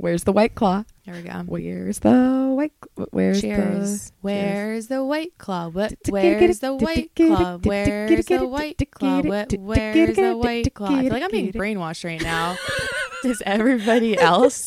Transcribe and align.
Where's 0.00 0.24
the 0.24 0.32
white 0.32 0.54
claw? 0.54 0.84
Here 1.02 1.14
we 1.14 1.22
go. 1.22 1.42
Where's 1.46 1.98
the 1.98 2.52
white? 2.56 2.72
Where's 3.10 3.42
Cheers. 3.42 4.06
the? 4.06 4.12
Where's 4.22 4.86
the 4.86 5.04
white 5.04 5.36
claw? 5.36 5.68
What? 5.68 5.94
Where's 6.08 6.60
the 6.60 6.74
white 6.74 7.14
claw? 7.14 7.58
Where's 7.62 8.26
the 8.26 8.46
white 8.46 8.90
claw? 8.90 9.20
What? 9.20 9.52
Where's 9.58 10.16
the 10.16 10.36
white 10.36 10.74
claw? 10.74 10.88
I 10.88 11.02
feel 11.02 11.12
like 11.12 11.22
I'm 11.22 11.30
being 11.30 11.52
brainwashed 11.52 12.04
right 12.04 12.22
now. 12.22 12.56
Does 13.22 13.42
everybody 13.44 14.18
else 14.18 14.66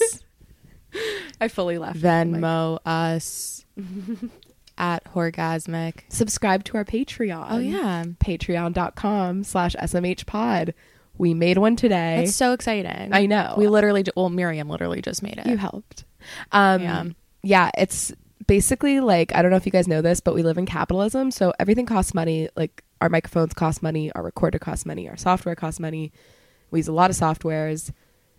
I 1.41 1.47
fully 1.47 1.77
left. 1.77 1.99
Venmo 1.99 2.79
us 2.85 3.65
at 4.77 5.03
Horgasmic? 5.13 6.01
Subscribe 6.09 6.63
to 6.65 6.77
our 6.77 6.85
Patreon. 6.85 7.47
Oh 7.49 7.57
yeah, 7.57 8.03
Patreon.com 8.23 9.43
slash 9.43 9.75
SMH 9.75 10.25
pod. 10.25 10.73
We 11.17 11.33
made 11.33 11.57
one 11.57 11.75
today. 11.75 12.17
that's 12.21 12.35
so 12.35 12.53
exciting. 12.53 13.13
I 13.13 13.25
know. 13.27 13.53
We 13.57 13.67
literally, 13.67 14.03
well, 14.15 14.29
Miriam 14.29 14.67
literally 14.69 15.01
just 15.01 15.21
made 15.21 15.37
it. 15.37 15.45
you 15.45 15.57
helped. 15.57 16.05
Um, 16.51 16.81
Yeah. 16.81 17.03
yeah, 17.43 17.71
it's 17.77 18.11
basically 18.47 18.99
like 18.99 19.33
I 19.35 19.41
don't 19.41 19.51
know 19.51 19.57
if 19.57 19.65
you 19.65 19.71
guys 19.71 19.87
know 19.87 20.01
this, 20.01 20.19
but 20.19 20.33
we 20.35 20.41
live 20.43 20.57
in 20.57 20.65
capitalism, 20.65 21.31
so 21.31 21.53
everything 21.59 21.85
costs 21.85 22.13
money. 22.13 22.49
Like 22.55 22.83
our 23.01 23.09
microphones 23.09 23.53
cost 23.53 23.83
money, 23.83 24.11
our 24.13 24.23
recorder 24.23 24.59
costs 24.59 24.85
money, 24.85 25.07
our 25.07 25.17
software 25.17 25.55
costs 25.55 25.79
money. 25.79 26.11
We 26.71 26.79
use 26.79 26.87
a 26.87 26.93
lot 26.93 27.09
of 27.09 27.15
softwares. 27.15 27.91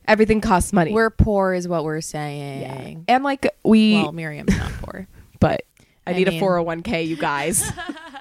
Everything 0.08 0.40
costs 0.40 0.72
money. 0.72 0.92
We're 0.92 1.10
poor, 1.10 1.54
is 1.54 1.66
what 1.68 1.84
we're 1.84 1.96
yeah. 1.96 2.00
saying. 2.00 3.04
and 3.08 3.24
like 3.24 3.46
we, 3.64 3.94
Well, 3.94 4.12
Miriam's 4.12 4.54
not 4.56 4.72
poor. 4.82 5.06
but 5.40 5.62
I, 6.06 6.10
I 6.10 6.14
need 6.14 6.28
mean- 6.28 6.42
a 6.42 6.44
401k, 6.44 7.06
you 7.06 7.16
guys. 7.16 7.62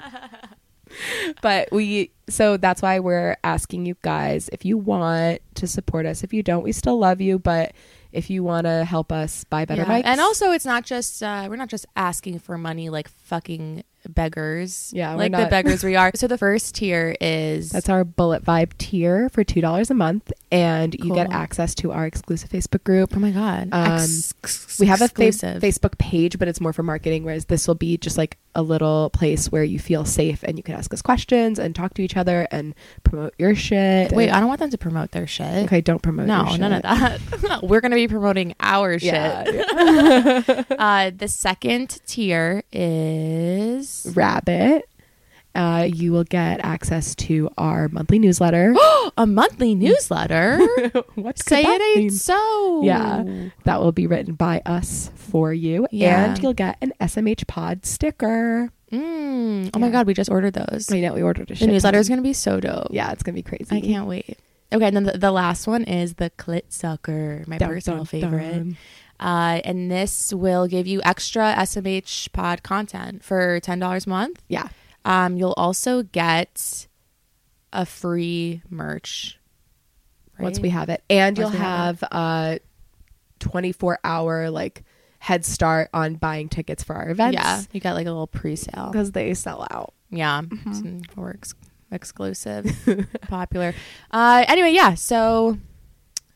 but 1.41 1.69
we, 1.71 2.11
so 2.29 2.57
that's 2.57 2.81
why 2.81 2.99
we're 2.99 3.35
asking 3.43 3.85
you 3.85 3.95
guys 4.01 4.49
if 4.53 4.65
you 4.65 4.77
want 4.77 5.41
to 5.55 5.67
support 5.67 6.05
us. 6.05 6.23
If 6.23 6.33
you 6.33 6.43
don't, 6.43 6.63
we 6.63 6.71
still 6.71 6.97
love 6.97 7.21
you. 7.21 7.39
But 7.39 7.73
if 8.11 8.29
you 8.29 8.43
want 8.43 8.65
to 8.65 8.85
help 8.85 9.11
us 9.11 9.43
buy 9.45 9.65
better 9.65 9.81
Yeah. 9.81 10.01
mics, 10.01 10.05
And 10.05 10.21
also, 10.21 10.51
it's 10.51 10.65
not 10.65 10.83
just 10.85 11.23
uh, 11.23 11.47
we're 11.49 11.55
not 11.55 11.69
just 11.69 11.85
asking 11.95 12.39
for 12.39 12.57
money 12.57 12.89
like 12.89 13.07
fucking 13.07 13.83
beggars. 14.09 14.91
Yeah, 14.95 15.13
like 15.15 15.31
the 15.31 15.47
beggars 15.49 15.83
we 15.83 15.95
are. 15.95 16.11
So 16.23 16.27
the 16.27 16.37
first 16.37 16.75
tier 16.75 17.15
is 17.19 17.69
That's 17.71 17.89
our 17.89 18.03
Bullet 18.03 18.43
Vibe 18.45 18.77
tier 18.77 19.29
for 19.29 19.43
two 19.43 19.61
dollars 19.61 19.89
a 19.91 19.93
month, 19.93 20.31
and 20.51 20.93
you 20.95 21.13
get 21.13 21.31
access 21.31 21.73
to 21.75 21.91
our 21.91 22.05
exclusive 22.05 22.49
Facebook 22.49 22.83
group. 22.83 23.13
oh 23.15 23.19
my 23.19 23.31
god. 23.31 23.69
Um, 23.71 23.93
Ex- 23.99 24.77
We 24.79 24.87
have 24.87 25.01
a 25.01 25.07
fa- 25.07 25.59
Facebook 25.59 25.97
page, 25.97 26.37
but 26.39 26.47
it's 26.47 26.61
more 26.61 26.73
for 26.73 26.83
marketing. 26.83 27.23
Whereas 27.23 27.45
this 27.45 27.67
will 27.67 27.75
be 27.75 27.97
just 27.97 28.17
like 28.17 28.37
a 28.55 28.61
little 28.61 29.09
place 29.09 29.51
where 29.51 29.63
you 29.63 29.79
feel 29.79 30.05
safe 30.05 30.43
and 30.43 30.57
you 30.57 30.63
can 30.63 30.75
ask 30.75 30.93
us 30.93 31.01
questions 31.01 31.57
and 31.57 31.73
talk 31.75 31.95
to 31.95 32.03
each 32.03 32.15
other 32.15 32.47
and 32.51 32.75
promote 33.03 33.33
your 33.39 33.55
shit. 33.55 34.11
Wait, 34.11 34.27
And- 34.27 34.35
I 34.35 34.39
don't 34.39 34.47
want 34.47 34.59
them 34.59 34.69
to 34.69 34.77
promote 34.77 35.11
their 35.11 35.25
shit. 35.25 35.65
okay, 35.65 35.81
don't 35.81 36.01
promote. 36.03 36.27
No, 36.27 36.55
none 36.55 36.73
of 36.73 36.81
that. 36.83 37.63
We're 37.63 37.81
gonna 37.81 37.95
be 37.95 38.07
promoting 38.07 38.53
our 38.59 38.99
shit. 38.99 39.13
Yeah, 39.13 39.49
yeah. 40.47 40.63
Uh, 40.83 41.11
the 41.15 41.27
second 41.27 41.99
tier 42.05 42.63
is 42.71 43.92
Rabbit. 44.13 44.87
Uh, 45.55 45.87
you 45.91 46.11
will 46.11 46.23
get 46.23 46.59
access 46.65 47.13
to 47.13 47.47
our 47.59 47.87
monthly 47.89 48.17
newsletter. 48.17 48.73
a 49.17 49.27
monthly 49.27 49.75
newsletter. 49.75 50.57
what 51.15 51.37
Say 51.37 51.61
it 51.61 51.81
ain't 51.81 51.97
mean? 51.97 52.09
so. 52.09 52.81
Yeah. 52.83 53.23
That 53.65 53.79
will 53.79 53.91
be 53.91 54.07
written 54.07 54.33
by 54.33 54.61
us 54.65 55.11
for 55.15 55.53
you. 55.53 55.87
Yeah. 55.91 56.25
And 56.33 56.41
you'll 56.41 56.53
get 56.55 56.77
an 56.81 56.91
SMH 56.99 57.45
pod 57.45 57.85
sticker. 57.85 58.71
Mm. 58.91 59.69
Oh 59.73 59.79
my 59.79 59.89
god, 59.89 60.07
we 60.07 60.13
just 60.15 60.29
ordered 60.29 60.53
those. 60.53 60.91
I 60.91 60.99
know 61.01 61.13
we 61.13 61.21
ordered 61.21 61.51
a 61.51 61.55
The 61.55 61.67
newsletter 61.67 61.99
is 61.99 62.09
gonna 62.09 62.21
be 62.23 62.33
so 62.33 62.59
dope. 62.59 62.87
Yeah, 62.91 63.11
it's 63.11 63.21
gonna 63.23 63.35
be 63.35 63.41
crazy. 63.43 63.75
I 63.75 63.81
can't 63.81 64.07
wait. 64.07 64.37
Okay, 64.71 64.87
and 64.87 64.95
then 64.95 65.03
the, 65.03 65.17
the 65.19 65.31
last 65.31 65.67
one 65.67 65.83
is 65.83 66.15
the 66.15 66.31
clit 66.31 66.63
sucker, 66.69 67.43
my 67.47 67.57
Dun, 67.59 67.69
personal 67.69 67.97
dun, 67.99 68.05
favorite. 68.07 68.51
dun. 68.53 68.77
Uh, 69.23 69.61
and 69.63 69.89
this 69.89 70.33
will 70.33 70.67
give 70.67 70.85
you 70.85 71.01
extra 71.03 71.53
SMH 71.57 72.33
pod 72.33 72.61
content 72.61 73.23
for 73.23 73.59
ten 73.61 73.79
dollars 73.79 74.05
a 74.05 74.09
month. 74.09 74.43
Yeah. 74.49 74.67
Um, 75.05 75.37
you'll 75.37 75.53
also 75.57 76.03
get 76.03 76.87
a 77.71 77.85
free 77.85 78.61
merch. 78.69 79.39
Once 80.39 80.59
we 80.59 80.69
have 80.69 80.89
it. 80.89 81.03
And 81.09 81.37
Once 81.37 81.53
you'll 81.53 81.61
have 81.61 82.01
have 82.01 82.09
a 82.11 82.59
24 83.39 83.99
hour 84.03 84.49
like 84.49 84.83
head 85.19 85.45
start 85.45 85.89
on 85.93 86.15
buying 86.15 86.49
tickets 86.49 86.83
for 86.83 86.95
our 86.95 87.09
events. 87.09 87.35
yeah, 87.35 87.61
you 87.71 87.79
get 87.79 87.93
like 87.93 88.07
a 88.07 88.11
little 88.11 88.27
pre-sale. 88.27 88.89
Because 88.91 89.11
they 89.13 89.33
sell 89.35 89.65
out. 89.71 89.93
Yeah, 90.09 90.41
some 90.73 91.01
works 91.15 91.53
exclusive, 91.91 92.65
popular. 93.29 93.73
Uh, 94.11 94.43
anyway, 94.47 94.71
yeah. 94.71 94.95
So 94.95 95.57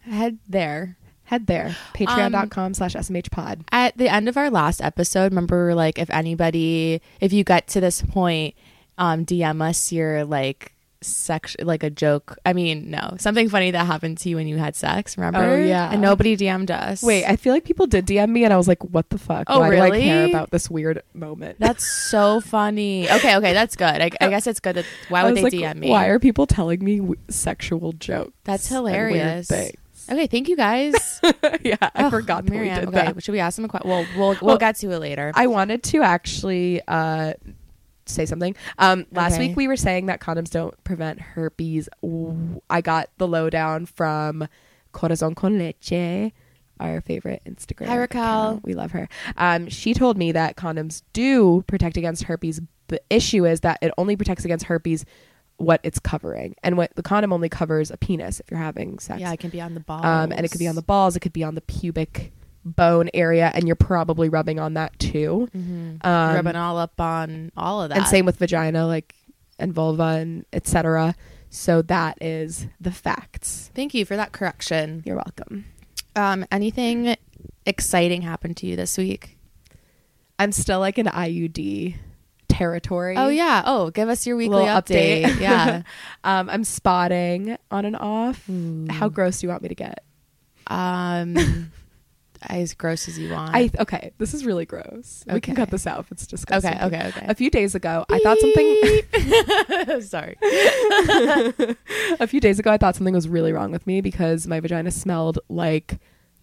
head 0.01 0.37
there. 0.47 0.97
Head 1.27 1.45
there. 1.47 1.75
Patreon.com 1.93 2.73
slash 2.73 2.93
SMH 2.93 3.31
pod. 3.31 3.65
At 3.71 3.97
the 3.97 4.07
end 4.07 4.29
of 4.29 4.37
our 4.37 4.49
last 4.49 4.81
episode, 4.81 5.33
remember, 5.33 5.75
like, 5.75 5.99
if 5.99 6.09
anybody, 6.09 7.01
if 7.19 7.33
you 7.33 7.43
get 7.43 7.67
to 7.67 7.81
this 7.81 8.01
point, 8.01 8.55
um, 8.97 9.25
DM 9.25 9.61
us 9.61 9.91
your 9.91 10.23
like 10.23 10.73
sex, 11.01 11.57
like 11.61 11.83
a 11.83 11.89
joke. 11.89 12.37
I 12.45 12.53
mean, 12.53 12.89
no, 12.89 13.15
something 13.19 13.49
funny 13.49 13.71
that 13.71 13.85
happened 13.85 14.19
to 14.19 14.29
you 14.29 14.37
when 14.37 14.47
you 14.47 14.57
had 14.57 14.75
sex. 14.75 15.17
Remember? 15.17 15.39
Oh, 15.39 15.57
yeah. 15.57 15.91
and 15.91 16.01
nobody 16.01 16.37
DM'd 16.37 16.71
us. 16.71 17.03
Wait, 17.03 17.25
I 17.25 17.35
feel 17.35 17.53
like 17.53 17.65
people 17.65 17.87
did 17.87 18.05
DM 18.05 18.29
me 18.29 18.43
and 18.45 18.53
I 18.53 18.57
was 18.57 18.67
like, 18.69 18.83
what 18.83 19.09
the 19.09 19.17
fuck? 19.17 19.43
Oh, 19.47 19.59
Why 19.59 19.69
do 19.71 19.75
I 19.77 19.85
really? 19.87 20.01
care 20.03 20.27
about 20.27 20.51
this 20.51 20.69
weird 20.69 21.03
moment? 21.13 21.57
that's 21.59 21.85
so 21.85 22.39
funny. 22.39 23.09
Okay, 23.09 23.35
okay, 23.35 23.51
that's 23.53 23.75
good. 23.75 24.01
I, 24.01 24.11
I 24.21 24.29
guess 24.29 24.47
it's 24.47 24.59
good. 24.59 24.77
That 24.77 24.85
why 25.09 25.25
would 25.25 25.35
they 25.35 25.43
like, 25.43 25.53
DM 25.53 25.75
me? 25.77 25.89
Why 25.89 26.07
are 26.07 26.19
people 26.19 26.47
telling 26.47 26.83
me 26.83 26.99
w- 26.99 27.19
sexual 27.29 27.91
jokes? 27.91 28.31
That's 28.45 28.67
hilarious. 28.67 29.51
Okay, 30.09 30.27
thank 30.27 30.47
you 30.47 30.55
guys. 30.55 31.19
yeah, 31.61 31.75
I 31.81 32.03
Ugh, 32.05 32.11
forgot 32.11 32.45
that 32.45 32.51
Miriam. 32.51 32.75
we 32.75 32.79
did 32.79 32.87
okay, 32.89 33.13
that. 33.13 33.23
should 33.23 33.31
we 33.33 33.39
ask 33.39 33.55
them 33.55 33.65
a 33.65 33.67
question? 33.67 33.89
Well, 33.89 34.05
we'll 34.15 34.27
we'll 34.29 34.37
Well, 34.41 34.57
get 34.57 34.75
to 34.77 34.91
it 34.91 34.99
later. 34.99 35.31
I 35.35 35.47
wanted 35.47 35.83
to 35.83 36.01
actually 36.03 36.81
uh, 36.87 37.33
say 38.05 38.25
something. 38.25 38.55
Um, 38.77 39.05
last 39.11 39.33
Okay. 39.33 39.47
week 39.49 39.57
we 39.57 39.67
were 39.67 39.75
saying 39.77 40.05
that 40.07 40.19
condoms 40.21 40.49
don't 40.49 40.81
prevent 40.83 41.19
herpes. 41.19 41.89
I 42.69 42.81
got 42.81 43.09
the 43.17 43.27
lowdown 43.27 43.85
from 43.85 44.47
Corazon 44.93 45.35
con 45.35 45.57
Leche, 45.57 46.31
our 46.79 47.01
favorite 47.01 47.41
Instagram. 47.45 47.87
Hi, 47.87 47.97
Raquel. 47.97 48.21
account. 48.23 48.63
We 48.63 48.73
love 48.73 48.91
her. 48.91 49.09
Um, 49.35 49.67
she 49.69 49.93
told 49.93 50.17
me 50.17 50.31
that 50.31 50.55
condoms 50.55 51.03
do 51.13 51.63
protect 51.67 51.97
against 51.97 52.23
herpes. 52.23 52.61
The 52.87 53.01
issue 53.09 53.45
is 53.45 53.59
that 53.61 53.79
it 53.81 53.91
only 53.97 54.15
protects 54.15 54.45
against 54.45 54.65
herpes 54.65 55.03
what 55.57 55.79
it's 55.83 55.99
covering, 55.99 56.55
and 56.63 56.77
what 56.77 56.93
the 56.95 57.03
condom 57.03 57.33
only 57.33 57.49
covers 57.49 57.89
a 57.91 57.97
penis 57.97 58.39
if 58.39 58.49
you're 58.51 58.59
having 58.59 58.99
sex. 58.99 59.19
yeah, 59.19 59.31
it 59.33 59.39
can 59.39 59.49
be 59.49 59.59
on 59.61 59.73
the 59.73 59.79
balls. 59.79 60.05
Um, 60.05 60.31
and 60.31 60.45
it 60.45 60.51
could 60.51 60.59
be 60.59 60.67
on 60.67 60.75
the 60.75 60.81
balls, 60.83 61.15
it 61.15 61.19
could 61.21 61.33
be 61.33 61.43
on 61.43 61.55
the 61.55 61.61
pubic 61.61 62.31
bone 62.63 63.09
area, 63.13 63.51
and 63.53 63.65
you're 63.65 63.75
probably 63.75 64.29
rubbing 64.29 64.59
on 64.59 64.73
that 64.75 64.97
too. 64.99 65.47
Mhm. 65.55 66.05
Um, 66.05 66.35
rubbing 66.35 66.55
all 66.55 66.77
up 66.77 66.99
on 67.01 67.51
all 67.57 67.81
of 67.81 67.89
that. 67.89 67.97
and 67.97 68.07
same 68.07 68.25
with 68.25 68.37
vagina, 68.37 68.85
like 68.85 69.15
and 69.57 69.73
vulva 69.73 70.03
and 70.03 70.45
etc. 70.53 71.15
So 71.49 71.81
that 71.83 72.21
is 72.21 72.67
the 72.79 72.91
facts. 72.91 73.71
Thank 73.73 73.93
you 73.93 74.05
for 74.05 74.15
that 74.17 74.33
correction. 74.33 75.01
You're 75.05 75.15
welcome. 75.15 75.65
Um, 76.15 76.45
anything 76.51 77.15
exciting 77.65 78.21
happened 78.23 78.57
to 78.57 78.67
you 78.67 78.75
this 78.75 78.97
week? 78.97 79.37
I'm 80.39 80.51
still 80.51 80.79
like 80.79 80.97
an 80.97 81.07
IUD 81.07 81.95
territory. 82.57 83.15
Oh 83.17 83.29
yeah. 83.29 83.61
Oh, 83.65 83.91
give 83.91 84.09
us 84.09 84.25
your 84.25 84.35
weekly 84.35 84.55
Little 84.57 84.69
update. 84.69 85.23
update. 85.23 85.39
yeah. 85.39 85.83
Um, 86.23 86.49
I'm 86.49 86.63
spotting 86.63 87.57
on 87.69 87.85
and 87.85 87.95
off. 87.95 88.49
How 88.89 89.09
gross 89.09 89.39
do 89.39 89.47
you 89.47 89.51
want 89.51 89.61
me 89.61 89.69
to 89.69 89.75
get? 89.75 90.03
Um, 90.65 91.71
as 92.41 92.73
gross 92.73 93.07
as 93.07 93.19
you 93.19 93.31
want. 93.31 93.51
I 93.55 93.69
okay. 93.79 94.11
This 94.17 94.33
is 94.33 94.43
really 94.45 94.65
gross. 94.65 95.23
We 95.31 95.39
can 95.39 95.55
cut 95.55 95.69
this 95.69 95.85
out 95.85 95.99
if 95.99 96.11
it's 96.11 96.25
disgusting. 96.25 96.73
okay. 96.73 96.85
Okay. 96.85 97.07
Okay. 97.09 97.25
A 97.27 97.35
few 97.35 97.49
days 97.49 97.75
ago, 97.75 98.05
I 98.09 98.19
thought 98.19 98.39
something. 98.39 100.01
Sorry. 100.01 100.35
a 102.19 102.27
few 102.27 102.39
days 102.39 102.57
ago, 102.59 102.71
I 102.71 102.77
thought 102.77 102.95
something 102.95 103.13
was 103.13 103.29
really 103.29 103.53
wrong 103.53 103.71
with 103.71 103.85
me 103.85 104.01
because 104.01 104.47
my 104.47 104.59
vagina 104.59 104.91
smelled 104.91 105.39
like 105.49 105.99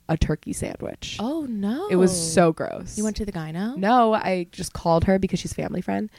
a 0.08 0.16
turkey 0.16 0.52
sandwich. 0.52 1.16
Oh 1.20 1.46
no. 1.48 1.88
It 1.88 1.96
was 1.96 2.12
so 2.32 2.52
gross. 2.52 2.96
You 2.98 3.04
went 3.04 3.16
to 3.16 3.24
the 3.24 3.32
gyno? 3.32 3.76
No, 3.76 4.12
I 4.14 4.46
just 4.52 4.72
called 4.72 5.04
her 5.04 5.18
because 5.18 5.40
she's 5.40 5.52
family 5.52 5.80
friend, 5.80 6.10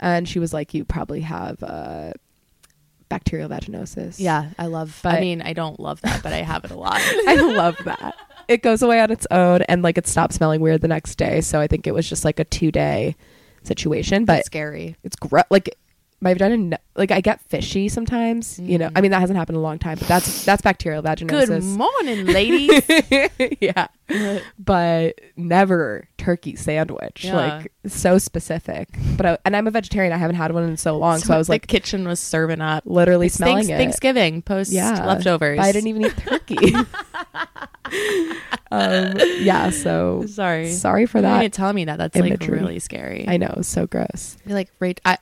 and 0.00 0.28
she 0.28 0.38
was 0.38 0.52
like, 0.52 0.72
"You 0.74 0.84
probably 0.84 1.20
have 1.20 1.62
uh, 1.62 2.12
bacterial 3.08 3.48
vaginosis." 3.48 4.16
Yeah, 4.18 4.50
I 4.58 4.66
love. 4.66 5.00
I 5.04 5.20
mean, 5.20 5.42
I 5.42 5.52
don't 5.52 5.78
love 5.78 6.00
that, 6.02 6.22
but 6.22 6.32
I 6.32 6.38
have 6.38 6.64
it 6.64 6.70
a 6.70 6.76
lot. 6.76 6.96
I 7.02 7.36
love 7.36 7.76
that. 7.84 8.14
It 8.48 8.62
goes 8.62 8.82
away 8.82 9.00
on 9.00 9.10
its 9.10 9.26
own, 9.30 9.62
and 9.62 9.82
like 9.82 9.98
it 9.98 10.06
stopped 10.06 10.34
smelling 10.34 10.60
weird 10.60 10.80
the 10.80 10.88
next 10.88 11.16
day. 11.16 11.40
So 11.40 11.60
I 11.60 11.66
think 11.66 11.86
it 11.86 11.94
was 11.94 12.08
just 12.08 12.24
like 12.24 12.38
a 12.38 12.44
two 12.44 12.70
day 12.72 13.16
situation, 13.62 14.24
but 14.24 14.36
That's 14.36 14.46
scary. 14.46 14.96
it's 15.02 15.16
gross. 15.16 15.44
Like 15.50 15.76
my 16.20 16.32
vagina, 16.34 16.78
like 16.96 17.10
I 17.10 17.20
get 17.20 17.40
fishy 17.42 17.88
sometimes. 17.88 18.58
You 18.58 18.78
know, 18.78 18.90
I 18.94 19.00
mean 19.00 19.10
that 19.10 19.20
hasn't 19.20 19.36
happened 19.38 19.56
in 19.56 19.60
a 19.60 19.62
long 19.62 19.78
time, 19.78 19.98
but 19.98 20.06
that's 20.08 20.44
that's 20.44 20.62
bacterial 20.62 21.02
vaginosis. 21.02 21.46
Good 21.48 21.64
morning, 21.64 22.26
ladies. 22.26 22.82
yeah, 23.60 23.88
but 24.58 25.18
never 25.36 26.08
turkey 26.18 26.56
sandwich. 26.56 27.24
Yeah. 27.24 27.34
Like 27.36 27.72
so 27.86 28.18
specific. 28.18 28.88
But 29.16 29.26
I, 29.26 29.38
and 29.44 29.56
I'm 29.56 29.66
a 29.66 29.70
vegetarian. 29.70 30.12
I 30.12 30.16
haven't 30.18 30.36
had 30.36 30.52
one 30.52 30.62
in 30.64 30.76
so 30.76 30.96
long, 30.96 31.18
so, 31.18 31.34
I 31.34 31.38
was 31.38 31.48
the 31.48 31.52
like 31.54 31.66
kitchen 31.66 32.06
was 32.06 32.20
serving 32.20 32.60
up. 32.60 32.84
literally 32.86 33.26
It's 33.26 33.36
smelling 33.36 33.66
thanks- 33.66 33.70
it. 33.70 33.76
Thanksgiving 33.76 34.42
post 34.42 34.70
yeah, 34.72 35.04
leftovers. 35.04 35.58
But 35.58 35.64
I 35.66 35.72
didn't 35.72 35.88
even 35.88 36.04
eat 36.06 36.16
turkey. 36.16 36.74
um, 38.70 39.12
yeah, 39.40 39.70
so 39.70 40.24
Sorry. 40.26 40.70
sorry 40.70 41.06
for 41.06 41.20
that. 41.20 41.36
you 41.36 41.42
didn't 41.42 41.54
tell 41.54 41.72
me 41.72 41.84
that, 41.84 41.98
that's 41.98 42.16
imagery. 42.16 42.56
like 42.56 42.60
really 42.60 42.78
scary. 42.78 43.24
I 43.28 43.36
know, 43.36 43.58
so 43.62 43.86
gross. 43.86 44.36
Feel 44.46 44.54
like 44.54 44.70
Rach- 44.80 44.98
I, 45.04 45.18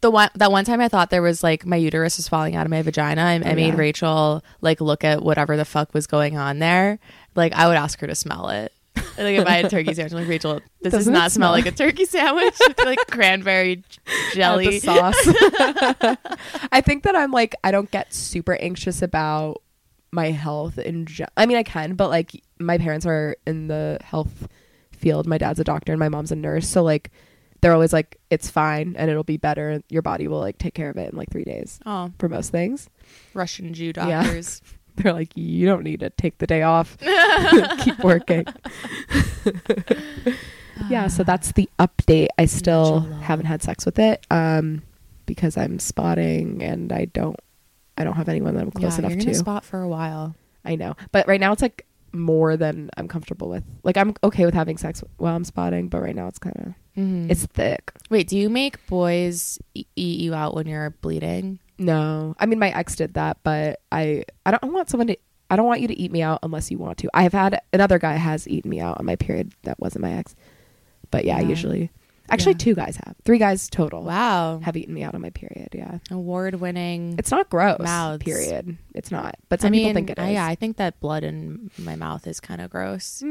the 0.00 0.10
one 0.10 0.30
that 0.36 0.50
one 0.52 0.64
time 0.64 0.73
I 0.80 0.88
thought 0.88 1.10
there 1.10 1.22
was 1.22 1.42
like 1.42 1.64
my 1.66 1.76
uterus 1.76 2.16
was 2.16 2.28
falling 2.28 2.56
out 2.56 2.66
of 2.66 2.70
my 2.70 2.82
vagina. 2.82 3.22
Oh, 3.22 3.24
I, 3.24 3.48
I 3.48 3.52
Oh, 3.52 3.54
made 3.54 3.68
yeah. 3.74 3.76
Rachel 3.76 4.44
like 4.60 4.80
look 4.80 5.04
at 5.04 5.22
whatever 5.22 5.56
the 5.56 5.64
fuck 5.64 5.94
was 5.94 6.06
going 6.06 6.36
on 6.36 6.58
there. 6.58 6.98
Like 7.34 7.52
I 7.54 7.68
would 7.68 7.76
ask 7.76 7.98
her 8.00 8.06
to 8.06 8.14
smell 8.14 8.48
it. 8.50 8.72
Like 9.18 9.36
if 9.38 9.46
I 9.46 9.50
had 9.58 9.70
turkey 9.70 9.92
sandwich, 9.94 10.12
I'm 10.12 10.18
like 10.20 10.28
Rachel, 10.28 10.54
this 10.80 10.92
does 10.92 10.92
Doesn't 10.92 11.14
it 11.14 11.18
not 11.18 11.32
smell 11.32 11.48
smell- 11.48 11.52
like 11.52 11.66
a 11.66 11.70
turkey 11.76 12.04
sandwich 12.04 12.54
with 12.66 12.78
like 12.84 12.98
cranberry 13.10 13.82
jelly. 14.34 14.78
sauce. 14.80 15.16
I 16.72 16.80
think 16.84 17.02
that 17.04 17.16
I'm 17.16 17.30
like 17.30 17.54
I 17.64 17.70
don't 17.70 17.90
get 17.90 18.12
super 18.12 18.54
anxious 18.56 19.02
about 19.02 19.62
my 20.12 20.30
health 20.30 20.78
in 20.78 21.06
gen- 21.06 21.28
I 21.36 21.46
mean 21.46 21.56
I 21.56 21.62
can, 21.62 21.94
but 21.94 22.08
like 22.08 22.40
my 22.58 22.78
parents 22.78 23.04
are 23.06 23.36
in 23.46 23.68
the 23.68 23.98
health 24.02 24.48
field. 24.92 25.26
My 25.26 25.38
dad's 25.38 25.58
a 25.60 25.64
doctor 25.64 25.92
and 25.92 25.98
my 26.00 26.08
mom's 26.08 26.32
a 26.32 26.36
nurse, 26.36 26.68
so 26.68 26.82
like 26.82 27.10
they're 27.64 27.72
always 27.72 27.94
like 27.94 28.20
it's 28.28 28.50
fine 28.50 28.94
and 28.98 29.10
it'll 29.10 29.24
be 29.24 29.38
better. 29.38 29.80
Your 29.88 30.02
body 30.02 30.28
will 30.28 30.40
like 30.40 30.58
take 30.58 30.74
care 30.74 30.90
of 30.90 30.98
it 30.98 31.10
in 31.10 31.16
like 31.18 31.30
3 31.30 31.44
days 31.44 31.80
Oh, 31.86 32.12
for 32.18 32.28
most 32.28 32.50
things. 32.52 32.90
Russian 33.32 33.72
Jew 33.72 33.92
Yeah. 33.96 34.22
doctors. 34.22 34.60
They're 34.96 35.14
like 35.14 35.32
you 35.34 35.64
don't 35.66 35.82
need 35.82 36.00
to 36.00 36.10
take 36.10 36.36
the 36.38 36.46
day 36.46 36.60
off. 36.62 36.96
Keep 37.80 38.04
working. 38.04 38.44
yeah, 40.88 41.08
so 41.08 41.22
that's 41.24 41.52
the 41.52 41.68
update. 41.78 42.28
I 42.38 42.46
still 42.46 43.00
haven't 43.00 43.46
had 43.46 43.62
sex 43.62 43.84
with 43.86 43.98
it 43.98 44.26
um 44.30 44.82
because 45.26 45.56
I'm 45.56 45.78
spotting 45.78 46.62
and 46.62 46.92
I 46.92 47.06
don't 47.06 47.36
I 47.96 48.04
don't 48.04 48.16
have 48.16 48.28
anyone 48.28 48.54
that 48.56 48.62
I'm 48.62 48.70
close 48.72 48.98
yeah, 48.98 49.06
enough 49.06 49.12
you're 49.24 49.32
to. 49.32 49.38
spot 49.38 49.64
for 49.64 49.80
a 49.80 49.88
while. 49.88 50.34
I 50.66 50.76
know. 50.76 50.96
But 51.12 51.26
right 51.28 51.40
now 51.40 51.52
it's 51.52 51.62
like 51.62 51.86
more 52.14 52.56
than 52.56 52.90
I'm 52.96 53.08
comfortable 53.08 53.48
with. 53.48 53.64
Like 53.82 53.96
I'm 53.96 54.14
okay 54.22 54.44
with 54.44 54.54
having 54.54 54.76
sex 54.76 55.02
while 55.16 55.34
I'm 55.36 55.44
spotting, 55.44 55.88
but 55.88 56.00
right 56.00 56.14
now 56.14 56.28
it's 56.28 56.38
kind 56.38 56.56
of 56.56 56.74
Mhm. 57.02 57.30
it's 57.30 57.46
thick. 57.46 57.92
Wait, 58.10 58.28
do 58.28 58.38
you 58.38 58.48
make 58.48 58.84
boys 58.86 59.58
eat 59.74 59.88
you 59.96 60.32
out 60.34 60.54
when 60.54 60.66
you're 60.66 60.90
bleeding? 60.90 61.58
No. 61.78 62.36
I 62.38 62.46
mean 62.46 62.58
my 62.60 62.70
ex 62.70 62.94
did 62.96 63.14
that, 63.14 63.38
but 63.42 63.80
I 63.90 64.24
I 64.46 64.52
don't 64.52 64.72
want 64.72 64.88
someone 64.90 65.08
to 65.08 65.16
I 65.50 65.56
don't 65.56 65.66
want 65.66 65.80
you 65.80 65.88
to 65.88 65.98
eat 65.98 66.10
me 66.12 66.22
out 66.22 66.38
unless 66.42 66.70
you 66.70 66.78
want 66.78 66.98
to. 66.98 67.08
I 67.12 67.22
have 67.24 67.32
had 67.32 67.60
another 67.72 67.98
guy 67.98 68.14
has 68.14 68.48
eaten 68.48 68.70
me 68.70 68.80
out 68.80 68.98
on 68.98 69.04
my 69.06 69.16
period 69.16 69.52
that 69.64 69.78
wasn't 69.80 70.02
my 70.02 70.12
ex. 70.12 70.34
But 71.10 71.24
yeah, 71.24 71.40
Yeah. 71.40 71.48
usually 71.48 71.90
actually 72.30 72.52
Yeah. 72.52 72.58
two 72.58 72.74
guys 72.74 72.96
have. 73.04 73.14
Three 73.24 73.38
guys 73.38 73.68
total 73.68 74.02
Wow, 74.02 74.60
have 74.62 74.76
eaten 74.76 74.94
me 74.94 75.02
out 75.02 75.14
on 75.14 75.20
my 75.20 75.30
period. 75.30 75.68
Yeah. 75.72 75.98
award-winning. 76.10 77.16
It's 77.18 77.30
not 77.30 77.48
gross. 77.50 77.80
Mouths. 77.80 78.22
Period. 78.24 78.76
It's 78.94 79.10
not. 79.10 79.36
But 79.48 79.60
some 79.60 79.68
I 79.68 79.70
mean, 79.70 79.82
people 79.88 79.94
think 79.94 80.10
it 80.10 80.18
is. 80.18 80.24
I, 80.24 80.30
yeah, 80.30 80.46
I 80.46 80.54
think 80.54 80.76
that 80.78 81.00
blood 81.00 81.24
in 81.24 81.70
my 81.78 81.96
mouth 81.96 82.26
is 82.26 82.40
kind 82.40 82.60
of 82.60 82.70
gross. 82.70 83.22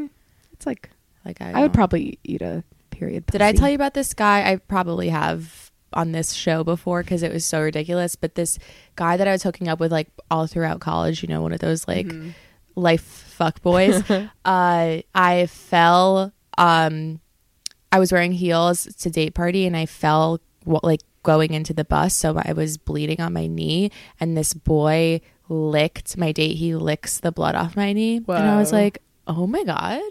It's 0.53 0.65
like 0.65 0.89
Like 1.25 1.41
I, 1.41 1.51
I, 1.51 1.61
would 1.61 1.73
probably 1.73 2.19
eat 2.23 2.41
a 2.41 2.63
period. 2.91 3.25
Did 3.27 3.41
I 3.41 3.51
tell 3.53 3.69
you 3.69 3.75
about 3.75 3.93
this 3.93 4.13
guy? 4.13 4.49
I 4.51 4.57
probably 4.57 5.09
have 5.09 5.71
on 5.93 6.11
this 6.11 6.33
show 6.33 6.63
before 6.63 7.03
because 7.03 7.21
it 7.23 7.31
was 7.31 7.45
so 7.45 7.61
ridiculous. 7.61 8.15
But 8.15 8.35
this 8.35 8.57
guy 8.95 9.15
that 9.17 9.27
I 9.27 9.31
was 9.31 9.43
hooking 9.43 9.67
up 9.67 9.79
with, 9.79 9.91
like 9.91 10.09
all 10.31 10.47
throughout 10.47 10.79
college, 10.79 11.21
you 11.21 11.29
know, 11.29 11.41
one 11.41 11.53
of 11.53 11.59
those 11.59 11.87
like 11.87 12.07
Mm-hmm. 12.07 12.29
life 12.75 13.03
fuck 13.03 13.61
boys. 13.61 14.01
uh, 14.45 15.01
I 15.15 15.45
fell. 15.49 16.33
Um, 16.57 17.19
I 17.93 17.99
was 17.99 18.11
wearing 18.11 18.31
heels 18.33 18.85
to 18.99 19.09
date 19.09 19.33
party, 19.35 19.65
and 19.67 19.77
I 19.77 19.85
fell 19.85 20.39
like 20.65 21.01
going 21.23 21.53
into 21.53 21.73
the 21.73 21.85
bus, 21.85 22.13
so 22.15 22.41
I 22.43 22.53
was 22.53 22.77
bleeding 22.77 23.21
on 23.21 23.31
my 23.33 23.47
knee, 23.47 23.91
and 24.19 24.35
this 24.35 24.53
boy 24.53 25.21
licked 25.49 26.17
my 26.17 26.31
date. 26.31 26.55
He 26.55 26.73
licks 26.75 27.19
the 27.19 27.31
blood 27.31 27.55
off 27.55 27.75
my 27.75 27.93
knee, 27.93 28.17
and 28.17 28.29
I 28.49 28.57
was 28.57 28.71
like, 28.73 28.97
"Oh 29.27 29.45
my 29.47 29.63
god!" 29.63 30.01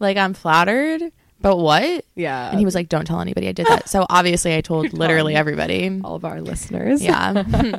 Like 0.00 0.16
I'm 0.16 0.34
flattered, 0.34 1.02
but 1.40 1.56
what? 1.58 2.04
Yeah. 2.16 2.50
And 2.50 2.58
he 2.58 2.64
was 2.64 2.74
like, 2.74 2.88
"Don't 2.88 3.04
tell 3.06 3.20
anybody 3.20 3.48
I 3.48 3.52
did 3.52 3.66
that." 3.66 3.88
So 3.88 4.04
obviously, 4.10 4.54
I 4.56 4.60
told 4.60 4.92
literally 5.02 5.34
everybody. 5.36 6.00
all 6.02 6.16
of 6.16 6.24
our 6.24 6.40
listeners. 6.40 7.02
Yeah. 7.02 7.78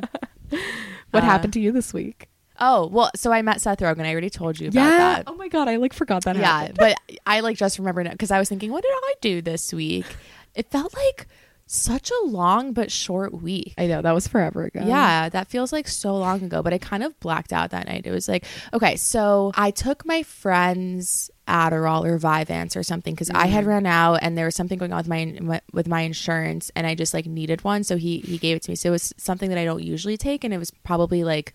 What 1.12 1.24
Uh, 1.24 1.26
happened 1.26 1.52
to 1.54 1.60
you 1.60 1.72
this 1.72 1.92
week? 1.92 2.28
Oh 2.60 2.86
well, 2.86 3.10
so 3.16 3.32
I 3.32 3.42
met 3.42 3.60
Seth 3.60 3.78
Rogen. 3.78 4.04
I 4.04 4.12
already 4.12 4.30
told 4.30 4.60
you 4.60 4.68
about 4.68 4.80
yeah. 4.80 4.98
that. 4.98 5.24
Oh 5.26 5.34
my 5.34 5.48
god, 5.48 5.68
I 5.68 5.76
like 5.76 5.92
forgot 5.92 6.24
that 6.24 6.36
yeah, 6.36 6.60
happened. 6.60 6.78
but 6.78 7.00
I 7.26 7.40
like 7.40 7.56
just 7.56 7.78
remembered 7.78 8.06
it 8.06 8.12
because 8.12 8.30
I 8.30 8.38
was 8.38 8.48
thinking, 8.48 8.70
what 8.70 8.82
did 8.82 8.92
I 8.92 9.14
do 9.20 9.42
this 9.42 9.72
week? 9.72 10.06
It 10.54 10.70
felt 10.70 10.94
like 10.94 11.26
such 11.72 12.10
a 12.10 12.26
long 12.26 12.72
but 12.72 12.90
short 12.90 13.32
week. 13.32 13.74
I 13.78 13.86
know 13.86 14.02
that 14.02 14.12
was 14.12 14.26
forever 14.26 14.64
ago. 14.64 14.82
Yeah, 14.84 15.28
that 15.28 15.46
feels 15.46 15.72
like 15.72 15.86
so 15.86 16.16
long 16.16 16.42
ago, 16.42 16.62
but 16.62 16.74
I 16.74 16.78
kind 16.78 17.04
of 17.04 17.18
blacked 17.20 17.52
out 17.52 17.70
that 17.70 17.86
night. 17.86 18.06
It 18.06 18.10
was 18.10 18.28
like, 18.28 18.44
okay, 18.74 18.96
so 18.96 19.52
I 19.54 19.70
took 19.70 20.04
my 20.04 20.24
friend's 20.24 21.30
Adderall 21.46 22.04
or 22.04 22.18
Vyvanse 22.18 22.74
or 22.74 22.82
something 22.82 23.14
because 23.14 23.30
I 23.30 23.46
had 23.46 23.60
mm-hmm. 23.60 23.70
run 23.70 23.86
out 23.86 24.16
and 24.16 24.36
there 24.36 24.46
was 24.46 24.56
something 24.56 24.78
going 24.78 24.92
on 24.92 24.98
with 24.98 25.08
my 25.08 25.60
with 25.72 25.86
my 25.86 26.00
insurance 26.00 26.72
and 26.74 26.88
I 26.88 26.96
just 26.96 27.14
like 27.14 27.26
needed 27.26 27.62
one, 27.62 27.84
so 27.84 27.96
he 27.96 28.18
he 28.18 28.36
gave 28.36 28.56
it 28.56 28.62
to 28.64 28.70
me. 28.72 28.74
So 28.74 28.88
it 28.88 28.92
was 28.92 29.14
something 29.16 29.48
that 29.48 29.58
I 29.58 29.64
don't 29.64 29.82
usually 29.82 30.16
take, 30.16 30.42
and 30.42 30.52
it 30.52 30.58
was 30.58 30.72
probably 30.82 31.22
like 31.22 31.54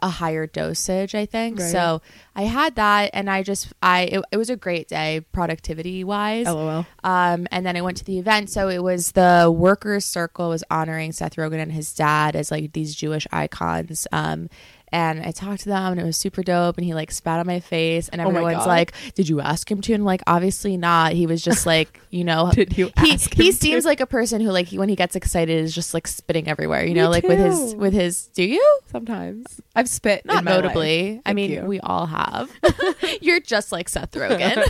a 0.00 0.08
higher 0.08 0.46
dosage, 0.46 1.14
I 1.14 1.26
think. 1.26 1.58
Right. 1.58 1.70
So 1.70 2.02
I 2.34 2.42
had 2.42 2.76
that, 2.76 3.10
and 3.12 3.28
I 3.28 3.42
just 3.42 3.72
I 3.82 4.02
it, 4.02 4.24
it 4.32 4.36
was 4.36 4.50
a 4.50 4.56
great 4.56 4.88
day 4.88 5.24
productivity 5.32 6.04
wise. 6.04 6.46
LOL. 6.46 6.86
Um, 7.04 7.46
and 7.50 7.66
then 7.66 7.76
I 7.76 7.82
went 7.82 7.96
to 7.98 8.04
the 8.04 8.18
event. 8.18 8.50
So 8.50 8.68
it 8.68 8.82
was 8.82 9.12
the 9.12 9.52
Workers 9.54 10.04
Circle 10.04 10.48
was 10.48 10.64
honoring 10.70 11.12
Seth 11.12 11.36
Rogen 11.36 11.60
and 11.60 11.72
his 11.72 11.92
dad 11.94 12.36
as 12.36 12.50
like 12.50 12.72
these 12.72 12.94
Jewish 12.94 13.26
icons. 13.32 14.06
Um, 14.12 14.48
and 14.92 15.20
I 15.22 15.30
talked 15.30 15.60
to 15.62 15.68
them 15.70 15.92
and 15.92 16.00
it 16.00 16.04
was 16.04 16.16
super 16.16 16.42
dope. 16.42 16.76
And 16.76 16.84
he 16.84 16.94
like 16.94 17.10
spat 17.10 17.40
on 17.40 17.46
my 17.46 17.60
face 17.60 18.08
and 18.08 18.20
Oh 18.20 18.28
everyone's 18.28 18.58
God. 18.58 18.66
like, 18.68 18.92
"Did 19.14 19.28
you 19.28 19.40
ask 19.40 19.70
him 19.70 19.80
to?" 19.82 19.92
And 19.94 20.02
I'm 20.02 20.06
like, 20.06 20.22
obviously 20.26 20.76
not. 20.76 21.12
He 21.12 21.26
was 21.26 21.42
just 21.42 21.66
like, 21.66 21.98
you 22.10 22.24
know, 22.24 22.50
Did 22.52 22.76
you 22.76 22.90
he 23.00 23.12
he 23.12 23.52
seems 23.52 23.82
to? 23.84 23.88
like 23.88 24.00
a 24.00 24.06
person 24.06 24.40
who 24.40 24.50
like 24.50 24.68
when 24.70 24.88
he 24.88 24.96
gets 24.96 25.16
excited 25.16 25.62
is 25.64 25.74
just 25.74 25.94
like 25.94 26.06
spitting 26.06 26.48
everywhere. 26.48 26.84
You 26.84 26.94
know, 26.94 27.04
Me 27.04 27.08
like 27.08 27.24
with 27.24 27.38
his 27.38 27.74
with 27.74 27.92
his. 27.92 28.26
Do 28.28 28.44
you? 28.44 28.78
Sometimes 28.90 29.60
I've 29.74 29.88
spit. 29.88 30.24
Not 30.26 30.38
in 30.40 30.44
my 30.44 30.50
life. 30.56 30.62
notably. 30.64 31.20
I 31.24 31.32
mean, 31.32 31.50
you. 31.50 31.62
we 31.62 31.80
all 31.80 32.06
have. 32.06 32.50
You're 33.20 33.40
just 33.40 33.72
like 33.72 33.88
Seth 33.88 34.12
Rogen. 34.12 34.62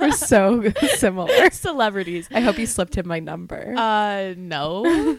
We're 0.00 0.10
so 0.12 0.70
similar. 0.96 1.50
Celebrities. 1.50 2.28
I 2.32 2.40
hope 2.40 2.58
you 2.58 2.66
slipped 2.66 2.96
him 2.96 3.08
my 3.08 3.20
number. 3.20 3.74
Uh, 3.76 4.34
no. 4.36 5.18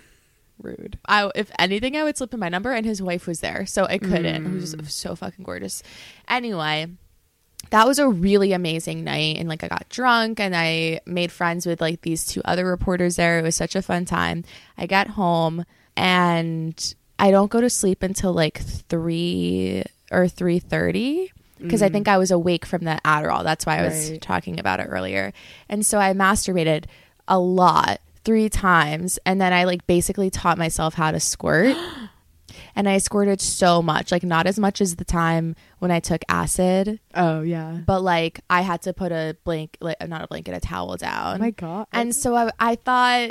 Rude. 0.62 0.98
I, 1.08 1.30
if 1.36 1.52
anything, 1.60 1.96
I 1.96 2.04
would 2.04 2.18
slip 2.18 2.34
in 2.34 2.40
my 2.40 2.50
number, 2.50 2.72
and 2.72 2.86
his 2.86 3.02
wife 3.02 3.28
was 3.28 3.40
there, 3.42 3.66
so 3.66 3.86
I 3.86 3.98
couldn't. 3.98 4.46
It 4.48 4.54
was 4.54 4.76
Mm. 4.76 4.90
so 4.90 5.16
fucking 5.16 5.44
gorgeous. 5.46 5.84
Anyway, 6.28 6.88
that 7.70 7.86
was 7.88 8.00
a 8.00 8.08
really 8.08 8.54
amazing 8.54 9.04
night, 9.04 9.38
and 9.38 9.48
like 9.50 9.64
I 9.64 9.68
got 9.68 9.90
drunk, 9.90 10.40
and 10.40 10.56
I 10.56 11.02
made 11.06 11.32
friends 11.32 11.66
with 11.66 11.80
like 11.82 12.02
these 12.02 12.26
two 12.26 12.42
other 12.46 12.66
reporters 12.66 13.16
there. 13.18 13.40
It 13.40 13.44
was 13.44 13.56
such 13.56 13.76
a 13.76 13.82
fun 13.82 14.06
time. 14.06 14.44
I 14.78 14.88
got 14.88 15.10
home, 15.10 15.66
and 15.96 16.96
I 17.20 17.32
don't 17.32 17.52
go 17.52 17.62
to 17.62 17.70
sleep 17.70 18.04
until 18.04 18.32
like 18.34 18.60
three 18.60 19.84
or 20.12 20.28
three 20.28 20.60
thirty 20.60 21.32
because 21.60 21.82
I 21.82 21.90
think 21.90 22.08
I 22.08 22.18
was 22.20 22.30
awake 22.30 22.66
from 22.68 22.84
the 22.84 23.00
Adderall. 23.04 23.44
That's 23.44 23.66
why 23.66 23.80
I 23.80 23.82
was 23.84 23.94
Mm. 24.10 24.12
Right. 24.12 24.22
talking 24.22 24.60
about 24.60 24.80
it 24.80 24.84
earlier. 24.90 25.34
And 25.68 25.84
so 25.84 25.98
I 25.98 26.14
masturbated 26.14 26.86
a 27.28 27.40
lot, 27.40 28.00
three 28.28 28.50
times, 28.50 29.18
and 29.26 29.40
then 29.40 29.54
I 29.54 29.64
like 29.64 29.88
basically 29.88 30.30
taught 30.30 30.58
myself 30.58 30.94
how 30.94 31.12
to 31.12 31.20
squirt. 31.20 31.76
and 32.76 32.88
I 32.90 32.98
squirted 32.98 33.40
so 33.42 33.82
much, 33.82 34.12
like 34.12 34.24
not 34.24 34.46
as 34.48 34.60
much 34.60 34.82
as 34.82 34.98
the 34.98 35.06
time 35.06 35.56
when 35.80 35.92
I 35.92 36.00
took 36.00 36.22
acid, 36.30 37.00
Oh 37.16 37.42
yeah. 37.42 37.78
but 37.86 38.02
like 38.02 38.42
I 38.50 38.62
had 38.62 38.82
to 38.84 38.94
put 38.94 39.12
a 39.12 39.38
blank, 39.46 39.78
like 39.80 40.06
not 40.08 40.24
a 40.24 40.28
blanket, 40.28 40.54
a 40.56 40.60
towel 40.60 40.98
down. 40.98 41.38
Oh 41.38 41.40
my 41.40 41.52
god. 41.52 41.88
And 41.94 42.14
so 42.14 42.36
I, 42.36 42.52
I 42.60 42.76
thought, 42.76 43.30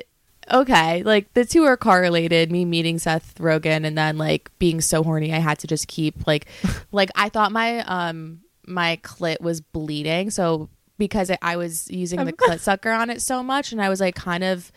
okay, 0.51 1.03
like 1.03 1.33
the 1.35 1.45
two 1.45 1.65
are 1.65 1.77
correlated. 1.77 2.51
Me 2.51 2.65
meeting 2.65 2.99
Seth 2.99 3.35
Rogen 3.37 3.85
and 3.85 3.97
then 3.99 4.17
like 4.17 4.51
being 4.59 4.81
so 4.81 5.03
horny, 5.03 5.33
I 5.35 5.39
had 5.39 5.59
to 5.61 5.67
just 5.67 5.89
keep 5.89 6.27
like, 6.27 6.47
like 6.91 7.11
I 7.15 7.29
thought 7.29 7.53
my 7.53 7.81
um 7.81 8.41
my 8.67 8.99
clit 9.05 9.41
was 9.41 9.61
bleeding, 9.61 10.31
so 10.31 10.69
because 10.99 11.31
I, 11.31 11.39
I 11.43 11.57
was 11.57 11.91
using 11.91 12.25
the 12.25 12.33
clit 12.33 12.61
sucker 12.61 12.91
on 12.91 13.11
it 13.11 13.23
so 13.23 13.43
much, 13.43 13.73
and 13.73 13.81
I 13.83 13.89
was 13.89 14.01
like 14.01 14.15
kind 14.15 14.45
of. 14.45 14.73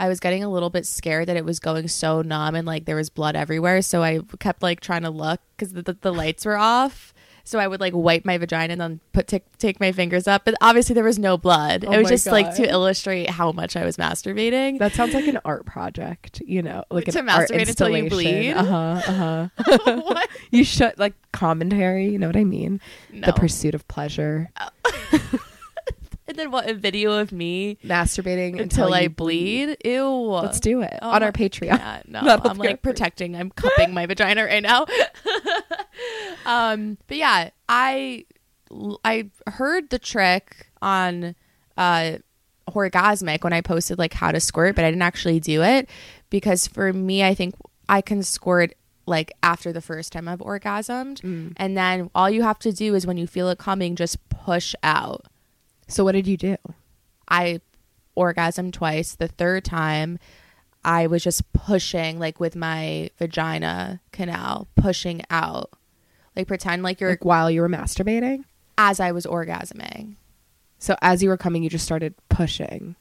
I 0.00 0.06
was 0.06 0.20
getting 0.20 0.44
a 0.44 0.48
little 0.48 0.70
bit 0.70 0.86
scared 0.86 1.26
that 1.26 1.36
it 1.36 1.44
was 1.44 1.58
going 1.58 1.88
so 1.88 2.22
numb 2.22 2.54
and 2.54 2.64
like 2.64 2.84
there 2.84 2.94
was 2.94 3.10
blood 3.10 3.34
everywhere. 3.34 3.82
So 3.82 4.00
I 4.00 4.20
kept 4.38 4.62
like 4.62 4.78
trying 4.78 5.02
to 5.02 5.10
look 5.10 5.40
because 5.56 5.72
the, 5.72 5.82
the, 5.82 5.94
the 6.00 6.12
lights 6.12 6.46
were 6.46 6.56
off. 6.56 7.12
So 7.48 7.58
I 7.58 7.66
would 7.66 7.80
like 7.80 7.94
wipe 7.96 8.26
my 8.26 8.36
vagina 8.36 8.72
and 8.72 8.80
then 8.80 9.00
put 9.12 9.26
take, 9.26 9.56
take 9.56 9.80
my 9.80 9.90
fingers 9.90 10.28
up. 10.28 10.44
But 10.44 10.54
obviously 10.60 10.94
there 10.94 11.02
was 11.02 11.18
no 11.18 11.38
blood. 11.38 11.84
Oh 11.84 11.92
it 11.92 11.98
was 11.98 12.10
just 12.10 12.26
like 12.26 12.54
to 12.56 12.70
illustrate 12.70 13.30
how 13.30 13.52
much 13.52 13.74
I 13.74 13.84
was 13.86 13.96
masturbating. 13.96 14.78
That 14.78 14.92
sounds 14.92 15.14
like 15.14 15.26
an 15.26 15.40
art 15.44 15.64
project, 15.64 16.42
you 16.44 16.60
know, 16.62 16.84
like 16.90 17.06
To 17.06 17.18
an 17.18 17.28
art 17.30 17.48
masturbate 17.48 17.68
until 17.70 17.88
you 17.88 18.10
bleed? 18.10 18.52
Uh 18.52 18.64
huh. 18.64 19.02
Uh 19.04 19.48
huh. 19.56 19.96
what? 20.02 20.28
You 20.50 20.62
should 20.62 20.96
like 20.98 21.14
commentary. 21.32 22.08
You 22.10 22.18
know 22.18 22.26
what 22.26 22.36
I 22.36 22.44
mean? 22.44 22.80
No. 23.10 23.26
The 23.26 23.32
pursuit 23.32 23.74
of 23.74 23.88
pleasure, 23.88 24.50
and 25.10 25.40
then 26.38 26.50
what? 26.50 26.68
A 26.68 26.74
video 26.74 27.12
of 27.18 27.32
me 27.32 27.78
masturbating 27.84 28.60
until 28.60 28.92
I 28.94 29.02
you 29.02 29.08
bleed. 29.10 29.76
Ew. 29.84 30.08
Let's 30.08 30.60
do 30.60 30.82
it 30.82 30.98
Oh 31.02 31.10
on 31.10 31.22
our 31.22 31.32
Patreon. 31.32 31.62
Yeah, 31.78 32.02
no, 32.08 32.20
I'm 32.20 32.58
like 32.58 32.82
protecting. 32.82 33.36
I'm 33.36 33.50
cupping 33.50 33.92
my 33.94 34.06
vagina 34.06 34.44
right 34.44 34.62
now. 34.62 34.86
um, 36.46 36.98
but 37.06 37.16
yeah, 37.16 37.50
I 37.68 38.24
I 39.04 39.30
heard 39.46 39.90
the 39.90 39.98
trick 39.98 40.66
on 40.82 41.34
uh 41.76 42.18
Orgasmic 42.70 43.44
when 43.44 43.52
I 43.54 43.60
posted 43.62 43.98
like 43.98 44.12
how 44.12 44.30
to 44.30 44.40
squirt, 44.40 44.76
but 44.76 44.84
I 44.84 44.90
didn't 44.90 45.02
actually 45.02 45.40
do 45.40 45.62
it 45.62 45.88
because 46.30 46.66
for 46.68 46.92
me, 46.92 47.24
I 47.24 47.34
think 47.34 47.54
I 47.88 48.02
can 48.02 48.22
squirt 48.22 48.74
like 49.06 49.32
after 49.42 49.72
the 49.72 49.80
first 49.80 50.12
time 50.12 50.28
I've 50.28 50.40
orgasmed, 50.40 51.22
Mm. 51.22 51.54
and 51.56 51.76
then 51.78 52.10
all 52.14 52.28
you 52.28 52.42
have 52.42 52.58
to 52.58 52.72
do 52.72 52.94
is 52.94 53.06
when 53.06 53.16
you 53.16 53.26
feel 53.26 53.48
it 53.48 53.56
coming, 53.58 53.96
just 53.96 54.18
push 54.28 54.74
out. 54.82 55.24
So 55.88 56.04
what 56.04 56.12
did 56.12 56.26
you 56.26 56.36
do? 56.36 56.56
I 57.28 57.60
orgasmed 58.16 58.72
twice. 58.72 59.14
The 59.14 59.28
third 59.28 59.64
time, 59.64 60.18
I 60.84 61.06
was 61.06 61.22
just 61.24 61.52
pushing, 61.52 62.18
like 62.18 62.40
with 62.40 62.54
my 62.56 63.10
vagina 63.18 64.00
canal, 64.12 64.68
pushing 64.76 65.22
out. 65.30 65.70
Like 66.36 66.46
pretend 66.46 66.82
like 66.82 67.00
you're 67.00 67.10
Like 67.10 67.24
while 67.24 67.50
you 67.50 67.60
were 67.62 67.68
masturbating. 67.68 68.44
as 68.76 69.00
I 69.00 69.12
was 69.12 69.26
orgasming. 69.26 70.16
So 70.78 70.94
as 71.02 71.22
you 71.22 71.28
were 71.30 71.36
coming, 71.36 71.62
you 71.64 71.70
just 71.70 71.84
started 71.84 72.14
pushing. 72.28 72.94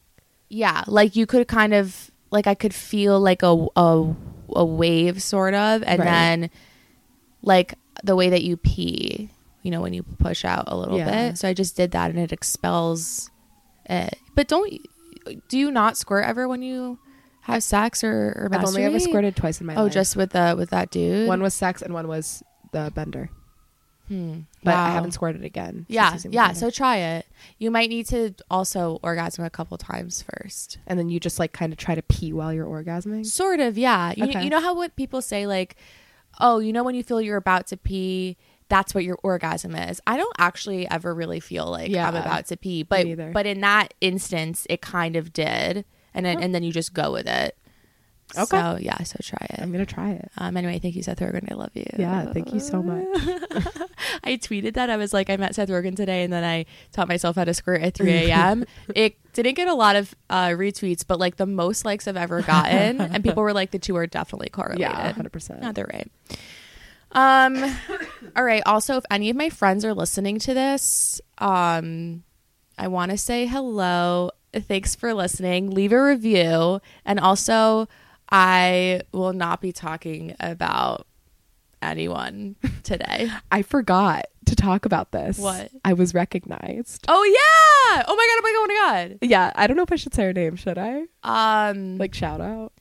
Yeah, 0.50 0.84
like 0.88 1.15
you 1.15 1.25
could 1.27 1.48
kind 1.48 1.74
of 1.74 2.10
like 2.32 2.48
I 2.48 2.56
could 2.56 2.74
feel 2.74 3.20
like 3.20 3.44
a 3.44 3.67
a, 3.75 4.15
a 4.56 4.65
wave 4.65 5.22
sort 5.22 5.53
of, 5.53 5.84
and 5.84 6.00
Right. 6.00 6.06
then 6.06 6.50
like 7.44 7.75
the 8.03 8.15
way 8.15 8.29
that 8.29 8.44
you 8.44 8.58
pee, 8.58 9.29
you 9.67 9.71
know, 9.71 9.81
when 9.81 9.91
you 9.93 10.03
push 10.03 10.45
out 10.45 10.63
a 10.67 10.77
little 10.77 10.97
Yeah. 10.97 11.27
bit. 11.29 11.38
So 11.38 11.47
I 11.50 11.53
just 11.53 11.75
did 11.75 11.91
that, 11.91 12.09
and 12.09 12.17
it 12.17 12.31
expels 12.31 13.29
it. 13.86 14.17
But 14.33 14.47
don't 14.47 14.71
do 15.50 15.57
you 15.59 15.69
not 15.71 15.97
squirt 15.97 16.24
ever 16.24 16.47
when 16.47 16.62
you 16.62 17.00
have 17.41 17.62
sex 17.62 18.01
or, 18.01 18.31
or 18.38 18.50
I've 18.50 18.63
only 18.63 18.83
ever 18.86 18.97
squirted 19.00 19.36
twice 19.36 19.59
in 19.59 19.67
my 19.67 19.74
life. 19.74 19.79
Oh, 19.79 19.83
life. 19.83 19.93
just 19.93 20.15
with 20.15 20.31
the 20.31 20.55
with 20.57 20.69
that 20.69 20.89
dude. 20.89 21.27
one 21.27 21.41
was 21.41 21.53
sex 21.53 21.81
and 21.81 21.93
one 21.93 22.07
was 22.07 22.43
the 22.71 22.91
bender. 22.95 23.29
Hmm. 24.07 24.39
But 24.63 24.74
I 24.74 24.91
haven't 24.91 25.12
squirted 25.12 25.43
again. 25.43 25.86
Yeah, 25.89 26.17
yeah. 26.29 26.53
So 26.53 26.69
try 26.69 26.95
it. 26.97 27.25
You 27.59 27.69
might 27.71 27.89
need 27.89 28.05
to 28.07 28.33
also 28.50 29.00
orgasm 29.03 29.43
a 29.43 29.50
couple 29.50 29.77
times 29.77 30.24
first. 30.31 30.77
and 30.88 30.97
then 30.97 31.09
you 31.09 31.19
just 31.19 31.39
like 31.39 31.51
kind 31.51 31.74
of 31.74 31.77
try 31.77 31.93
to 31.93 32.01
pee 32.01 32.31
while 32.31 32.53
you're 32.53 32.65
orgasming. 32.65 33.25
Sort 33.25 33.59
of, 33.59 33.77
yeah. 33.77 34.13
You, 34.15 34.24
Okay. 34.29 34.43
you 34.45 34.50
know 34.50 34.62
how 34.62 34.74
what 34.74 34.95
people 34.95 35.21
say, 35.21 35.45
like, 35.45 35.75
oh, 36.39 36.59
you 36.59 36.71
know, 36.71 36.83
when 36.86 36.95
you 36.95 37.03
feel 37.03 37.19
you're 37.19 37.36
about 37.36 37.67
to 37.67 37.75
pee, 37.75 38.38
that's 38.69 38.93
what 38.93 39.03
your 39.03 39.17
orgasm 39.24 39.75
is. 39.75 40.01
I 40.05 40.17
don't 40.17 40.36
actually 40.38 40.89
ever 40.89 41.13
really 41.13 41.39
feel 41.39 41.67
like 41.67 41.89
Yeah. 41.89 42.07
I'm 42.07 42.15
about 42.15 42.47
to 42.47 42.57
pee, 42.57 42.83
but 42.83 43.05
but 43.33 43.45
in 43.45 43.62
that 43.62 43.93
instance, 44.01 44.65
it 44.69 44.81
kind 44.81 45.15
of 45.15 45.31
did, 45.33 45.86
and 46.13 46.25
then, 46.25 46.41
and 46.41 46.53
then 46.53 46.63
you 46.63 46.71
just 46.71 46.93
go 46.93 47.12
with 47.12 47.27
it. 47.27 47.57
Okay. 48.38 48.45
So 48.45 48.77
yeah, 48.81 49.01
so 49.03 49.17
try 49.24 49.47
it. 49.51 49.62
I'm 49.62 49.71
gonna 49.71 49.86
try 49.86 50.12
it. 50.12 50.29
Um. 50.38 50.57
Anyway, 50.57 50.79
thank 50.79 50.95
you, 50.97 51.01
Seth 51.03 51.19
Rogen. 51.19 51.50
I 51.50 51.55
love 51.55 51.71
you. 51.75 51.86
Yeah, 51.97 52.25
thank 52.33 52.53
you 52.53 52.59
so 52.59 52.83
much. 52.83 53.05
I 54.25 54.36
tweeted 54.36 54.74
that 54.74 54.89
I 54.89 54.97
was 54.97 55.13
like, 55.13 55.29
I 55.29 55.38
met 55.38 55.55
Seth 55.55 55.69
Rogen 55.69 55.95
today, 55.95 56.24
and 56.24 56.33
then 56.33 56.43
I 56.43 56.65
taught 56.91 57.07
myself 57.07 57.38
how 57.38 57.45
to 57.45 57.53
squirt 57.53 57.81
at 57.81 57.93
3 57.93 58.12
a.m. 58.27 58.65
it 58.93 59.15
didn't 59.31 59.53
get 59.55 59.69
a 59.69 59.74
lot 59.74 59.95
of 59.95 60.13
uh, 60.29 60.47
retweets, 60.47 61.05
but 61.07 61.19
like 61.19 61.38
the 61.38 61.45
most 61.45 61.86
likes 61.86 62.05
I've 62.05 62.17
ever 62.17 62.41
gotten, 62.41 63.00
and 63.00 63.24
people 63.24 63.43
were 63.47 63.53
like, 63.53 63.71
the 63.71 63.79
two 63.79 63.95
are 63.95 64.07
definitely 64.07 64.50
correlated. 64.50 64.81
Yeah, 64.81 65.13
hundred 65.13 65.31
percent. 65.31 65.62
No, 65.62 65.71
they're 65.71 65.89
right. 65.91 66.12
Um, 67.12 67.64
all 68.36 68.44
right. 68.44 68.62
Also, 68.66 68.98
if 68.98 69.06
any 69.10 69.30
of 69.30 69.36
my 69.36 69.50
friends 69.50 69.84
are 69.86 69.94
listening 69.94 70.40
to 70.40 70.54
this, 70.54 71.22
um, 71.38 72.24
I 72.78 72.88
want 72.88 73.12
to 73.12 73.18
say 73.18 73.46
hello. 73.46 74.32
Thanks 74.54 74.96
for 74.96 75.14
listening. 75.14 75.72
Leave 75.72 75.92
a 75.92 76.04
review, 76.04 76.82
and 77.06 77.20
also, 77.20 77.88
I 78.32 79.02
will 79.12 79.34
not 79.34 79.62
be 79.62 79.72
talking 79.72 80.36
about 80.40 81.06
anyone 81.82 82.56
today. 82.84 83.30
I 83.52 83.62
forgot 83.62 84.26
to 84.46 84.56
talk 84.56 84.86
about 84.86 85.12
this. 85.12 85.38
What? 85.38 85.70
I 85.86 85.94
was 85.94 86.14
recognized. 86.14 87.06
oh 87.08 87.24
yeah! 87.24 88.04
Oh 88.08 88.16
my 88.16 88.28
god! 88.28 88.38
Oh 88.38 88.42
my 88.42 88.52
god! 88.52 88.58
Oh 88.58 88.68
my 88.68 89.08
god! 89.10 89.20
Yeah, 89.22 89.52
I 89.56 89.68
don't 89.68 89.78
know 89.78 89.84
if 89.84 89.92
I 89.92 89.96
should 89.98 90.14
say 90.14 90.24
her 90.24 90.34
name. 90.34 90.56
Should 90.56 90.78
I? 90.78 91.04
Um, 91.24 91.98
Like 91.98 92.14
shout 92.16 92.42
out. 92.42 92.74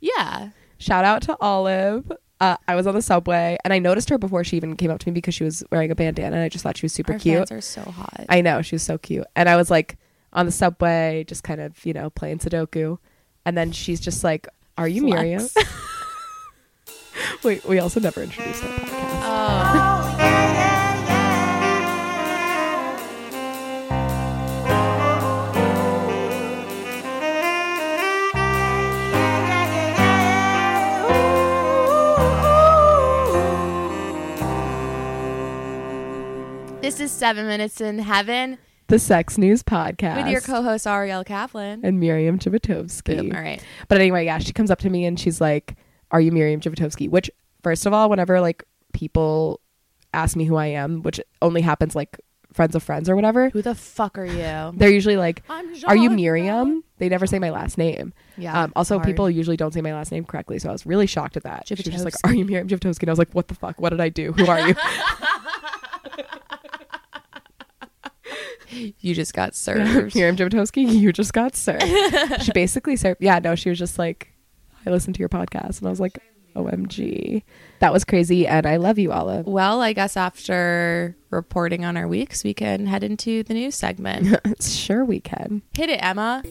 yeah. 0.00 0.50
Shout 0.78 1.04
out 1.04 1.22
to 1.22 1.36
Olive. 1.40 2.10
Uh, 2.42 2.56
I 2.66 2.74
was 2.74 2.88
on 2.88 2.94
the 2.94 3.02
subway 3.02 3.56
and 3.64 3.72
I 3.72 3.78
noticed 3.78 4.10
her 4.10 4.18
before 4.18 4.42
she 4.42 4.56
even 4.56 4.74
came 4.76 4.90
up 4.90 4.98
to 4.98 5.06
me 5.08 5.12
because 5.12 5.32
she 5.32 5.44
was 5.44 5.62
wearing 5.70 5.92
a 5.92 5.94
bandana. 5.94 6.34
And 6.34 6.44
I 6.44 6.48
just 6.48 6.64
thought 6.64 6.76
she 6.76 6.84
was 6.84 6.92
super 6.92 7.12
Our 7.12 7.18
cute. 7.20 7.36
fans 7.48 7.52
are 7.52 7.60
so 7.60 7.82
hot. 7.82 8.26
I 8.28 8.40
know 8.40 8.62
she 8.62 8.74
was 8.74 8.82
so 8.82 8.98
cute, 8.98 9.26
and 9.36 9.48
I 9.48 9.54
was 9.56 9.70
like 9.70 9.96
on 10.32 10.46
the 10.46 10.52
subway, 10.52 11.24
just 11.28 11.44
kind 11.44 11.60
of 11.60 11.86
you 11.86 11.92
know 11.92 12.10
playing 12.10 12.38
Sudoku, 12.40 12.98
and 13.46 13.56
then 13.56 13.70
she's 13.70 14.00
just 14.00 14.24
like, 14.24 14.48
"Are 14.76 14.88
you 14.88 15.02
Flex. 15.02 15.14
Miriam?" 15.22 15.48
Wait, 17.44 17.64
we 17.64 17.78
also 17.78 18.00
never 18.00 18.22
introduced 18.22 18.64
our 18.64 18.70
podcast. 18.70 19.20
Oh. 19.24 19.81
This 36.82 36.98
is 36.98 37.10
Seven 37.12 37.46
Minutes 37.46 37.80
in 37.80 38.00
Heaven 38.00 38.58
the 38.88 38.98
Sex 38.98 39.38
News 39.38 39.62
Podcast 39.62 40.16
with 40.16 40.26
your 40.26 40.40
co-host 40.40 40.86
Ariel 40.86 41.22
Kaplan. 41.24 41.80
and 41.84 41.98
Miriam 42.00 42.38
Jabotovsky. 42.38 43.16
Boom. 43.18 43.32
All 43.34 43.40
right. 43.40 43.64
But 43.88 44.00
anyway, 44.00 44.24
yeah, 44.26 44.38
she 44.38 44.52
comes 44.52 44.70
up 44.70 44.80
to 44.80 44.90
me 44.90 45.06
and 45.06 45.18
she's 45.18 45.40
like, 45.40 45.76
"Are 46.10 46.20
you 46.20 46.30
Miriam 46.32 46.60
Jabotovsky?" 46.60 47.08
Which, 47.08 47.30
first 47.62 47.86
of 47.86 47.92
all, 47.94 48.10
whenever 48.10 48.40
like 48.40 48.64
people 48.92 49.60
ask 50.12 50.36
me 50.36 50.44
who 50.44 50.56
I 50.56 50.66
am, 50.66 51.02
which 51.02 51.20
only 51.40 51.62
happens 51.62 51.94
like 51.94 52.18
friends 52.52 52.74
of 52.74 52.82
friends 52.82 53.08
or 53.08 53.14
whatever, 53.16 53.48
Who 53.50 53.62
the 53.62 53.74
fuck 53.74 54.18
are 54.18 54.26
you? 54.26 54.72
they're 54.76 54.90
usually 54.90 55.16
like, 55.16 55.42
I'm 55.48 55.72
"Are 55.86 55.96
you 55.96 56.10
Miriam?" 56.10 56.82
They 56.98 57.08
never 57.08 57.26
say 57.26 57.38
my 57.38 57.50
last 57.50 57.78
name. 57.78 58.12
Yeah. 58.36 58.60
Um, 58.64 58.72
also, 58.76 58.96
hard. 58.96 59.06
people 59.06 59.30
usually 59.30 59.56
don't 59.56 59.72
say 59.72 59.80
my 59.80 59.94
last 59.94 60.12
name 60.12 60.24
correctly, 60.24 60.58
so 60.58 60.68
I 60.68 60.72
was 60.72 60.84
really 60.84 61.06
shocked 61.06 61.36
at 61.36 61.44
that. 61.44 61.66
She 61.68 61.74
was 61.74 61.84
just 61.84 62.04
like, 62.04 62.12
Jabotovsky. 62.14 62.30
"Are 62.30 62.34
you 62.34 62.44
Miriam 62.44 62.68
Jabotovsky?" 62.68 63.02
And 63.02 63.08
I 63.08 63.12
was 63.12 63.18
like, 63.20 63.32
"What 63.32 63.48
the 63.48 63.54
fuck? 63.54 63.80
What 63.80 63.90
did 63.90 64.00
I 64.00 64.08
do? 64.10 64.32
Who 64.32 64.46
are 64.46 64.68
you?" 64.68 64.74
You 69.00 69.14
just 69.14 69.34
got 69.34 69.54
served. 69.54 70.14
Miriam 70.14 70.36
Jabotovsky, 70.36 70.88
you 70.92 71.12
just 71.12 71.32
got 71.32 71.54
served. 71.56 71.84
she 72.42 72.52
basically 72.52 72.96
served. 72.96 73.22
Yeah, 73.22 73.38
no, 73.38 73.54
she 73.54 73.68
was 73.68 73.78
just 73.78 73.98
like, 73.98 74.32
"I 74.86 74.90
listened 74.90 75.14
to 75.16 75.20
your 75.20 75.28
podcast," 75.28 75.78
and 75.78 75.86
I 75.86 75.90
was 75.90 76.00
like, 76.00 76.18
"OMG, 76.56 77.42
that 77.80 77.92
was 77.92 78.04
crazy." 78.04 78.46
And 78.46 78.66
I 78.66 78.76
love 78.76 78.98
you, 78.98 79.12
Olive. 79.12 79.46
Well, 79.46 79.80
I 79.82 79.92
guess 79.92 80.16
after 80.16 81.16
reporting 81.30 81.84
on 81.84 81.96
our 81.96 82.08
weeks, 82.08 82.44
we 82.44 82.54
can 82.54 82.86
head 82.86 83.02
into 83.02 83.42
the 83.42 83.54
news 83.54 83.74
segment. 83.74 84.36
sure, 84.62 85.04
we 85.04 85.20
can. 85.20 85.62
Hit 85.74 85.90
it, 85.90 86.02
Emma. 86.02 86.42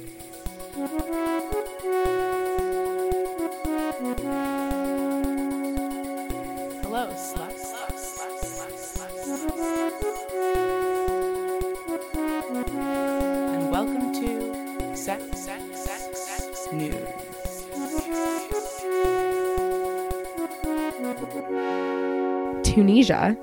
Tunisia 22.64 23.38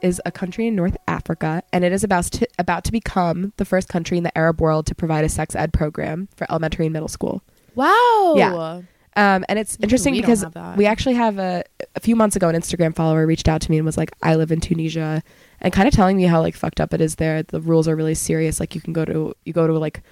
is 0.00 0.20
a 0.24 0.30
country 0.32 0.66
in 0.66 0.74
North 0.74 0.96
Africa, 1.08 1.62
and 1.72 1.84
it 1.84 1.92
is 1.92 2.04
about 2.04 2.24
to, 2.24 2.46
about 2.58 2.84
to 2.84 2.92
become 2.92 3.52
the 3.56 3.64
first 3.64 3.88
country 3.88 4.16
in 4.18 4.24
the 4.24 4.36
Arab 4.38 4.60
world 4.60 4.86
to 4.86 4.94
provide 4.94 5.24
a 5.24 5.28
sex 5.28 5.54
ed 5.54 5.72
program 5.72 6.28
for 6.36 6.46
elementary 6.50 6.86
and 6.86 6.92
middle 6.92 7.08
school. 7.08 7.42
Wow. 7.74 8.34
Yeah. 8.36 8.82
Um, 9.16 9.44
and 9.48 9.58
it's 9.58 9.78
interesting 9.80 10.14
we 10.14 10.20
because 10.20 10.44
we 10.76 10.86
actually 10.86 11.14
have 11.14 11.38
a 11.38 11.62
a 11.94 12.00
few 12.00 12.16
months 12.16 12.34
ago 12.36 12.48
an 12.48 12.56
Instagram 12.56 12.94
follower 12.96 13.26
reached 13.26 13.48
out 13.48 13.60
to 13.62 13.70
me 13.70 13.76
and 13.78 13.86
was 13.86 13.96
like, 13.96 14.10
"I 14.22 14.34
live 14.34 14.50
in 14.50 14.60
Tunisia," 14.60 15.22
and 15.60 15.72
kind 15.72 15.86
of 15.86 15.94
telling 15.94 16.16
me 16.16 16.24
how 16.24 16.40
like 16.40 16.56
fucked 16.56 16.80
up 16.80 16.92
it 16.92 17.00
is 17.00 17.14
there. 17.16 17.42
The 17.42 17.60
rules 17.60 17.86
are 17.86 17.94
really 17.94 18.14
serious. 18.16 18.58
Like 18.60 18.74
you 18.74 18.80
can 18.80 18.92
go 18.92 19.04
to 19.04 19.34
you 19.44 19.52
go 19.52 19.66
to 19.68 19.72
like 19.78 20.02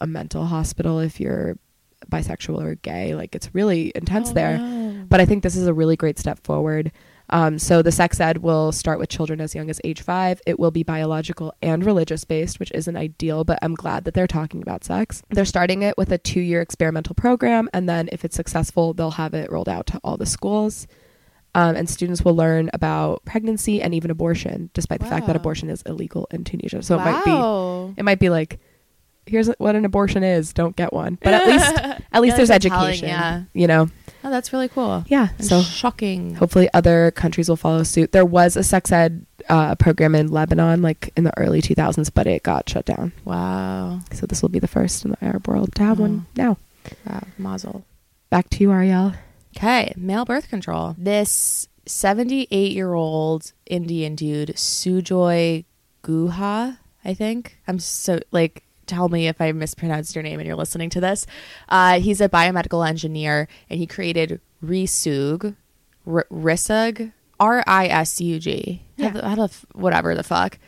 a 0.00 0.06
mental 0.06 0.44
hospital 0.46 0.98
if 0.98 1.20
you're 1.20 1.56
bisexual 2.10 2.60
or 2.62 2.74
gay. 2.76 3.14
Like 3.14 3.34
it's 3.36 3.54
really 3.54 3.92
intense 3.94 4.30
Oh, 4.30 4.34
there. 4.34 4.58
no. 4.58 4.77
But 5.08 5.20
I 5.20 5.24
think 5.24 5.42
this 5.42 5.56
is 5.56 5.66
a 5.66 5.74
really 5.74 5.96
great 5.96 6.18
step 6.18 6.44
forward. 6.44 6.92
Um, 7.30 7.58
so 7.58 7.82
the 7.82 7.92
sex 7.92 8.20
ed 8.20 8.38
will 8.38 8.72
start 8.72 8.98
with 8.98 9.10
children 9.10 9.40
as 9.40 9.54
young 9.54 9.68
as 9.68 9.80
age 9.84 10.00
five. 10.00 10.40
It 10.46 10.58
will 10.58 10.70
be 10.70 10.82
biological 10.82 11.52
and 11.60 11.84
religious 11.84 12.24
based, 12.24 12.58
which 12.58 12.72
isn't 12.72 12.96
ideal, 12.96 13.44
but 13.44 13.58
I'm 13.60 13.74
glad 13.74 14.04
that 14.04 14.14
they're 14.14 14.26
talking 14.26 14.62
about 14.62 14.84
sex. 14.84 15.22
They're 15.30 15.44
starting 15.44 15.82
it 15.82 15.96
with 15.98 16.10
a 16.10 16.18
two 16.18 16.40
year 16.40 16.62
experimental 16.62 17.14
program, 17.14 17.68
and 17.74 17.88
then 17.88 18.08
if 18.12 18.24
it's 18.24 18.36
successful, 18.36 18.94
they'll 18.94 19.12
have 19.12 19.34
it 19.34 19.52
rolled 19.52 19.68
out 19.68 19.86
to 19.88 20.00
all 20.02 20.16
the 20.16 20.26
schools. 20.26 20.86
Um, 21.54 21.76
and 21.76 21.88
students 21.88 22.24
will 22.24 22.36
learn 22.36 22.70
about 22.72 23.24
pregnancy 23.24 23.82
and 23.82 23.94
even 23.94 24.10
abortion, 24.10 24.70
despite 24.74 25.00
the 25.00 25.06
fact 25.06 25.26
that 25.26 25.34
abortion 25.34 25.70
is 25.70 25.82
illegal 25.82 26.28
in 26.30 26.44
Tunisia. 26.44 26.82
So 26.82 26.94
it 26.96 26.98
might 26.98 27.24
be 27.24 28.00
it 28.00 28.04
might 28.04 28.20
be 28.20 28.30
like 28.30 28.60
here's 29.26 29.48
what 29.58 29.76
an 29.76 29.84
abortion 29.84 30.22
is 30.22 30.54
don't 30.54 30.74
get 30.74 30.90
one 30.90 31.18
but 31.22 31.34
at 31.34 31.46
least 31.46 31.74
at 32.12 32.22
least 32.22 32.32
Yeah, 32.32 32.36
there's 32.36 32.48
that's 32.48 32.64
telling, 32.64 32.88
education 32.88 33.08
yeah. 33.08 33.42
you 33.52 33.66
know 33.66 33.88
Oh, 34.24 34.30
that's 34.30 34.52
really 34.52 34.68
cool. 34.68 35.04
yeah 35.08 35.28
And 35.38 35.46
so 35.46 35.62
shocking. 35.62 36.34
hopefully 36.34 36.68
other 36.74 37.10
countries 37.12 37.48
will 37.48 37.56
follow 37.56 37.82
suit 37.84 38.12
there 38.12 38.24
was 38.26 38.56
a 38.56 38.62
sex 38.64 38.90
ed 38.92 39.24
uh, 39.48 39.74
program 39.76 40.14
in 40.14 40.28
lebanon 40.28 40.82
like 40.82 41.10
in 41.16 41.24
the 41.24 41.36
early 41.38 41.62
2000s 41.62 42.10
but 42.12 42.26
it 42.26 42.42
got 42.42 42.68
shut 42.68 42.84
down 42.84 43.12
Wow. 43.24 44.00
so 44.12 44.26
this 44.26 44.42
will 44.42 44.48
be 44.50 44.58
the 44.58 44.68
first 44.68 45.04
in 45.04 45.12
the 45.12 45.24
arab 45.24 45.46
world 45.48 45.74
to 45.76 45.82
have 45.84 45.98
one 46.00 46.26
now 46.36 46.58
Wow. 47.06 47.22
Mazel. 47.38 47.84
back 48.30 48.48
to 48.50 48.58
you 48.62 48.72
ariel 48.72 49.12
Okay, 49.56 49.92
male 49.96 50.24
birth 50.24 50.48
control. 50.50 50.94
This 50.98 51.66
78 51.86 52.72
year 52.72 52.92
old 52.94 53.52
Indian 53.66 54.14
dude, 54.14 54.50
Sujoy 54.50 55.64
Guha, 56.04 56.78
I 57.04 57.14
think. 57.14 57.58
I'm 57.66 57.78
so 57.80 58.20
like, 58.30 58.62
tell 58.88 59.08
me 59.08 59.28
if 59.28 59.40
I 59.40 59.52
mispronounced 59.52 60.14
your 60.14 60.22
name 60.22 60.40
and 60.40 60.46
you're 60.46 60.56
listening 60.56 60.90
to 60.90 61.00
this. 61.00 61.26
Uh, 61.68 62.00
he's 62.00 62.20
a 62.20 62.28
biomedical 62.28 62.86
engineer 62.88 63.46
and 63.70 63.78
he 63.78 63.86
created 63.86 64.40
Risug, 64.64 65.54
R- 66.06 66.26
Risug, 66.30 67.12
R 67.38 67.62
I 67.66 67.86
S 67.86 68.20
U 68.20 68.38
G. 68.40 68.82
Yeah. 68.96 69.08
How 69.10 69.12
the- 69.20 69.28
how 69.28 69.34
the 69.36 69.42
f- 69.44 69.66
whatever 69.74 70.14
the 70.14 70.22
fuck. 70.24 70.58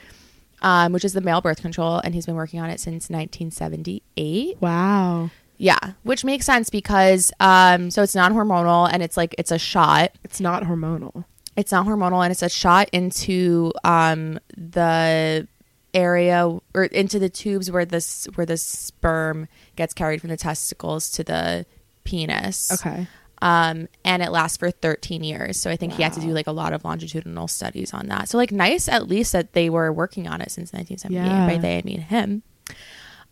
Um, 0.63 0.93
which 0.93 1.05
is 1.07 1.15
the 1.15 1.23
male 1.23 1.41
birth 1.41 1.63
control, 1.63 2.01
and 2.05 2.15
he's 2.15 2.27
been 2.27 2.35
working 2.35 2.61
on 2.61 2.69
it 2.69 2.81
since 2.81 3.09
1978. 3.09 4.59
wow 4.61 5.31
Yeah, 5.57 5.79
which 6.03 6.25
makes 6.25 6.45
sense 6.47 6.71
because 6.71 7.33
um 7.41 7.91
so 7.91 8.03
it's 8.03 8.15
non-hormonal 8.15 8.89
and 8.93 9.03
it's 9.03 9.17
like 9.17 9.35
it's 9.39 9.51
a 9.51 9.59
shot. 9.59 10.13
it's 10.25 10.41
not 10.41 10.65
hormonal 10.65 11.25
It's 11.57 11.73
not 11.73 11.87
hormonal 11.87 12.23
and 12.23 12.31
it's 12.31 12.43
a 12.43 12.49
shot 12.49 12.89
into 12.93 13.73
um 13.85 14.39
the 14.57 15.49
area 15.95 16.49
or 16.75 16.85
into 16.85 17.19
the 17.19 17.29
tubes 17.29 17.71
where 17.71 17.85
this 17.85 18.27
where 18.35 18.47
the 18.47 18.57
sperm 18.57 19.49
gets 19.77 19.93
carried 19.95 20.21
from 20.21 20.31
the 20.31 20.37
testicles 20.37 21.11
to 21.11 21.25
the 21.25 21.67
penis. 22.05 22.71
okay 22.73 23.07
Um 23.43 23.89
and 24.05 24.23
it 24.23 24.31
lasts 24.31 24.59
for 24.59 24.71
13 24.71 25.25
years. 25.25 25.59
So 25.61 25.71
I 25.71 25.77
think 25.77 25.95
he 25.95 26.03
had 26.03 26.13
to 26.15 26.21
do 26.21 26.33
like 26.33 26.47
a 26.47 26.53
lot 26.53 26.73
of 26.73 26.85
longitudinal 26.85 27.49
studies 27.49 27.93
on 27.95 28.09
that. 28.09 28.29
So 28.29 28.37
like 28.37 28.53
nice 28.53 28.89
at 28.89 29.09
least 29.09 29.33
that 29.33 29.53
they 29.53 29.71
were 29.71 29.93
working 29.93 30.29
on 30.29 30.41
it 30.41 30.51
since 30.51 30.73
1978. 30.73 31.25
Yeah. 31.25 31.47
By 31.47 31.57
they 31.59 31.79
I 31.79 31.83
mean 31.83 32.03
him. 32.03 32.43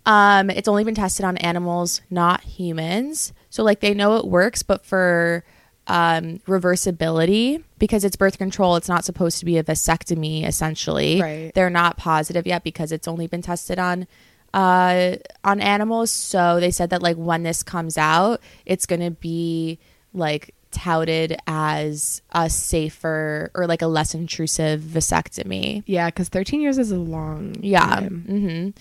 Um, 0.06 0.48
it's 0.48 0.68
only 0.68 0.84
been 0.84 0.94
tested 0.94 1.26
on 1.26 1.36
animals, 1.38 2.00
not 2.08 2.42
humans. 2.42 3.34
So 3.50 3.62
like 3.62 3.80
they 3.80 3.92
know 3.92 4.16
it 4.16 4.24
works, 4.24 4.62
but 4.62 4.86
for 4.86 5.44
um, 5.88 6.38
reversibility, 6.46 7.62
because 7.78 8.04
it's 8.04 8.14
birth 8.16 8.38
control, 8.38 8.76
it's 8.76 8.88
not 8.88 9.04
supposed 9.04 9.38
to 9.40 9.44
be 9.44 9.56
a 9.58 9.64
vasectomy. 9.64 10.46
Essentially, 10.46 11.20
Right. 11.20 11.52
they're 11.54 11.70
not 11.70 11.96
positive 11.96 12.46
yet 12.46 12.62
because 12.62 12.92
it's 12.92 13.08
only 13.08 13.26
been 13.26 13.42
tested 13.42 13.78
on 13.78 14.06
uh, 14.54 15.16
on 15.44 15.60
animals. 15.60 16.10
So 16.10 16.58
they 16.60 16.70
said 16.70 16.90
that 16.90 17.02
like 17.02 17.16
when 17.16 17.42
this 17.42 17.62
comes 17.62 17.98
out, 17.98 18.40
it's 18.66 18.86
gonna 18.86 19.10
be 19.10 19.78
like 20.14 20.54
touted 20.70 21.36
as 21.46 22.20
a 22.32 22.48
safer 22.50 23.50
or 23.54 23.66
like 23.66 23.80
a 23.82 23.86
less 23.86 24.14
intrusive 24.14 24.80
vasectomy. 24.82 25.82
yeah 25.86 26.06
because 26.08 26.28
13 26.28 26.60
years 26.60 26.76
is 26.78 26.90
a 26.92 26.98
long 26.98 27.56
Yeah. 27.60 27.86
time. 27.86 28.74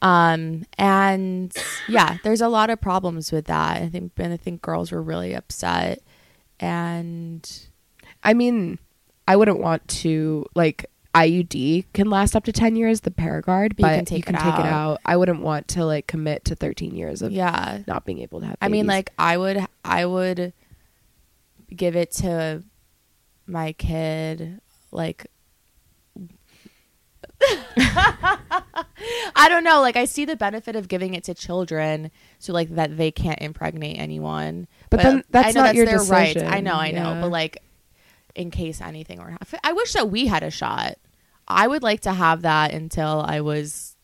hmm 0.00 0.06
Um, 0.06 0.66
and 0.76 1.54
yeah, 1.88 2.18
there's 2.22 2.40
a 2.42 2.48
lot 2.48 2.68
of 2.70 2.80
problems 2.80 3.32
with 3.32 3.46
that. 3.46 3.80
I 3.82 3.88
think, 3.88 4.12
and 4.18 4.32
I 4.32 4.36
think 4.36 4.60
girls 4.62 4.92
were 4.92 5.02
really 5.02 5.34
upset. 5.34 6.02
And 6.60 7.48
I 8.22 8.34
mean, 8.34 8.78
I 9.26 9.36
wouldn't 9.36 9.60
want 9.60 9.86
to 9.88 10.46
like 10.54 10.86
IUD 11.14 11.84
can 11.92 12.10
last 12.10 12.34
up 12.34 12.44
to 12.44 12.52
10 12.52 12.74
years, 12.74 13.02
the 13.02 13.10
Paragard, 13.10 13.76
But 13.76 13.90
you 13.90 13.96
can 13.96 14.04
take 14.04 14.18
you 14.18 14.22
can 14.24 14.34
it 14.34 14.38
take 14.38 14.58
it 14.58 14.66
out. 14.66 15.00
I 15.04 15.16
wouldn't 15.16 15.42
want 15.42 15.68
to 15.68 15.84
like 15.84 16.06
commit 16.08 16.44
to 16.46 16.56
13 16.56 16.96
years 16.96 17.22
of 17.22 17.30
yeah, 17.30 17.82
not 17.86 18.04
being 18.04 18.18
able 18.18 18.40
to 18.40 18.46
have 18.46 18.56
I 18.60 18.68
mean, 18.68 18.86
like 18.86 19.10
I 19.18 19.36
would, 19.36 19.64
I 19.84 20.06
would 20.06 20.52
give 21.74 21.94
it 21.94 22.10
to 22.12 22.64
my 23.46 23.72
kid, 23.72 24.60
like. 24.90 25.26
I 29.36 29.48
don't 29.48 29.64
know. 29.64 29.80
Like 29.80 29.96
I 29.96 30.06
see 30.06 30.24
the 30.24 30.36
benefit 30.36 30.76
of 30.76 30.88
giving 30.88 31.14
it 31.14 31.24
to 31.24 31.34
children, 31.34 32.10
so 32.38 32.52
like 32.52 32.70
that 32.70 32.96
they 32.96 33.10
can't 33.10 33.40
impregnate 33.40 33.98
anyone. 33.98 34.66
But 34.96 35.02
then 35.02 35.24
that's 35.30 35.54
not 35.54 35.74
your 35.74 35.86
their 35.86 36.02
rights. 36.02 36.42
I 36.42 36.60
know, 36.60 36.74
I 36.74 36.90
know. 36.90 37.18
But 37.20 37.30
like, 37.30 37.62
in 38.34 38.50
case 38.50 38.80
anything 38.80 39.18
were, 39.18 39.36
I 39.62 39.72
wish 39.72 39.92
that 39.92 40.10
we 40.10 40.26
had 40.26 40.42
a 40.42 40.50
shot. 40.50 40.94
I 41.46 41.66
would 41.66 41.82
like 41.82 42.00
to 42.02 42.12
have 42.12 42.42
that 42.42 42.72
until 42.72 43.22
I 43.26 43.40
was 43.42 43.96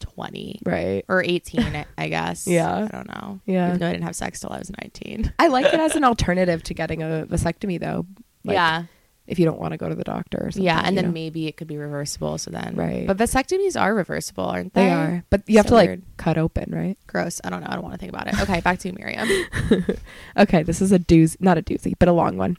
twenty 0.00 0.60
right. 0.64 1.04
or 1.08 1.22
eighteen. 1.26 1.74
I- 1.76 1.86
I 1.96 2.08
guess. 2.08 2.46
Yeah. 2.46 2.74
I 2.74 2.88
don't 2.88 3.08
know. 3.08 3.40
Yeah. 3.46 3.68
Even 3.68 3.78
though 3.78 3.88
I 3.88 3.92
didn't 3.92 4.04
have 4.04 4.16
sex 4.16 4.40
till 4.40 4.52
I 4.52 4.58
was 4.58 4.70
nineteen. 4.82 5.32
I 5.38 5.48
like 5.48 5.66
it 5.66 5.80
as 5.80 5.96
an 5.96 6.04
alternative 6.04 6.62
to 6.64 6.74
getting 6.74 7.02
a 7.02 7.26
vasectomy 7.28 7.80
though. 7.80 8.06
Like, 8.44 8.54
yeah. 8.54 8.84
If 9.26 9.38
you 9.38 9.44
don't 9.44 9.58
want 9.60 9.70
to 9.72 9.78
go 9.78 9.88
to 9.88 9.94
the 9.94 10.02
doctor 10.04 10.38
or 10.38 10.50
something. 10.50 10.64
Yeah, 10.64 10.82
and 10.84 10.96
then 10.96 11.06
know? 11.06 11.10
maybe 11.12 11.46
it 11.46 11.56
could 11.56 11.68
be 11.68 11.76
reversible. 11.76 12.38
So 12.38 12.50
then, 12.50 12.74
Right. 12.74 13.06
But 13.06 13.16
vasectomies 13.18 13.80
are 13.80 13.94
reversible, 13.94 14.44
aren't 14.44 14.74
they? 14.74 14.86
they 14.86 14.90
are. 14.90 15.24
But 15.30 15.48
you 15.48 15.58
have 15.58 15.66
So 15.66 15.70
to 15.70 15.74
like 15.76 15.88
weird. 15.88 16.02
cut 16.16 16.38
open, 16.38 16.74
right? 16.74 16.98
Gross. 17.06 17.40
I 17.44 17.50
don't 17.50 17.60
know. 17.60 17.68
I 17.70 17.74
don't 17.74 17.82
want 17.84 17.94
to 17.94 17.98
think 17.98 18.12
about 18.12 18.26
it. 18.26 18.40
Okay, 18.42 18.60
back 18.60 18.80
to 18.80 18.88
you, 18.88 18.94
Miriam. 18.94 19.28
Okay, 20.36 20.62
this 20.64 20.80
is 20.82 20.90
a 20.92 20.98
doozy, 20.98 21.36
not 21.40 21.56
a 21.58 21.62
doozy, 21.62 21.92
but 21.98 22.08
a 22.08 22.12
long 22.12 22.36
one. 22.36 22.56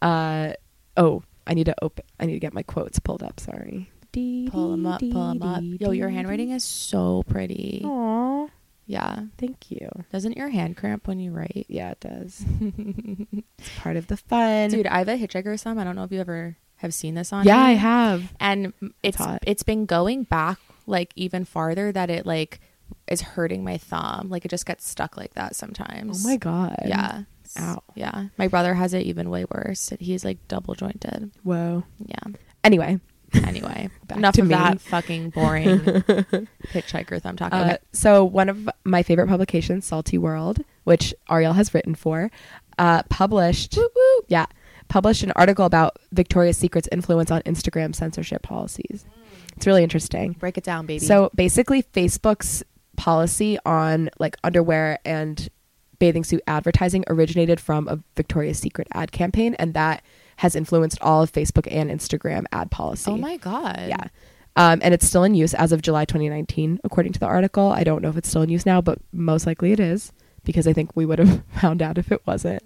Uh 0.00 0.52
oh, 0.96 1.22
I 1.46 1.54
need 1.54 1.64
to 1.66 1.74
open. 1.82 2.04
I 2.18 2.26
need 2.26 2.34
to 2.34 2.40
get 2.40 2.54
my 2.54 2.62
quotes 2.62 2.98
pulled 2.98 3.22
up. 3.22 3.38
Sorry. 3.40 3.90
Pull 4.50 4.70
them 4.72 4.86
up. 4.86 5.00
Pull 5.00 5.34
them 5.34 5.42
up. 5.42 5.62
Yo, 5.80 5.90
your 5.92 6.08
handwriting 6.08 6.50
is 6.50 6.64
so 6.64 7.22
pretty. 7.28 7.82
Aw, 7.84 8.48
Yeah. 8.88 9.20
thank 9.36 9.70
you. 9.70 9.88
Doesn't 10.10 10.36
your 10.36 10.48
hand 10.48 10.76
cramp 10.76 11.06
when 11.06 11.20
you 11.20 11.30
write? 11.30 11.66
Yeah, 11.68 11.90
it 11.90 12.00
does. 12.00 12.44
it's 13.58 13.78
part 13.78 13.96
of 13.96 14.06
the 14.06 14.16
fun. 14.16 14.70
Dude, 14.70 14.86
I 14.86 14.98
have 14.98 15.08
a 15.08 15.16
hitchhiker 15.16 15.60
thumb. 15.60 15.78
I 15.78 15.84
don't 15.84 15.94
know 15.94 16.04
if 16.04 16.10
you 16.10 16.20
ever 16.20 16.56
have 16.76 16.94
seen 16.94 17.14
this 17.14 17.32
on. 17.32 17.44
yeah, 17.44 17.60
I 17.60 17.72
have. 17.72 18.32
And 18.40 18.72
it's 19.02 19.18
hot. 19.18 19.44
it's 19.46 19.62
been 19.62 19.84
going 19.84 20.24
back 20.24 20.58
like 20.86 21.12
even 21.16 21.44
farther 21.44 21.92
that 21.92 22.08
it 22.08 22.24
like 22.24 22.60
is 23.06 23.20
hurting 23.20 23.62
my 23.62 23.76
thumb. 23.76 24.28
Like 24.30 24.44
it 24.44 24.48
just 24.48 24.66
gets 24.66 24.88
stuck 24.88 25.16
like 25.16 25.34
that 25.34 25.54
sometimes. 25.54 26.24
Oh 26.24 26.28
my 26.28 26.36
god. 26.36 26.76
Yeah. 26.86 27.22
Ow. 27.58 27.82
Yeah. 27.94 28.26
My 28.38 28.48
brother 28.48 28.74
has 28.74 28.94
it 28.94 29.02
even 29.02 29.30
way 29.30 29.44
worse. 29.44 29.92
He's 30.00 30.24
like 30.24 30.38
double 30.48 30.74
jointed. 30.74 31.30
Whoa. 31.42 31.84
Yeah. 32.04 32.34
Anyway, 32.64 33.00
Anyway, 33.34 33.90
Back 34.06 34.18
enough 34.18 34.34
to 34.36 34.40
of 34.42 34.48
me. 34.48 34.54
that 34.54 34.80
fucking 34.80 35.30
boring 35.30 35.78
hitchhiker 36.72 37.20
thumb 37.20 37.36
talk. 37.36 37.52
uh, 37.52 37.56
Okay. 37.58 37.78
so 37.92 38.24
one 38.24 38.48
of 38.48 38.68
my 38.84 39.02
favorite 39.02 39.28
publications, 39.28 39.84
Salty 39.86 40.18
World, 40.18 40.60
which 40.84 41.14
Ariel 41.30 41.52
has 41.52 41.74
written 41.74 41.94
for, 41.94 42.30
uh, 42.78 43.02
published. 43.04 43.78
Yeah, 44.28 44.46
published 44.88 45.22
an 45.22 45.32
article 45.36 45.64
about 45.66 45.98
Victoria's 46.12 46.56
Secret's 46.56 46.88
influence 46.90 47.30
on 47.30 47.42
Instagram 47.42 47.94
censorship 47.94 48.42
policies. 48.42 49.04
It's 49.56 49.66
really 49.66 49.82
interesting. 49.82 50.32
Break 50.32 50.56
it 50.56 50.64
down, 50.64 50.86
baby. 50.86 51.04
So 51.04 51.30
basically, 51.34 51.82
Facebook's 51.82 52.62
policy 52.96 53.58
on 53.66 54.10
like 54.18 54.36
underwear 54.42 54.98
and 55.04 55.48
bathing 55.98 56.24
suit 56.24 56.40
advertising 56.46 57.04
originated 57.08 57.58
from 57.60 57.88
a 57.88 57.98
Victoria's 58.16 58.58
Secret 58.58 58.86
ad 58.92 59.12
campaign, 59.12 59.54
and 59.54 59.74
that 59.74 60.02
has 60.38 60.54
influenced 60.54 61.00
all 61.00 61.22
of 61.22 61.32
Facebook 61.32 61.66
and 61.70 61.90
Instagram 61.90 62.44
ad 62.52 62.70
policy. 62.70 63.10
oh 63.10 63.16
my 63.16 63.36
god. 63.36 63.86
Yeah. 63.88 64.06
Um, 64.56 64.80
and 64.82 64.92
it's 64.92 65.06
still 65.06 65.24
in 65.24 65.34
use 65.34 65.54
as 65.54 65.70
of 65.70 65.82
July 65.82 66.04
2019, 66.04 66.80
according 66.82 67.12
to 67.12 67.20
the 67.20 67.26
article. 67.26 67.70
I 67.70 67.84
don't 67.84 68.02
know 68.02 68.08
if 68.08 68.16
it's 68.16 68.28
still 68.28 68.42
in 68.42 68.48
use 68.48 68.66
now, 68.66 68.80
but 68.80 68.98
most 69.12 69.46
likely 69.46 69.72
it 69.72 69.78
is 69.80 70.12
because 70.44 70.66
I 70.66 70.72
think 70.72 70.96
we 70.96 71.06
would 71.06 71.18
have 71.18 71.42
found 71.60 71.82
out 71.82 71.98
if 71.98 72.10
it 72.10 72.22
wasn't. 72.26 72.62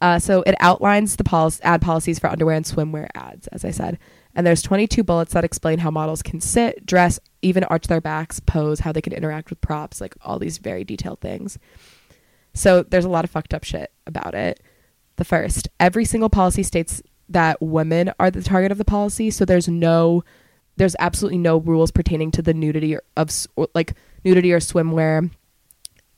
Uh, 0.00 0.18
so 0.18 0.42
it 0.42 0.54
outlines 0.60 1.16
the 1.16 1.24
policy, 1.24 1.62
ad 1.64 1.82
policies 1.82 2.18
for 2.18 2.28
underwear 2.28 2.54
and 2.56 2.64
swimwear 2.64 3.08
ads, 3.14 3.48
as 3.48 3.64
I 3.64 3.70
said. 3.70 3.98
And 4.34 4.46
there's 4.46 4.62
22 4.62 5.02
bullets 5.02 5.32
that 5.32 5.44
explain 5.44 5.78
how 5.78 5.90
models 5.90 6.22
can 6.22 6.40
sit, 6.40 6.86
dress, 6.86 7.18
even 7.42 7.64
arch 7.64 7.88
their 7.88 8.00
backs, 8.00 8.38
pose, 8.38 8.80
how 8.80 8.92
they 8.92 9.00
can 9.00 9.12
interact 9.12 9.50
with 9.50 9.60
props, 9.60 10.00
like 10.00 10.14
all 10.22 10.38
these 10.38 10.58
very 10.58 10.84
detailed 10.84 11.20
things. 11.20 11.58
So 12.54 12.82
there's 12.82 13.04
a 13.04 13.08
lot 13.08 13.24
of 13.24 13.30
fucked 13.30 13.54
up 13.54 13.64
shit 13.64 13.92
about 14.06 14.34
it. 14.34 14.60
The 15.18 15.24
first, 15.24 15.68
every 15.78 16.04
single 16.04 16.30
policy 16.30 16.62
states 16.62 17.02
that 17.28 17.60
women 17.60 18.12
are 18.18 18.30
the 18.30 18.42
target 18.42 18.72
of 18.72 18.78
the 18.78 18.84
policy, 18.84 19.30
so 19.30 19.44
there's 19.44 19.68
no 19.68 20.24
there's 20.76 20.94
absolutely 21.00 21.38
no 21.38 21.58
rules 21.58 21.90
pertaining 21.90 22.30
to 22.30 22.40
the 22.40 22.54
nudity 22.54 22.94
or 22.94 23.02
of 23.16 23.30
or 23.56 23.68
like 23.74 23.94
nudity 24.24 24.52
or 24.52 24.60
swimwear 24.60 25.30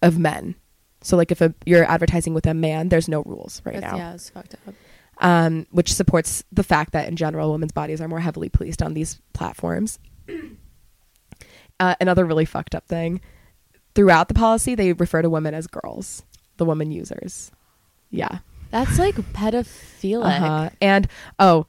of 0.03 0.19
men. 0.19 0.55
So 1.03 1.17
like 1.17 1.33
if 1.33 1.41
a, 1.41 1.55
you're 1.65 1.85
advertising 1.85 2.35
with 2.35 2.47
a 2.47 2.55
man, 2.55 2.91
there's 2.91 3.09
no 3.09 3.23
rules 3.23 3.63
right 3.65 3.81
That's, 3.81 3.93
now. 3.93 3.97
yeah, 3.97 4.15
it's 4.15 4.29
fucked 4.31 4.55
up. 4.55 4.75
um, 5.19 5.67
which 5.71 5.93
supports 5.95 6.45
the 6.53 6.63
fact 6.63 6.93
that 6.93 7.09
in 7.09 7.17
general 7.17 7.53
women's 7.53 7.73
bodies 7.73 8.03
are 8.03 8.09
more 8.09 8.21
heavily 8.21 8.51
policed 8.51 8.83
on 8.83 8.95
these 8.95 9.21
platforms. 9.33 9.99
Uh, 11.79 11.95
another 11.99 12.27
really 12.27 12.45
fucked 12.45 12.75
up 12.75 12.87
thing 12.87 13.23
throughout 13.95 14.29
the 14.29 14.35
policy, 14.35 14.75
they 14.75 14.93
refer 14.93 15.23
to 15.23 15.31
women 15.31 15.55
as 15.55 15.67
girls, 15.67 16.25
the 16.59 16.65
women 16.67 16.91
users. 16.91 17.51
Yeah. 18.11 18.39
That's 18.71 18.99
like 18.99 19.17
pedophilic. 19.17 20.25
Uh-huh. 20.25 20.71
And 20.81 21.09
oh, 21.39 21.67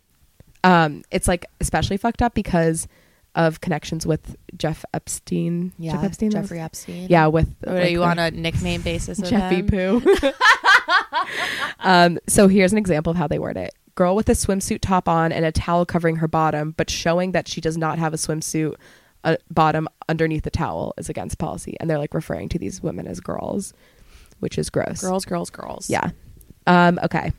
um, 0.64 1.04
it's 1.12 1.28
like 1.28 1.46
especially 1.60 1.98
fucked 1.98 2.22
up 2.22 2.34
because 2.34 2.88
of 3.36 3.62
connections 3.62 4.06
with 4.06 4.36
Jeff 4.58 4.84
Epstein. 4.94 5.72
Yeah, 5.78 5.94
Jeff 5.94 6.04
Epstein. 6.04 6.32
Jeffrey 6.32 6.60
Epstein. 6.60 7.08
Yeah, 7.10 7.28
with 7.28 7.56
What, 7.62 7.84
are 7.84 7.88
you 7.88 8.04
on 8.04 8.20
a 8.20 8.32
nickname 8.32 8.82
basis 8.82 9.20
Jeffy? 9.20 9.64
Poo. 9.64 10.02
um, 11.80 12.20
so 12.28 12.48
here's 12.48 12.72
an 12.72 12.78
example 12.78 13.12
of 13.12 13.18
how 13.18 13.28
they 13.28 13.40
word 13.40 13.58
it. 13.58 13.74
Girl 13.96 14.16
with 14.16 14.30
a 14.30 14.34
swimsuit 14.34 14.80
top 14.82 15.08
on 15.08 15.32
and 15.32 15.46
a 15.46 15.52
towel 15.52 15.86
covering 15.86 16.18
her 16.18 16.28
bottom, 16.28 16.74
but 16.78 16.90
showing 16.90 17.32
that 17.32 17.48
she 17.48 17.62
does 17.62 17.78
not 17.78 18.00
have 18.00 18.14
a 18.14 18.18
swimsuit 18.18 18.76
uh, 19.24 19.38
bottom 19.50 19.88
underneath 20.10 20.44
the 20.44 20.50
towel 20.50 20.94
is 20.98 21.10
against 21.10 21.38
policy. 21.38 21.76
And 21.80 21.90
they're 21.90 21.98
like 21.98 22.14
referring 22.14 22.50
to 22.50 22.60
these 22.60 22.82
women 22.82 23.08
as 23.08 23.20
girls, 23.20 23.74
which 24.40 24.58
is 24.58 24.70
gross. 24.70 25.02
Girls, 25.02 25.26
girls, 25.26 25.50
girls. 25.50 25.90
Yeah. 25.90 26.12
Um, 26.68 27.00
okay. 27.04 27.32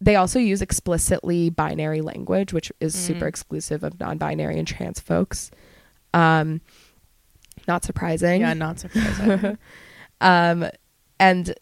They 0.00 0.16
also 0.16 0.38
use 0.38 0.62
explicitly 0.62 1.50
binary 1.50 2.00
language, 2.00 2.52
which 2.52 2.72
is 2.80 2.94
super 2.94 3.26
Mhm. 3.26 3.28
exclusive 3.28 3.84
of 3.84 4.00
non 4.00 4.16
binary 4.18 4.58
and 4.58 4.66
trans 4.66 4.98
folks. 5.00 5.50
Um, 6.14 6.60
not 7.68 7.84
surprising. 7.84 8.40
Yeah, 8.40 8.54
not 8.54 8.78
surprising. 8.80 9.58
Um, 10.22 10.66
and 11.18 11.54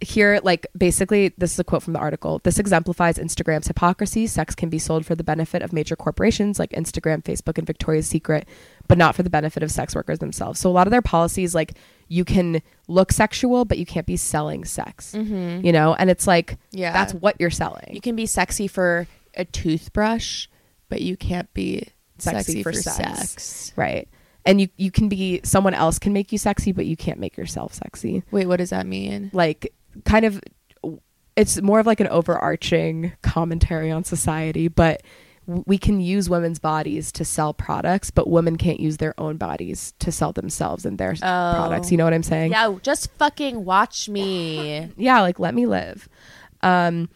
here, 0.00 0.40
like, 0.42 0.66
basically, 0.76 1.32
this 1.38 1.52
is 1.52 1.58
a 1.60 1.64
quote 1.64 1.82
from 1.84 1.92
the 1.92 2.00
article. 2.00 2.40
This 2.42 2.58
exemplifies 2.58 3.18
Instagram's 3.18 3.68
hypocrisy. 3.68 4.26
Sex 4.26 4.56
can 4.56 4.68
be 4.68 4.80
sold 4.80 5.06
for 5.06 5.14
the 5.14 5.22
benefit 5.22 5.62
of 5.62 5.72
major 5.72 5.94
corporations 5.94 6.58
like 6.58 6.70
Instagram, 6.70 7.22
Facebook, 7.22 7.56
and 7.56 7.64
Victoria's 7.66 8.08
Secret, 8.08 8.48
but 8.88 8.98
not 8.98 9.14
for 9.14 9.22
the 9.22 9.30
benefit 9.30 9.62
of 9.62 9.70
sex 9.70 9.94
workers 9.94 10.18
themselves. 10.18 10.58
So, 10.58 10.68
a 10.68 10.72
lot 10.72 10.88
of 10.88 10.90
their 10.90 11.02
policies, 11.02 11.54
like, 11.54 11.74
you 12.14 12.24
can 12.24 12.62
look 12.86 13.10
sexual, 13.10 13.64
but 13.64 13.76
you 13.78 13.84
can't 13.86 14.06
be 14.06 14.16
selling 14.16 14.64
sex, 14.64 15.12
mm-hmm. 15.16 15.66
you 15.66 15.72
know? 15.72 15.94
And 15.94 16.10
it's 16.10 16.26
like, 16.26 16.58
Yeah. 16.70 16.92
that's 16.92 17.12
what 17.12 17.34
you're 17.40 17.50
selling. 17.50 17.90
You 17.92 18.00
can 18.00 18.14
be 18.14 18.26
sexy 18.26 18.68
for 18.68 19.06
a 19.34 19.44
toothbrush, 19.44 20.46
but 20.88 21.00
you 21.00 21.16
can't 21.16 21.52
be 21.54 21.88
Sexy 22.18 22.36
sexy, 22.38 22.62
for 22.62 22.72
for, 22.72 22.80
sex. 22.80 23.18
sex. 23.20 23.72
right. 23.74 24.08
And 24.46 24.60
you, 24.60 24.68
you 24.76 24.90
can 24.92 25.08
be, 25.08 25.40
someone 25.42 25.74
else 25.74 25.98
can 25.98 26.12
make 26.12 26.30
you 26.30 26.38
sexy, 26.38 26.70
but 26.70 26.86
you 26.86 26.96
can't 26.96 27.18
make 27.18 27.36
yourself 27.36 27.74
sexy. 27.74 28.22
Wait, 28.30 28.46
what 28.46 28.58
does 28.58 28.70
that 28.70 28.86
mean? 28.86 29.30
like 29.32 29.72
kind 30.04 30.24
of 30.24 30.40
it's 31.36 31.60
more 31.62 31.80
of 31.80 31.86
like 31.86 31.98
an 32.00 32.08
overarching 32.08 33.12
commentary 33.22 33.90
on 33.90 34.04
society 34.04 34.68
but 34.68 35.02
we 35.46 35.76
can 35.78 36.00
use 36.00 36.30
women's 36.30 36.58
bodies 36.58 37.12
to 37.12 37.24
sell 37.24 37.52
products 37.52 38.10
but 38.10 38.28
women 38.28 38.56
can't 38.56 38.80
use 38.80 38.96
their 38.96 39.14
own 39.20 39.36
bodies 39.36 39.92
to 39.98 40.10
sell 40.10 40.32
themselves 40.32 40.86
and 40.86 40.98
their 40.98 41.12
Oh. 41.22 41.52
products. 41.56 41.90
You 41.92 41.98
know 41.98 42.04
what 42.04 42.14
i'm 42.14 42.22
saying? 42.22 42.52
Yeah, 42.52 42.74
just 42.82 43.10
fucking 43.18 43.64
watch 43.64 44.08
me. 44.08 44.90
yeah 44.96 45.20
like 45.20 45.38
let 45.38 45.54
me 45.54 45.66
live. 45.66 46.08
Um 46.62 47.08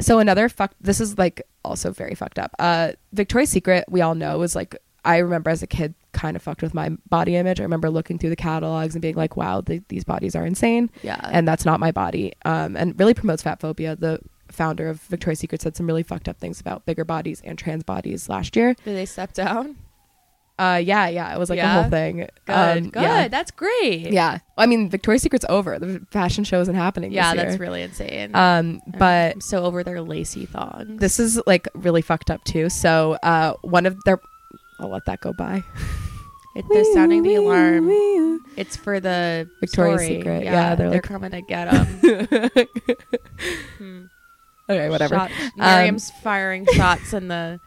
so 0.00 0.18
another 0.18 0.48
fuck 0.48 0.72
this 0.80 1.00
is 1.00 1.16
like 1.16 1.42
also 1.64 1.90
very 1.92 2.14
fucked 2.14 2.38
up. 2.38 2.50
Uh 2.58 2.92
victoria's 3.12 3.50
secret 3.50 3.84
we 3.88 4.00
all 4.00 4.14
know 4.14 4.42
is 4.42 4.54
like 4.56 4.76
i 5.04 5.18
remember 5.18 5.50
as 5.50 5.62
a 5.62 5.66
kid 5.66 5.94
kind 6.12 6.34
of 6.36 6.42
fucked 6.42 6.62
with 6.62 6.74
my 6.74 6.88
body 7.08 7.36
image. 7.36 7.60
I 7.60 7.62
remember 7.62 7.90
looking 7.90 8.18
through 8.18 8.30
the 8.30 8.36
catalogs 8.36 8.94
and 8.94 9.02
being 9.02 9.14
like 9.16 9.36
wow 9.36 9.60
th- 9.60 9.82
these 9.88 10.02
bodies 10.04 10.34
are 10.34 10.44
insane. 10.46 10.90
Yeah. 11.02 11.20
and 11.30 11.46
that's 11.46 11.64
not 11.64 11.78
my 11.78 11.92
body. 11.92 12.32
Um 12.44 12.76
and 12.76 12.98
really 12.98 13.14
promotes 13.14 13.42
fat 13.42 13.60
phobia. 13.60 13.94
The 13.96 14.18
founder 14.48 14.88
of 14.88 15.00
victoria's 15.02 15.40
secret 15.40 15.60
said 15.62 15.76
some 15.76 15.86
really 15.86 16.02
fucked 16.02 16.28
up 16.28 16.38
things 16.38 16.60
about 16.60 16.84
bigger 16.86 17.04
bodies 17.04 17.40
and 17.44 17.58
trans 17.58 17.82
bodies 17.84 18.28
last 18.28 18.56
year 18.56 18.74
Did 18.84 18.96
they 18.96 19.06
step 19.06 19.32
down? 19.32 19.76
uh 20.58 20.80
yeah 20.82 21.06
yeah 21.08 21.34
it 21.34 21.38
was 21.38 21.50
like 21.50 21.58
a 21.58 21.68
whole 21.68 21.90
thing 21.90 22.26
Good. 22.46 22.52
Um, 22.52 22.88
good. 22.90 23.02
yeah. 23.02 23.28
That's 23.28 23.50
great. 23.50 24.10
yeah 24.10 24.38
i 24.56 24.64
mean 24.64 24.88
victoria's 24.88 25.20
secret's 25.22 25.44
over 25.50 25.78
the 25.78 26.00
fashion 26.10 26.44
show 26.44 26.60
isn't 26.60 26.74
happening 26.74 27.12
Yeah, 27.12 27.34
that's 27.34 27.58
really 27.58 27.82
insane. 27.82 28.34
um 28.34 28.80
but 28.98 29.34
I'm 29.34 29.40
so 29.42 29.64
over 29.64 29.84
their 29.84 30.00
lacy 30.00 30.46
thongs. 30.46 30.98
this 30.98 31.20
is 31.20 31.38
like 31.46 31.68
really 31.74 32.00
fucked 32.02 32.30
up 32.30 32.42
too. 32.44 32.70
So 32.70 33.18
uh 33.22 33.52
one 33.62 33.84
of 33.84 34.02
their 34.04 34.18
I'll 34.80 34.90
let 34.90 35.04
that 35.06 35.20
go 35.20 35.32
by. 35.32 35.62
It, 36.54 36.64
they're 36.70 36.84
sounding 36.94 37.22
the 37.22 37.34
alarm. 37.34 38.40
It's 38.56 38.76
for 38.78 38.98
the 38.98 39.46
Victoria's 39.60 40.00
story. 40.02 40.16
Secret. 40.18 40.44
Yeah, 40.44 40.52
Yeah, 40.52 40.74
they're, 40.74 40.90
they're 40.90 40.96
like- 40.96 41.02
coming 41.02 41.30
to 41.32 41.42
get 41.42 41.70
them. 41.70 42.50
Okay, 44.68 44.88
whatever. 44.90 45.14
Shot, 45.16 45.30
Miriam's 45.56 46.10
firing 46.22 46.66
shots, 46.72 47.12
and 47.12 47.30
the 47.30 47.60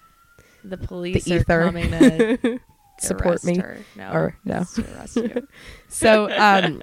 the 0.63 0.77
police 0.77 1.23
The 1.25 1.35
are 1.35 1.39
ether. 1.39 1.63
coming 1.65 1.91
to 1.91 2.59
Support 2.99 3.45
me. 3.45 3.61
No, 3.95 4.11
Or 4.11 4.37
no. 4.43 4.65
to 4.75 4.85
arrest 4.95 5.15
you. 5.15 5.47
So 5.87 6.29
um 6.37 6.81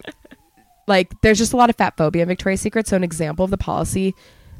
like 0.89 1.13
there's 1.21 1.37
just 1.39 1.53
a 1.53 1.57
lot 1.57 1.69
of 1.69 1.77
fat 1.77 1.97
phobia 1.97 2.23
in 2.23 2.29
Victoria's 2.29 2.61
Secret. 2.61 2.87
So 2.89 2.97
an 2.97 3.05
example 3.05 3.45
of 3.45 3.51
the 3.51 3.59
policy, 3.59 4.15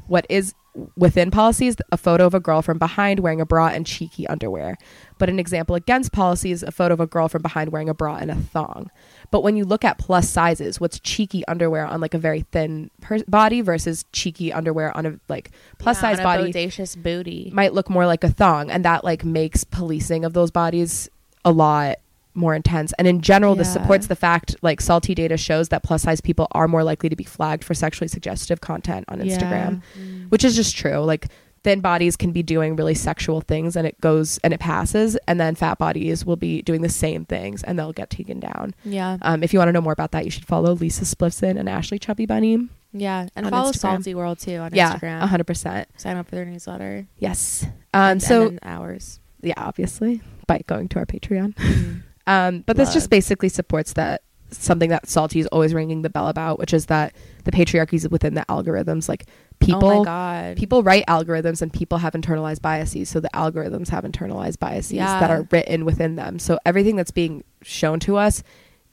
what 0.07 0.25
is 0.29 0.53
within 0.95 1.31
policy 1.31 1.65
is 1.65 1.75
a 1.91 1.97
photo 1.97 2.27
of 2.27 2.35
a 2.35 2.39
girl 2.39 2.61
from 2.61 2.77
behind 2.77 3.21
wearing 3.21 3.41
a 3.41 3.45
bra 3.45 3.69
and 3.69 3.85
cheeky 3.87 4.27
underwear. 4.27 4.77
But 5.17 5.29
an 5.29 5.39
example 5.39 5.75
against 5.75 6.11
policy 6.11 6.51
is 6.51 6.61
a 6.61 6.71
photo 6.71 6.93
of 6.93 6.99
a 6.99 7.07
girl 7.07 7.27
from 7.29 7.41
behind 7.41 7.71
wearing 7.71 7.89
a 7.89 7.95
bra 7.95 8.17
and 8.17 8.29
a 8.29 8.35
thong. 8.35 8.91
But 9.29 9.41
when 9.43 9.57
you 9.57 9.65
look 9.65 9.83
at 9.83 9.97
plus 9.97 10.29
sizes, 10.29 10.79
what's 10.79 10.99
cheeky 10.99 11.45
underwear 11.47 11.85
on 11.85 11.99
like 12.01 12.13
a 12.13 12.17
very 12.17 12.41
thin 12.51 12.89
per- 13.01 13.23
body 13.27 13.61
versus 13.61 14.05
cheeky 14.13 14.53
underwear 14.53 14.95
on 14.95 15.05
a 15.05 15.19
like 15.27 15.51
plus 15.79 15.97
Yeah, 15.97 16.01
size 16.15 16.19
body 16.21 16.51
bodacious 16.53 16.95
booty. 17.01 17.49
might 17.53 17.73
look 17.73 17.89
more 17.89 18.05
like 18.05 18.23
a 18.23 18.29
thong 18.29 18.71
and 18.71 18.85
that 18.85 19.03
like 19.03 19.23
makes 19.25 19.63
policing 19.63 20.23
of 20.25 20.33
those 20.33 20.49
bodies 20.51 21.09
a 21.43 21.51
lot 21.51 21.97
more 22.33 22.53
intense 22.53 22.93
and 22.99 23.07
in 23.07 23.19
general 23.21 23.55
this 23.55 23.71
supports 23.73 24.05
the 24.07 24.15
fact 24.15 24.55
like 24.61 24.79
salty 24.79 25.15
data 25.15 25.35
shows 25.37 25.69
that 25.69 25.81
plus 25.81 26.03
size 26.03 26.21
people 26.21 26.45
are 26.51 26.67
more 26.67 26.83
likely 26.83 27.09
to 27.09 27.15
be 27.15 27.23
flagged 27.23 27.63
for 27.63 27.73
sexually 27.73 28.07
suggestive 28.07 28.61
content 28.61 29.03
on 29.07 29.17
instagram 29.19 29.81
Mm. 29.99 30.29
which 30.29 30.43
is 30.45 30.55
just 30.55 30.77
true 30.77 30.99
like 30.99 31.29
thin 31.67 31.81
bodies 31.81 32.15
can 32.15 32.31
be 32.31 32.41
doing 32.41 32.77
really 32.77 32.93
sexual 32.95 33.41
things 33.41 33.75
and 33.75 33.85
it 33.85 33.99
goes 33.99 34.37
and 34.43 34.53
it 34.53 34.59
passes 34.61 35.17
and 35.27 35.37
then 35.37 35.53
fat 35.53 35.77
bodies 35.77 36.25
will 36.25 36.37
be 36.37 36.61
doing 36.61 36.81
the 36.81 36.87
same 36.89 37.25
things 37.25 37.61
and 37.63 37.77
they'll 37.77 37.91
get 37.91 38.09
taken 38.09 38.39
down 38.39 38.73
Yeah, 38.85 39.17
um, 39.21 39.43
if 39.43 39.51
you 39.51 39.59
want 39.59 39.67
to 39.69 39.73
know 39.73 39.81
more 39.81 39.91
about 39.91 40.11
that 40.13 40.23
you 40.23 40.31
should 40.31 40.45
follow 40.45 40.73
lisa 40.73 41.03
spliffson 41.03 41.59
and 41.59 41.67
ashley 41.67 41.99
chubby 41.99 42.25
bunny 42.25 42.69
yeah, 42.93 43.27
and 43.35 43.49
follow 43.49 43.71
Instagram. 43.71 43.75
Salty 43.75 44.15
World 44.15 44.39
too 44.39 44.55
on 44.57 44.71
Instagram. 44.71 44.75
yeah 44.75 45.27
Instagram. 45.27 45.45
100% 45.45 45.85
Sign 45.97 46.15
up 46.17 46.27
for 46.29 46.35
their 46.35 46.45
newsletter. 46.45 47.05
yes 47.17 47.65
um, 47.93 48.11
and, 48.11 48.23
so 48.23 48.47
and 48.47 48.51
then 48.51 48.59
ours. 48.63 49.19
yeah 49.41 49.53
obviously 49.57 50.21
by 50.47 50.61
going 50.67 50.87
to 50.87 50.99
our 50.99 51.05
patreon 51.05 51.53
Mm. 51.55 52.03
Um, 52.29 52.63
but 52.65 52.75
this 52.75 52.93
just 52.93 53.09
basically 53.09 53.47
supports 53.47 53.93
that 53.93 54.21
something 54.51 54.89
that 54.89 55.07
Salty 55.07 55.39
is 55.39 55.47
always 55.47 55.73
ringing 55.73 56.01
the 56.01 56.09
bell 56.09 56.27
about, 56.27 56.57
which 56.59 56.73
is 56.73 56.85
that 56.87 57.13
the 57.43 57.51
patriarchy 57.51 57.93
is 57.95 58.07
within 58.09 58.33
the 58.33 58.45
algorithms. 58.49 59.09
Like 59.09 59.25
oh 59.27 59.65
people, 59.65 60.03
god, 60.05 60.57
people 60.57 60.83
write 60.83 61.05
algorithms, 61.07 61.61
and 61.61 61.71
people 61.73 61.97
have 61.99 62.13
internalized 62.13 62.61
biases. 62.61 63.09
So 63.09 63.19
the 63.19 63.29
algorithms 63.33 63.89
have 63.89 64.03
internalized 64.03 64.59
biases 64.59 64.93
Yeah. 64.93 65.19
that 65.19 65.29
are 65.29 65.47
written 65.51 65.83
within 65.85 66.15
them. 66.15 66.39
So 66.39 66.59
everything 66.65 66.95
that's 66.95 67.11
being 67.11 67.43
shown 67.61 67.99
to 68.01 68.17
us 68.17 68.43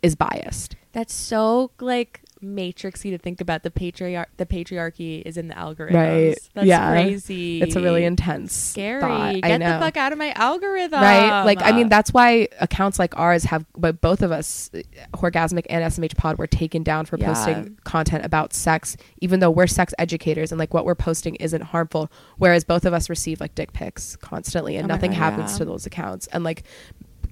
is 0.02 0.14
biased. 0.16 0.76
that's 0.92 1.14
so 1.14 1.70
like 1.80 2.20
matrixy 2.44 3.10
to 3.10 3.18
think 3.18 3.40
about 3.40 3.62
the 3.62 3.70
patriarch. 3.70 4.28
The 4.36 4.46
patriarchy 4.46 5.22
is 5.24 5.36
in 5.36 5.48
the 5.48 5.54
algorithms. 5.54 5.94
Right. 5.94 6.38
That's 6.54 6.66
Yeah. 6.66 6.90
crazy. 6.92 7.62
It's 7.62 7.74
a 7.76 7.80
really 7.80 8.04
intense, 8.04 8.52
scary. 8.54 9.00
thought. 9.00 9.40
Get 9.42 9.58
the 9.60 9.78
fuck 9.80 9.96
out 9.96 10.12
of 10.12 10.18
my 10.18 10.32
algorithm. 10.32 11.00
right? 11.00 11.42
Like, 11.44 11.60
I 11.62 11.72
mean, 11.72 11.88
that's 11.88 12.12
why 12.12 12.48
accounts 12.60 12.98
like 12.98 13.16
ours 13.18 13.44
have, 13.44 13.64
but 13.76 14.00
both 14.00 14.22
of 14.22 14.30
us, 14.32 14.70
uh, 14.74 14.80
Horgasmic 15.16 15.66
and 15.70 15.82
SMH 15.84 16.16
Pod, 16.16 16.38
were 16.38 16.46
taken 16.46 16.82
down 16.82 17.06
for 17.06 17.16
Yeah. 17.18 17.32
posting 17.32 17.76
content 17.84 18.24
about 18.24 18.52
sex, 18.52 18.96
even 19.20 19.40
though 19.40 19.50
we're 19.50 19.66
sex 19.66 19.94
educators 19.98 20.52
and 20.52 20.58
like 20.58 20.74
what 20.74 20.84
we're 20.84 20.94
posting 20.94 21.34
isn't 21.36 21.62
harmful. 21.62 22.10
Whereas 22.38 22.64
both 22.64 22.84
of 22.84 22.92
us 22.92 23.08
receive 23.10 23.40
like 23.40 23.54
dick 23.54 23.72
pics 23.72 24.16
constantly 24.16 24.76
and 24.76 24.84
Oh 24.90 24.94
nothing 24.94 25.10
God, 25.12 25.18
happens 25.18 25.52
yeah. 25.52 25.58
to 25.58 25.64
those 25.64 25.86
accounts. 25.86 26.26
And 26.28 26.44
like, 26.44 26.64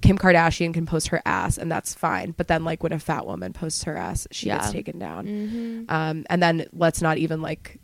Kim 0.03 0.17
Kardashian 0.17 0.73
can 0.73 0.85
post 0.85 1.07
her 1.07 1.21
ass 1.25 1.57
and 1.57 1.71
that's 1.71 1.93
fine. 1.95 2.31
But 2.37 2.47
then, 2.49 2.63
like, 2.63 2.83
when 2.83 2.91
a 2.93 2.99
fat 2.99 3.25
woman 3.25 3.53
posts 3.53 3.83
her 3.85 3.95
ass, 3.97 4.27
she 4.31 4.47
Yeah. 4.47 4.57
gets 4.57 4.71
taken 4.71 4.99
down. 4.99 5.25
Mhm. 5.25 5.85
Um, 5.91 6.25
and 6.29 6.43
then 6.43 6.65
let's 6.73 7.01
not 7.01 7.17
even 7.17 7.41
like 7.41 7.79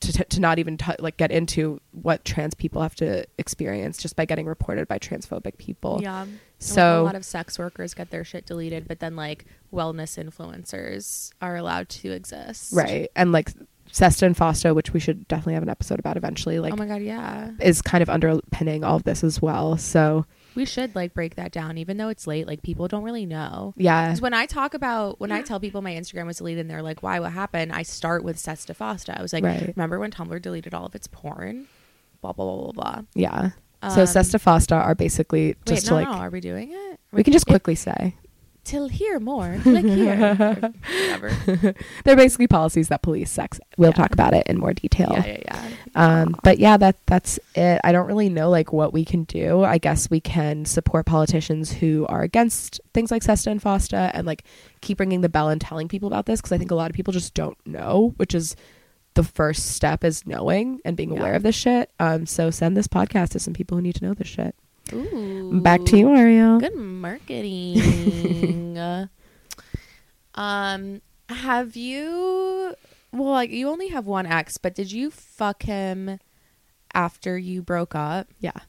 to, 0.00 0.12
to, 0.12 0.24
to 0.24 0.40
not 0.40 0.58
even 0.60 0.76
t- 0.78 0.92
like 1.00 1.16
get 1.16 1.32
into 1.32 1.80
what 1.90 2.24
trans 2.24 2.54
people 2.54 2.80
have 2.80 2.94
to 2.94 3.26
experience 3.38 3.98
just 3.98 4.14
by 4.14 4.24
getting 4.24 4.46
reported 4.46 4.86
by 4.86 4.98
transphobic 5.00 5.58
people. 5.58 5.98
Yeah. 6.00 6.26
So 6.60 7.02
a 7.02 7.04
lot 7.04 7.16
of 7.16 7.24
sex 7.24 7.58
workers 7.58 7.92
get 7.92 8.10
their 8.10 8.22
shit 8.22 8.46
deleted, 8.46 8.86
but 8.86 9.00
then 9.00 9.16
like 9.16 9.46
wellness 9.72 10.16
influencers 10.16 11.32
are 11.42 11.56
allowed 11.56 11.88
to 11.88 12.10
exist. 12.12 12.72
right, 12.72 13.10
and 13.16 13.32
like 13.32 13.50
Sesta 13.90 14.26
and 14.26 14.36
Fosta, 14.36 14.74
which 14.76 14.92
we 14.92 15.00
should 15.00 15.26
definitely 15.26 15.54
have 15.54 15.64
an 15.64 15.68
episode 15.68 15.98
about 15.98 16.16
eventually, 16.16 16.60
like 16.60 16.72
oh 16.72 16.76
my 16.76 16.86
god, 16.86 17.02
yeah. 17.02 17.50
is 17.60 17.82
kind 17.82 18.00
of 18.02 18.08
underpinning 18.08 18.84
all 18.84 18.94
of 18.96 19.02
this 19.04 19.24
as 19.24 19.42
well. 19.42 19.76
So 19.76 20.24
We 20.54 20.64
should 20.64 20.94
like 20.94 21.14
break 21.14 21.36
that 21.36 21.52
down, 21.52 21.78
even 21.78 21.96
though 21.96 22.08
it's 22.08 22.26
late. 22.26 22.46
Like 22.46 22.62
people 22.62 22.88
don't 22.88 23.02
really 23.04 23.26
know. 23.26 23.72
Yeah. 23.76 24.06
Because 24.08 24.20
when 24.20 24.34
I 24.34 24.46
talk 24.46 24.74
about 24.74 25.20
when 25.20 25.30
I 25.32 25.42
tell 25.42 25.60
people 25.60 25.80
my 25.82 25.92
Instagram 25.92 26.26
was 26.26 26.38
deleted 26.38 26.60
and 26.62 26.70
they're 26.70 26.82
like, 26.82 27.02
"Why? 27.02 27.20
What 27.20 27.32
happened?" 27.32 27.72
I 27.72 27.82
start 27.82 28.24
with 28.24 28.36
Sesta 28.36 28.74
Fosta. 28.74 29.16
I 29.18 29.22
was 29.22 29.32
like, 29.32 29.44
Right. 29.44 29.72
"Remember 29.76 29.98
when 29.98 30.10
Tumblr 30.10 30.40
deleted 30.42 30.74
all 30.74 30.86
of 30.86 30.94
its 30.94 31.06
porn?" 31.06 31.66
Blah 32.20 32.32
blah 32.32 32.44
blah 32.44 32.72
blah 32.72 32.72
blah. 32.72 33.02
Yeah. 33.14 33.50
so 33.94 34.00
Um, 34.02 34.06
Sesta 34.06 34.38
Fosta 34.38 34.76
are 34.76 34.94
basically 34.94 35.48
Wait, 35.48 35.64
just 35.66 35.86
no, 35.86 35.90
to 35.90 35.94
like 35.94 36.08
no, 36.08 36.14
are 36.14 36.30
we 36.30 36.40
doing 36.40 36.70
it? 36.72 37.00
we 37.12 37.22
can 37.24 37.32
just 37.32 37.46
It- 37.46 37.50
quickly 37.50 37.74
say 37.74 38.14
till 38.64 38.88
hear 38.88 39.18
more. 39.20 39.58
Click 39.62 39.84
here. 39.84 40.34
Whatever. 41.14 41.74
they're 42.04 42.16
basically 42.16 42.46
policies 42.46 42.88
that 42.88 43.02
police 43.02 43.30
sex. 43.30 43.58
We'll 43.76 43.90
Yeah. 43.90 43.94
talk 43.96 44.12
about 44.12 44.34
it 44.34 44.46
in 44.46 44.58
more 44.58 44.72
detail. 44.72 45.10
Yeah, 45.12 45.26
yeah, 45.26 45.38
yeah. 45.44 45.70
Um, 45.94 46.36
but 46.44 46.58
yeah, 46.58 46.76
that 46.76 46.96
that's 47.06 47.38
it. 47.54 47.80
I 47.84 47.92
don't 47.92 48.06
really 48.06 48.28
know 48.28 48.50
like 48.50 48.72
what 48.72 48.92
we 48.92 49.04
can 49.04 49.24
do. 49.24 49.64
I 49.64 49.78
guess 49.78 50.08
we 50.10 50.20
can 50.20 50.64
support 50.64 51.06
politicians 51.06 51.72
who 51.72 52.06
are 52.08 52.22
against 52.22 52.80
things 52.94 53.10
like 53.10 53.22
Sesta 53.22 53.50
and 53.50 53.60
Fosta, 53.62 54.10
and 54.14 54.26
like 54.26 54.44
keep 54.80 55.00
ringing 55.00 55.20
the 55.20 55.28
bell 55.28 55.48
and 55.48 55.60
telling 55.60 55.88
people 55.88 56.06
about 56.06 56.26
this 56.26 56.40
because 56.40 56.52
I 56.52 56.58
think 56.58 56.70
a 56.70 56.74
lot 56.76 56.90
of 56.90 56.94
people 56.96 57.12
just 57.12 57.34
don't 57.34 57.58
know, 57.66 58.14
which 58.16 58.34
is 58.34 58.56
the 59.14 59.24
first 59.24 59.66
step 59.74 60.04
is 60.04 60.24
knowing 60.26 60.80
and 60.84 60.96
being 60.96 61.10
aware 61.10 61.34
of 61.34 61.42
this 61.42 61.56
shit. 61.56 61.90
Um, 61.98 62.26
so 62.26 62.50
send 62.50 62.76
this 62.76 62.86
podcast 62.86 63.30
to 63.30 63.40
some 63.40 63.52
people 63.54 63.76
who 63.76 63.82
need 63.82 63.96
to 63.96 64.04
know 64.04 64.14
this 64.14 64.28
shit. 64.28 64.54
Ooh. 64.92 65.60
Back 65.60 65.84
to 65.86 65.96
you, 65.96 66.14
Ariel. 66.14 66.60
Good 66.60 66.76
marketing. 66.76 67.78
um, 70.34 71.00
have 71.28 71.76
you? 71.76 72.74
Well, 73.12 73.30
like 73.30 73.50
you 73.50 73.68
only 73.68 73.88
have 73.88 74.06
one 74.06 74.26
ex, 74.26 74.58
but 74.58 74.74
did 74.74 74.92
you 74.92 75.10
fuck 75.10 75.62
him 75.64 76.18
after 76.94 77.38
you 77.38 77.62
broke 77.62 77.94
up? 77.94 78.28
Yeah. 78.38 78.60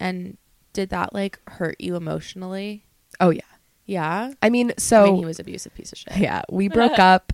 And 0.00 0.38
did 0.72 0.90
that 0.90 1.14
like 1.14 1.38
hurt 1.48 1.76
you 1.80 1.96
emotionally? 1.96 2.84
Oh 3.20 3.30
yeah. 3.30 3.42
Yeah. 3.86 4.32
I 4.42 4.50
mean, 4.50 4.72
so 4.78 5.02
I 5.02 5.04
mean, 5.06 5.16
he 5.16 5.24
was 5.24 5.38
abusive 5.38 5.74
piece 5.74 5.92
of 5.92 5.98
shit. 5.98 6.16
yeah, 6.16 6.42
we 6.50 6.68
broke 6.78 6.98
up. 6.98 7.32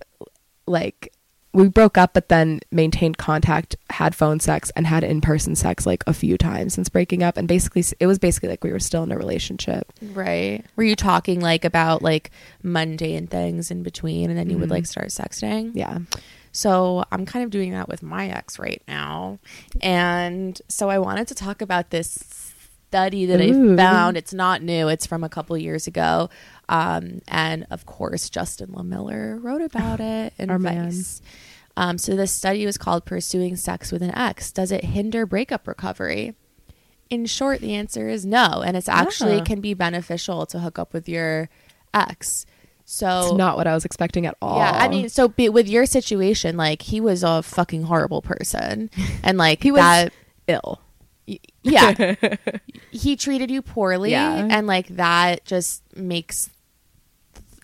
Like 0.67 1.13
we 1.53 1.67
broke 1.67 1.97
up, 1.97 2.13
but 2.13 2.29
then 2.29 2.61
maintained 2.71 3.17
contact, 3.17 3.75
had 3.89 4.15
phone 4.15 4.39
sex, 4.39 4.71
and 4.75 4.87
had 4.87 5.03
in 5.03 5.19
person 5.21 5.55
sex 5.55 5.85
like 5.85 6.03
a 6.07 6.13
few 6.13 6.37
times 6.37 6.73
since 6.73 6.87
breaking 6.89 7.23
up. 7.23 7.35
And 7.37 7.47
basically, 7.47 7.83
it 7.99 8.07
was 8.07 8.19
basically 8.19 8.49
like 8.49 8.63
we 8.63 8.71
were 8.71 8.79
still 8.79 9.03
in 9.03 9.11
a 9.11 9.17
relationship. 9.17 9.91
Right. 10.01 10.63
Were 10.75 10.83
you 10.83 10.95
talking 10.95 11.41
like 11.41 11.65
about 11.65 12.01
like 12.01 12.31
mundane 12.63 13.27
things 13.27 13.69
in 13.71 13.83
between, 13.83 14.29
and 14.29 14.39
then 14.39 14.49
you 14.49 14.57
would 14.57 14.69
Mhm. 14.69 14.73
like 14.73 14.85
start 14.85 15.07
sexting? 15.07 15.71
Yeah. 15.73 15.99
So 16.53 17.03
I'm 17.11 17.25
kind 17.25 17.43
of 17.45 17.51
doing 17.51 17.71
that 17.71 17.87
with 17.87 18.03
my 18.03 18.27
ex 18.29 18.59
right 18.59 18.81
now. 18.87 19.39
And 19.81 20.61
so 20.67 20.89
I 20.89 20.99
wanted 20.99 21.27
to 21.29 21.35
talk 21.35 21.61
about 21.61 21.89
this 21.91 22.51
study 22.89 23.25
that 23.25 23.39
Ooh. 23.39 23.73
I 23.73 23.77
found. 23.77 24.17
It's 24.17 24.33
not 24.33 24.61
new, 24.61 24.89
it's 24.89 25.05
from 25.05 25.23
a 25.23 25.29
couple 25.29 25.57
years 25.57 25.87
ago. 25.87 26.29
Um, 26.71 27.21
and 27.27 27.67
of 27.69 27.85
course, 27.85 28.29
Justin 28.29 28.69
Lehmiller 28.71 29.37
wrote 29.43 29.61
about 29.61 29.99
it 30.15 30.33
in 30.39 30.49
Our. 30.49 30.57
Vice. 30.57 31.21
Um, 31.77 31.97
so 31.97 32.15
this 32.15 32.31
study 32.31 32.65
was 32.65 32.77
called 32.77 33.05
Pursuing 33.05 33.55
Sex 33.55 33.91
with 33.91 34.01
an 34.01 34.15
Ex. 34.17 34.51
Does 34.51 34.71
it 34.71 34.83
hinder 34.85 35.25
breakup 35.25 35.67
recovery? 35.67 36.35
In 37.09 37.25
short, 37.25 37.59
the 37.59 37.73
answer 37.75 38.07
is 38.09 38.25
no. 38.25 38.61
And 38.65 38.75
it's 38.77 38.87
actually 38.89 39.39
Ah. 39.41 39.43
can 39.43 39.59
be 39.61 39.73
beneficial 39.73 40.45
to 40.47 40.59
hook 40.59 40.79
up 40.79 40.93
with 40.93 41.07
your 41.09 41.49
ex. 41.93 42.45
So 42.85 43.21
It's 43.23 43.33
not 43.37 43.57
what 43.57 43.67
I 43.67 43.73
was 43.73 43.85
expecting 43.85 44.25
at 44.25 44.35
all. 44.41 44.57
yeah, 44.57 44.71
I 44.71 44.87
mean, 44.89 45.07
so 45.09 45.27
be, 45.29 45.47
with 45.49 45.67
your 45.69 45.85
situation, 45.85 46.57
like 46.57 46.81
he 46.83 46.99
was 47.01 47.23
a 47.23 47.41
fucking 47.43 47.83
horrible 47.83 48.21
person, 48.21 48.89
and 49.23 49.37
like 49.37 49.63
He 49.63 49.71
was 49.71 49.79
that, 49.81 50.13
ill. 50.47 50.81
y- 51.27 51.39
yeah, 51.63 52.15
he 52.91 53.15
treated 53.15 53.49
you 53.51 53.61
poorly, 53.61 54.11
Yeah. 54.11 54.47
and 54.49 54.67
like 54.67 54.87
that 54.89 55.45
just 55.45 55.83
makes 55.95 56.49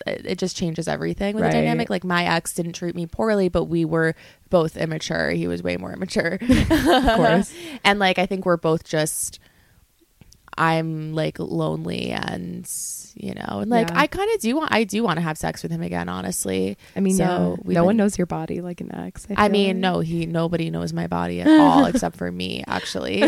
it 0.06 0.38
just 0.38 0.56
changes 0.56 0.86
everything 0.88 1.34
with 1.34 1.44
Right. 1.44 1.52
the 1.52 1.58
dynamic. 1.58 1.90
Like 1.90 2.04
my 2.04 2.24
ex 2.24 2.54
didn't 2.54 2.72
treat 2.74 2.94
me 2.94 3.06
poorly, 3.06 3.48
but 3.48 3.64
we 3.64 3.84
were 3.84 4.14
both 4.50 4.76
immature. 4.76 5.30
He 5.30 5.46
was 5.48 5.62
way 5.62 5.76
more 5.76 5.92
immature, 5.92 6.38
Of 6.40 7.16
course. 7.16 7.52
and 7.84 7.98
like 7.98 8.18
I 8.18 8.26
think 8.26 8.46
we're 8.46 8.56
both 8.56 8.84
just. 8.84 9.38
I'm 10.60 11.14
like 11.14 11.38
lonely 11.38 12.10
and 12.10 12.68
you 13.14 13.32
know 13.32 13.60
and 13.60 13.70
like 13.70 13.90
Yeah. 13.90 14.00
I 14.00 14.06
kind 14.08 14.28
of 14.34 14.40
do 14.40 14.56
want 14.56 14.72
I 14.72 14.82
do 14.82 15.04
want 15.04 15.18
to 15.18 15.20
have 15.20 15.38
sex 15.38 15.62
with 15.62 15.70
him 15.70 15.82
again 15.82 16.08
honestly 16.08 16.76
I 16.96 17.00
mean, 17.00 17.14
So, 17.14 17.58
yeah, 17.64 17.74
no 17.74 17.84
one 17.84 17.96
knows 17.96 18.18
your 18.18 18.26
body 18.26 18.60
like 18.60 18.80
an 18.80 18.92
ex. 18.92 19.24
I 19.30 19.34
feel 19.44 19.48
mean, 19.50 19.76
like. 19.76 19.92
no, 19.94 20.00
he 20.00 20.26
nobody 20.26 20.68
knows 20.70 20.92
my 20.92 21.06
body 21.06 21.40
at 21.42 21.46
all 21.60 21.84
except 21.84 22.16
for 22.16 22.32
me. 22.32 22.64
Actually, 22.66 23.22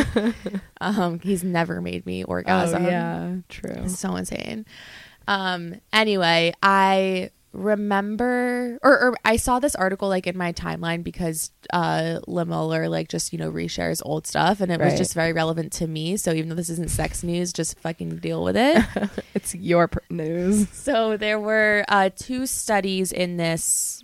um, 0.80 1.20
he's 1.20 1.44
never 1.44 1.80
made 1.80 2.04
me 2.04 2.24
Oh 2.24 2.30
orgasm. 2.30 2.84
yeah, 2.84 3.36
true. 3.48 3.74
It's 3.84 3.96
so 4.00 4.16
insane. 4.16 4.66
Um, 5.30 5.76
anyway, 5.92 6.52
I 6.60 7.30
remember, 7.52 8.80
or, 8.82 9.00
or 9.00 9.14
I 9.24 9.36
saw 9.36 9.60
this 9.60 9.76
article 9.76 10.08
like 10.08 10.26
in 10.26 10.36
my 10.36 10.52
timeline 10.52 11.04
because 11.04 11.52
uh, 11.72 12.18
Lehmiller 12.26 12.90
like 12.90 13.08
just 13.08 13.32
you 13.32 13.38
know 13.38 13.50
reshares 13.50 14.02
old 14.04 14.26
stuff, 14.26 14.60
and 14.60 14.72
it 14.72 14.80
was 14.80 14.98
just 14.98 15.14
very 15.14 15.32
relevant 15.32 15.72
to 15.74 15.86
me. 15.86 16.16
So 16.16 16.32
even 16.32 16.48
though 16.48 16.56
this 16.56 16.68
isn't 16.68 16.90
sex 16.90 17.22
news, 17.22 17.52
just 17.52 17.78
fucking 17.78 18.16
deal 18.16 18.42
with 18.42 18.56
it. 18.56 18.84
It's 19.32 19.54
your 19.54 19.86
per- 19.86 20.02
news. 20.10 20.68
So 20.70 21.16
there 21.16 21.38
were 21.38 21.84
uh, 21.88 22.10
two 22.14 22.46
studies 22.46 23.12
in 23.12 23.36
this 23.36 24.02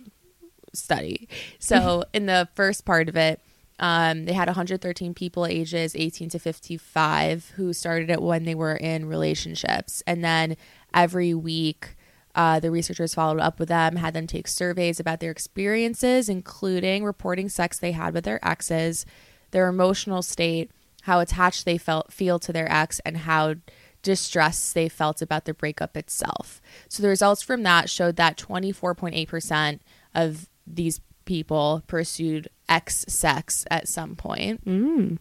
study. 0.73 1.27
So 1.59 2.05
in 2.13 2.25
the 2.25 2.47
first 2.55 2.85
part 2.85 3.09
of 3.09 3.17
it, 3.17 3.41
um, 3.79 4.25
they 4.25 4.33
had 4.33 4.47
113 4.47 5.13
people 5.13 5.45
ages 5.45 5.95
18 5.95 6.29
to 6.29 6.39
55 6.39 7.51
who 7.57 7.73
started 7.73 8.09
it 8.09 8.21
when 8.21 8.45
they 8.45 8.55
were 8.55 8.75
in 8.75 9.05
relationships, 9.05 10.01
and 10.07 10.23
then 10.23 10.55
every 10.97 11.33
week. 11.33 11.95
Uh, 12.35 12.59
the 12.59 12.69
researchers 12.69 13.13
followed 13.13 13.39
up 13.39 13.59
with 13.59 13.69
them, 13.69 13.95
had 13.95 14.13
them 14.13 14.27
take 14.27 14.47
surveys 14.47 14.99
about 14.99 15.19
their 15.19 15.31
experiences, 15.31 16.29
including 16.29 17.03
reporting 17.03 17.49
sex 17.49 17.79
they 17.79 17.93
had 17.93 18.13
with 18.13 18.25
their 18.25 18.45
exes, 18.45 19.05
their 19.51 19.67
emotional 19.67 20.21
state, 20.21 20.69
how 21.03 21.19
attached 21.19 21.65
they 21.65 21.77
felt 21.77 22.11
feel 22.11 22.37
to 22.37 22.53
their 22.53 22.71
ex, 22.71 22.99
and 23.05 23.17
how 23.17 23.55
distress 24.03 24.71
they 24.73 24.87
felt 24.87 25.21
about 25.21 25.45
the 25.45 25.53
breakup 25.53 25.97
itself. 25.97 26.61
So 26.89 27.01
the 27.01 27.09
results 27.09 27.41
from 27.41 27.63
that 27.63 27.89
showed 27.89 28.15
that 28.17 28.37
24.8% 28.37 29.79
of 30.13 30.49
these 30.65 31.01
people 31.25 31.83
pursued 31.87 32.47
ex 32.69 33.05
sex 33.07 33.65
at 33.71 33.87
some 33.87 34.15
point. 34.15 34.63
Mm. 34.65 35.17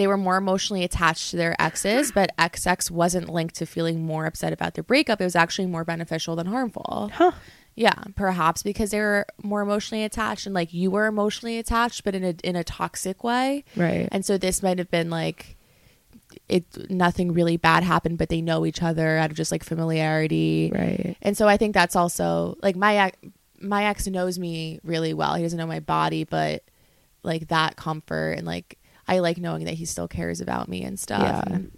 They 0.00 0.06
were 0.06 0.16
more 0.16 0.38
emotionally 0.38 0.82
attached 0.82 1.30
to 1.30 1.36
their 1.36 1.54
exes, 1.60 2.10
but 2.10 2.30
ex 2.38 2.62
sex 2.62 2.90
wasn't 2.90 3.28
linked 3.28 3.56
to 3.56 3.66
feeling 3.66 4.02
more 4.02 4.24
upset 4.24 4.50
about 4.50 4.72
their 4.72 4.82
breakup. 4.82 5.20
It 5.20 5.24
was 5.24 5.36
actually 5.36 5.66
more 5.66 5.84
beneficial 5.84 6.36
than 6.36 6.46
harmful. 6.46 7.10
Huh. 7.12 7.32
Yeah, 7.74 7.92
perhaps 8.16 8.62
because 8.62 8.92
they 8.92 9.00
were 9.00 9.26
more 9.42 9.60
emotionally 9.60 10.02
attached 10.02 10.46
and 10.46 10.54
like 10.54 10.72
you 10.72 10.90
were 10.90 11.04
emotionally 11.04 11.58
attached, 11.58 12.02
but 12.02 12.14
in 12.14 12.24
a 12.24 12.34
in 12.42 12.56
a 12.56 12.64
toxic 12.64 13.22
way. 13.22 13.62
Right. 13.76 14.08
And 14.10 14.24
so 14.24 14.38
this 14.38 14.62
might 14.62 14.78
have 14.78 14.90
been 14.90 15.10
like 15.10 15.58
it 16.48 16.64
nothing 16.90 17.34
really 17.34 17.58
bad 17.58 17.82
happened, 17.82 18.16
but 18.16 18.30
they 18.30 18.40
know 18.40 18.64
each 18.64 18.82
other 18.82 19.18
out 19.18 19.30
of 19.30 19.36
just 19.36 19.52
like 19.52 19.62
familiarity. 19.62 20.72
right. 20.74 21.14
And 21.20 21.36
so 21.36 21.46
I 21.46 21.58
think 21.58 21.74
that's 21.74 21.94
also 21.94 22.56
like 22.62 22.74
my 22.74 22.96
ex, 22.96 23.18
my 23.60 23.84
ex 23.84 24.06
knows 24.06 24.38
me 24.38 24.80
really 24.82 25.12
well. 25.12 25.34
He 25.34 25.42
doesn't 25.42 25.58
know 25.58 25.66
my 25.66 25.80
body, 25.80 26.24
but 26.24 26.64
like 27.22 27.48
that 27.48 27.76
comfort 27.76 28.38
and 28.38 28.46
like 28.46 28.78
I 29.10 29.18
like 29.18 29.38
knowing 29.38 29.64
that 29.64 29.74
he 29.74 29.84
still 29.84 30.06
cares 30.06 30.40
about 30.40 30.68
me 30.68 30.84
and 30.84 30.98
stuff. 30.98 31.22
Yeah. 31.22 31.54
And, 31.54 31.72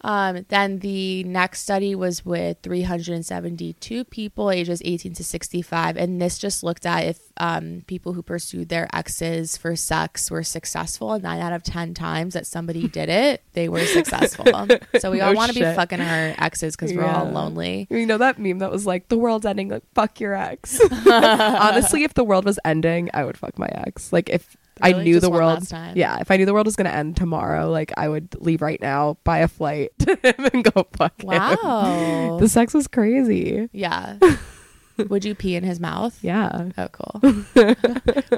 um, 0.00 0.44
then 0.50 0.80
the 0.80 1.24
next 1.24 1.60
study 1.60 1.94
was 1.94 2.26
with 2.26 2.58
372 2.62 4.04
people 4.04 4.50
ages 4.50 4.82
18 4.84 5.14
to 5.14 5.24
65, 5.24 5.96
and 5.96 6.20
this 6.20 6.38
just 6.38 6.62
looked 6.62 6.84
at 6.84 7.04
if 7.04 7.20
um, 7.38 7.82
people 7.86 8.12
who 8.12 8.22
pursued 8.22 8.68
their 8.68 8.86
exes 8.94 9.56
for 9.56 9.74
sex 9.76 10.30
were 10.30 10.42
successful. 10.42 11.12
And 11.12 11.24
nine 11.24 11.40
out 11.40 11.54
of 11.54 11.62
10 11.62 11.94
times 11.94 12.34
that 12.34 12.46
somebody 12.46 12.86
did 13.00 13.08
it, 13.08 13.42
they 13.54 13.68
were 13.68 13.84
successful. 13.86 14.46
so 14.98 15.10
we 15.10 15.22
all 15.22 15.34
want 15.34 15.52
to 15.52 15.58
be 15.58 15.64
fucking 15.64 16.00
our 16.00 16.34
exes 16.38 16.76
because 16.76 16.92
we're 16.94 17.04
all 17.04 17.30
lonely. 17.30 17.86
You 17.88 18.04
know 18.04 18.18
that 18.18 18.38
meme 18.38 18.58
that 18.58 18.70
was 18.70 18.86
like 18.86 19.08
the 19.08 19.18
world's 19.18 19.46
ending, 19.46 19.68
like 19.68 19.84
fuck 19.94 20.20
your 20.20 20.34
ex. 20.34 20.80
Honestly, 21.06 22.04
if 22.04 22.12
the 22.12 22.24
world 22.24 22.44
was 22.44 22.58
ending, 22.64 23.08
I 23.14 23.24
would 23.24 23.38
fuck 23.38 23.58
my 23.58 23.68
ex. 23.68 24.12
Like 24.12 24.28
if 24.28 24.54
I 24.82 24.92
knew 24.92 25.14
Just 25.14 25.22
the 25.22 25.30
world, 25.30 25.66
yeah, 25.94 26.18
if 26.20 26.30
I 26.30 26.36
knew 26.36 26.46
the 26.46 26.52
world 26.54 26.66
was 26.66 26.76
gonna 26.76 26.90
end 26.90 27.16
tomorrow, 27.16 27.70
like 27.70 27.92
I 27.96 28.08
would 28.08 28.34
leave 28.40 28.60
right 28.62 28.80
now, 28.80 29.18
buy 29.24 29.38
a 29.38 29.48
flight 29.48 29.92
to 30.00 30.16
him, 30.22 30.48
and 30.52 30.64
go 30.64 30.86
fuck 30.96 31.20
him. 31.22 31.28
Wow. 31.28 32.38
The 32.40 32.48
sex 32.48 32.74
was 32.74 32.88
crazy. 32.88 33.68
yeah. 33.72 34.18
Would 35.08 35.24
you 35.24 35.34
pee 35.34 35.56
in 35.56 35.64
his 35.64 35.80
mouth? 35.80 36.16
Yeah, 36.22 36.70
Oh, 36.78 36.86
cool. 36.88 37.20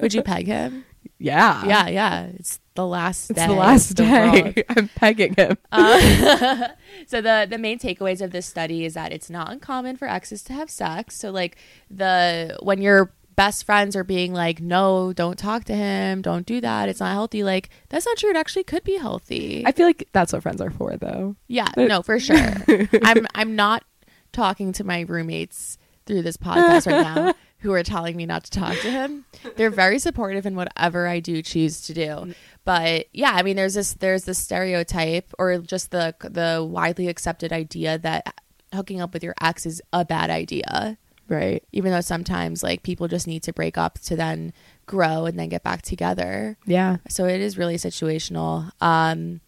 Would 0.01 0.15
you 0.15 0.23
peg 0.23 0.47
him? 0.47 0.87
yeah, 1.19 1.65
Yeah, 1.67 1.89
yeah. 1.89 2.23
It's 2.39 2.61
the 2.75 2.87
last 2.87 3.29
It's 3.31 3.39
day. 3.41 3.47
the 3.47 3.53
last 3.53 3.97
the 3.97 4.05
world. 4.05 4.55
day. 4.55 4.65
I'm 4.71 4.89
pegging 4.89 5.35
him. 5.35 5.59
Uh, 5.71 6.69
so 7.07 7.21
the 7.21 7.47
the 7.49 7.59
main 7.59 7.79
takeaways 7.79 8.23
of 8.23 8.31
this 8.31 8.47
study 8.47 8.85
is 8.87 8.95
that 8.95 9.13
it's 9.13 9.29
not 9.29 9.51
uncommon 9.53 9.97
for 9.99 10.09
exes 10.09 10.43
to 10.45 10.55
have 10.55 10.71
sex. 10.71 11.15
So 11.17 11.31
like 11.31 11.57
the 11.91 12.57
when 12.63 12.81
you're 12.81 13.13
best 13.37 13.65
friends 13.65 13.95
are 13.95 14.05
being 14.05 14.33
like, 14.33 14.61
no, 14.61 15.13
don't 15.13 15.39
talk 15.39 15.65
to 15.65 15.75
him, 15.75 16.23
don't 16.23 16.47
do 16.47 16.61
that, 16.61 16.89
it's 16.89 17.01
not 17.01 17.13
healthy. 17.13 17.45
Like 17.45 17.71
that's 17.89 18.07
not 18.07 18.17
true. 18.17 18.31
It 18.31 18.37
actually 18.37 18.65
could 18.65 18.83
be 18.85 18.97
healthy. 18.97 19.63
I 19.65 19.73
feel 19.73 19.87
like 19.87 20.09
that's 20.13 20.33
what 20.33 20.43
friends 20.43 20.61
are 20.61 20.71
for, 20.71 20.97
though. 20.97 21.37
yeah, 21.47 21.69
no, 21.77 22.03
for 22.03 22.19
sure. 22.19 22.37
I'm 23.03 23.27
I'm 23.35 23.55
not 23.55 23.85
talking 24.33 24.73
to 24.73 24.85
my 24.85 25.01
roommates 25.03 25.79
through 26.07 26.23
this 26.23 26.37
podcast 26.37 26.87
right 26.87 27.03
now 27.03 27.35
who 27.59 27.73
are 27.73 27.83
telling 27.83 28.17
me 28.17 28.27
not 28.27 28.45
to 28.45 28.51
talk 28.51 28.79
to 28.81 28.91
him. 28.91 29.25
They're 29.57 29.71
very 29.71 29.99
supportive 29.99 30.47
in 30.47 30.55
whatever 30.57 31.07
I 31.09 31.21
do 31.21 31.43
choose 31.43 31.83
to 31.83 31.95
do. 31.95 32.35
But 32.65 33.07
yeah, 33.13 33.33
I 33.33 33.43
mean 33.43 33.57
there's 33.57 33.75
this 33.75 33.95
there's 33.95 34.25
this 34.25 34.39
stereotype 34.39 35.33
or 35.39 35.59
just 35.59 35.91
the 35.91 36.15
the 36.21 36.67
widely 36.69 37.09
accepted 37.09 37.53
idea 37.53 37.99
that 37.99 38.41
hooking 38.75 39.01
up 39.01 39.13
with 39.15 39.23
your 39.23 39.35
ex 39.41 39.67
is 39.67 39.83
a 39.93 40.05
bad 40.05 40.31
idea. 40.31 40.99
Right. 41.29 41.65
Even 41.73 41.93
though 41.93 42.01
sometimes 42.01 42.63
like 42.63 42.83
people 42.83 43.09
just 43.09 43.27
need 43.27 43.43
to 43.45 43.53
break 43.53 43.77
up 43.77 43.99
to 44.01 44.17
then 44.17 44.53
grow 44.87 45.27
and 45.27 45.39
then 45.39 45.49
get 45.49 45.63
back 45.63 45.83
together. 45.83 46.57
Yeah. 46.67 46.99
So 47.09 47.27
it 47.27 47.41
is 47.41 47.59
really 47.59 47.77
situational. 47.77 48.71
Um, 48.81 49.41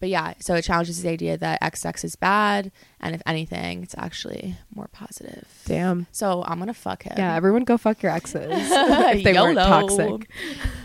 but 0.00 0.08
yeah, 0.08 0.32
so 0.40 0.54
it 0.54 0.62
challenges 0.62 1.02
the 1.02 1.10
idea 1.10 1.36
that 1.36 1.62
X 1.62 1.82
sex 1.82 2.04
is 2.04 2.16
bad, 2.16 2.72
and 3.00 3.14
if 3.14 3.20
anything, 3.26 3.82
it's 3.82 3.94
actually 3.98 4.56
more 4.74 4.88
positive. 4.92 5.46
Damn. 5.66 6.06
So 6.10 6.42
I'm 6.46 6.58
gonna 6.58 6.72
fuck 6.72 7.02
him. 7.02 7.12
Yeah, 7.18 7.34
everyone 7.34 7.64
go 7.64 7.76
fuck 7.76 8.02
your 8.02 8.10
exes 8.10 8.48
if 8.50 9.22
they 9.22 9.34
weren't 9.34 9.58
toxic. 9.58 10.30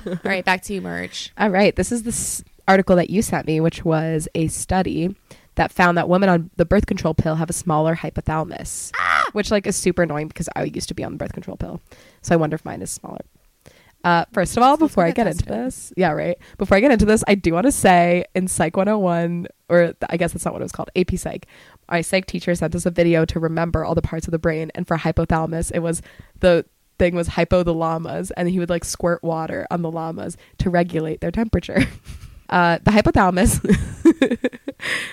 All 0.06 0.17
right, 0.26 0.43
back 0.43 0.63
to 0.63 0.74
you, 0.74 0.82
merch. 0.82 1.32
All 1.38 1.50
right, 1.50 1.74
this 1.74 1.93
is 1.93 2.04
this 2.04 2.43
article 2.67 2.98
that 2.98 3.10
you 3.10 3.21
sent 3.21 3.48
me, 3.48 3.62
which 3.62 3.86
was 3.86 4.28
a 4.36 4.48
study 4.50 5.15
that 5.56 5.72
found 5.72 5.98
that 5.98 6.10
women 6.10 6.30
on 6.30 6.50
the 6.58 6.65
birth 6.65 6.86
control 6.86 7.13
pill 7.13 7.36
have 7.36 7.50
a 7.50 7.54
smaller 7.54 7.96
hypothalamus, 7.96 8.91
which 9.34 9.52
like 9.52 9.65
is 9.68 9.76
super 9.76 10.04
annoying 10.04 10.28
because 10.28 10.50
I 10.56 10.63
used 10.63 10.88
to 10.89 10.94
be 10.94 11.04
on 11.04 11.13
the 11.13 11.18
birth 11.18 11.34
control 11.34 11.58
pill, 11.58 11.82
so 12.22 12.34
I 12.34 12.38
wonder 12.38 12.56
if 12.56 12.65
mine 12.65 12.82
is 12.82 12.91
smaller. 12.91 13.22
Uh, 14.04 14.24
first 14.32 14.56
of 14.56 14.62
all, 14.62 14.78
before 14.78 15.04
I 15.04 15.10
get 15.10 15.26
into 15.26 15.46
this, 15.46 15.91
yeah, 15.98 16.12
right. 16.12 16.38
Before 16.60 16.78
I 16.78 16.80
get 16.80 16.91
into 16.91 17.06
this, 17.06 17.24
I 17.28 17.34
do 17.34 17.54
want 17.54 17.65
to 17.65 17.72
say 17.72 18.26
in 18.36 18.48
Psych 18.48 18.78
101, 18.78 19.48
or 19.68 19.96
I 20.08 20.18
guess 20.18 20.32
that's 20.32 20.46
not 20.46 20.54
what 20.54 20.62
it 20.62 20.65
was 20.65 20.72
called, 20.72 20.91
AP 20.96 21.18
Psych. 21.18 21.48
My 21.89 22.02
psych 22.02 22.28
teacher 22.28 22.54
sent 22.54 22.76
us 22.76 22.86
a 22.86 22.91
video 22.91 23.26
to 23.26 23.39
remember 23.39 23.84
all 23.84 23.96
the 23.96 24.04
parts 24.04 24.28
of 24.28 24.32
the 24.32 24.38
brain, 24.38 24.72
and 24.76 24.88
for 24.88 24.98
hypothalamus, 24.98 25.72
it 25.74 25.80
was 25.80 26.04
the 26.39 26.65
thing 27.00 27.15
was 27.15 27.30
hypo 27.30 27.63
the 27.63 27.74
llamas, 27.74 28.30
and 28.32 28.48
he 28.48 28.60
would 28.60 28.70
like 28.70 28.86
squirt 28.86 29.24
water 29.24 29.65
on 29.72 29.82
the 29.82 29.89
llamas 29.89 30.38
to 30.60 30.70
regulate 30.70 31.22
their 31.22 31.32
temperature. 31.32 31.80
Uh, 32.49 32.77
the 32.84 32.91
hypothalamus, 32.91 33.62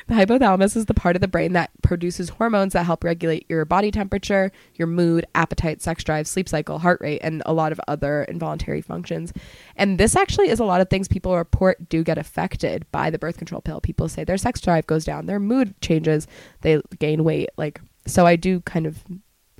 the 0.06 0.14
hypothalamus 0.14 0.76
is 0.76 0.86
the 0.86 0.94
part 0.94 1.16
of 1.16 1.22
the 1.22 1.28
brain 1.28 1.54
that 1.54 1.70
produces 1.82 2.28
hormones 2.28 2.74
that 2.74 2.84
help 2.84 3.02
regulate 3.02 3.46
your 3.48 3.64
body 3.64 3.90
temperature, 3.90 4.52
your 4.74 4.86
mood, 4.86 5.24
appetite, 5.34 5.80
sex 5.80 6.04
drive, 6.04 6.26
sleep 6.26 6.48
cycle, 6.48 6.78
heart 6.78 7.00
rate, 7.00 7.20
and 7.22 7.42
a 7.46 7.52
lot 7.52 7.72
of 7.72 7.80
other 7.88 8.24
involuntary 8.24 8.82
functions. 8.82 9.32
And 9.76 9.98
this 9.98 10.14
actually 10.14 10.50
is 10.50 10.60
a 10.60 10.64
lot 10.64 10.82
of 10.82 10.90
things 10.90 11.08
people 11.08 11.36
report 11.36 11.88
do 11.88 12.04
get 12.04 12.18
affected 12.18 12.84
by 12.92 13.08
the 13.08 13.18
birth 13.18 13.38
control 13.38 13.62
pill. 13.62 13.80
People 13.80 14.08
say 14.08 14.24
their 14.24 14.36
sex 14.36 14.60
drive 14.60 14.86
goes 14.86 15.04
down, 15.04 15.26
their 15.26 15.40
mood 15.40 15.80
changes, 15.80 16.26
they 16.60 16.82
gain 16.98 17.24
weight. 17.24 17.48
Like, 17.56 17.80
so 18.06 18.26
I 18.26 18.36
do 18.36 18.60
kind 18.60 18.86
of, 18.86 19.02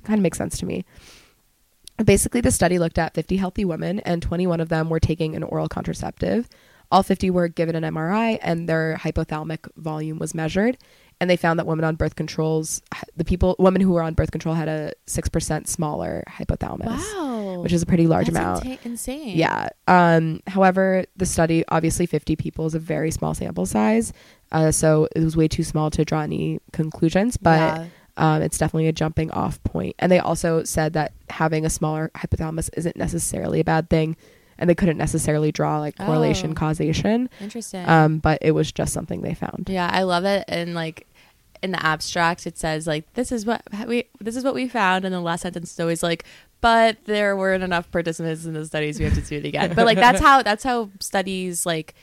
kind 0.03 0.19
of 0.19 0.21
makes 0.21 0.37
sense 0.37 0.59
to 0.59 0.65
me. 0.65 0.85
Basically, 2.03 2.41
the 2.41 2.51
study 2.51 2.79
looked 2.79 2.97
at 2.97 3.13
50 3.13 3.37
healthy 3.37 3.65
women, 3.65 3.99
and 3.99 4.21
21 4.21 4.59
of 4.59 4.69
them 4.69 4.89
were 4.89 4.99
taking 4.99 5.35
an 5.35 5.43
oral 5.43 5.67
contraceptive. 5.67 6.49
All 6.93 7.03
50 7.03 7.29
were 7.31 7.47
given 7.47 7.75
an 7.75 7.83
MRI, 7.93 8.37
and 8.41 8.69
their 8.69 8.95
hypothalamic 9.01 9.67
volume 9.75 10.19
was 10.19 10.33
measured. 10.35 10.77
And 11.19 11.29
they 11.29 11.37
found 11.37 11.57
that 11.59 11.65
women 11.67 11.85
on 11.85 11.95
birth 11.95 12.15
controls, 12.15 12.81
the 13.15 13.23
people, 13.23 13.55
women 13.57 13.81
who 13.81 13.91
were 13.93 14.01
on 14.01 14.13
birth 14.13 14.31
control, 14.31 14.55
had 14.55 14.67
a 14.67 14.93
six 15.05 15.29
percent 15.29 15.67
smaller 15.69 16.23
hypothalamus, 16.27 16.97
Wow, 17.15 17.61
which 17.61 17.71
is 17.71 17.81
a 17.81 17.85
pretty 17.85 18.07
large 18.07 18.27
That's 18.27 18.37
amount. 18.37 18.65
inta- 18.65 18.79
insane. 18.85 19.37
Yeah. 19.37 19.69
Um, 19.87 20.41
however, 20.47 21.05
the 21.15 21.25
study, 21.25 21.63
obviously 21.69 22.05
50 22.07 22.35
people 22.35 22.65
is 22.65 22.75
a 22.75 22.79
very 22.79 23.09
small 23.09 23.33
sample 23.33 23.65
size. 23.65 24.11
Uh, 24.51 24.71
so 24.71 25.07
it 25.15 25.23
was 25.23 25.37
way 25.37 25.47
too 25.47 25.63
small 25.63 25.89
to 25.91 26.03
draw 26.05 26.21
any 26.21 26.59
conclusions, 26.73 27.37
but 27.37 27.57
Yeah. 27.59 27.87
um, 28.17 28.41
it's 28.41 28.57
definitely 28.57 28.87
a 28.87 28.93
jumping 28.93 29.31
off 29.31 29.63
point. 29.63 29.95
And 29.99 30.11
they 30.11 30.19
also 30.19 30.63
said 30.63 30.93
that 30.93 31.13
having 31.29 31.65
a 31.65 31.69
smaller 31.69 32.11
hypothalamus 32.15 32.69
isn't 32.75 32.97
necessarily 32.97 33.61
a 33.61 33.63
bad 33.63 33.89
thing. 33.89 34.15
And 34.57 34.69
they 34.69 34.75
couldn't 34.75 34.97
necessarily 34.97 35.51
draw 35.51 35.79
like 35.79 35.97
correlation 35.97 36.51
Oh. 36.51 36.55
causation. 36.55 37.29
interesting. 37.41 37.87
Um, 37.87 38.19
but 38.19 38.37
it 38.41 38.51
was 38.51 38.71
just 38.71 38.93
something 38.93 39.21
they 39.21 39.33
found. 39.33 39.67
Yeah, 39.69 39.89
I 39.91 40.03
love 40.03 40.25
it. 40.25 40.45
And 40.47 40.73
like 40.75 41.07
in 41.61 41.71
the 41.71 41.85
abstract, 41.85 42.45
it 42.45 42.57
says 42.57 42.85
like 42.87 43.11
this 43.13 43.31
is 43.31 43.45
what 43.45 43.61
we 43.87 44.05
this 44.19 44.35
is 44.35 44.43
what 44.43 44.53
we 44.53 44.67
found, 44.67 45.05
and 45.05 45.13
the 45.13 45.21
last 45.21 45.41
sentence 45.41 45.71
is 45.73 45.79
always 45.79 46.03
like, 46.03 46.25
but 46.61 46.97
there 47.05 47.35
weren't 47.35 47.63
enough 47.63 47.89
participants 47.91 48.45
in 48.45 48.53
the 48.53 48.65
studies. 48.65 48.99
We 48.99 49.05
have 49.05 49.15
to 49.15 49.21
do 49.21 49.37
it 49.37 49.45
again. 49.45 49.73
but 49.73 49.85
like 49.85 49.97
that's 49.97 50.19
how 50.27 50.43
that's 50.43 50.63
how 50.63 50.89
studies 50.99 51.65
like 51.65 51.93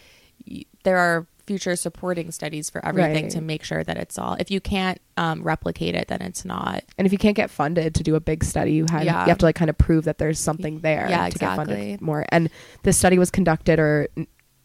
y- 0.50 0.64
there 0.84 0.96
are 0.98 1.26
future 1.50 1.74
supporting 1.74 2.30
studies 2.30 2.70
for 2.70 2.84
everything 2.86 3.24
Right. 3.24 3.32
to 3.32 3.40
make 3.40 3.64
sure 3.64 3.82
that 3.82 3.96
it's 3.96 4.18
all. 4.18 4.34
If 4.38 4.52
you 4.52 4.60
can't 4.60 5.00
um, 5.16 5.42
replicate 5.42 5.96
it, 5.96 6.06
then 6.06 6.22
it's 6.22 6.44
not. 6.44 6.84
And 6.96 7.06
if 7.06 7.12
you 7.12 7.18
can't 7.18 7.34
get 7.34 7.50
funded 7.50 7.92
to 7.96 8.04
do 8.04 8.14
a 8.14 8.20
big 8.20 8.44
study, 8.44 8.72
you, 8.74 8.86
had, 8.88 9.04
Yeah. 9.04 9.24
you 9.24 9.28
have 9.30 9.38
to 9.38 9.46
like 9.46 9.56
kind 9.56 9.68
of 9.68 9.76
prove 9.76 10.04
that 10.04 10.18
there's 10.18 10.38
something 10.38 10.78
there 10.78 11.06
Yeah, 11.10 11.24
to 11.28 11.30
get 11.38 11.42
exactly. 11.42 11.74
funded 11.74 12.00
more. 12.00 12.24
And 12.28 12.50
this 12.84 12.96
study 12.96 13.18
was 13.18 13.32
conducted, 13.32 13.80
or 13.80 14.06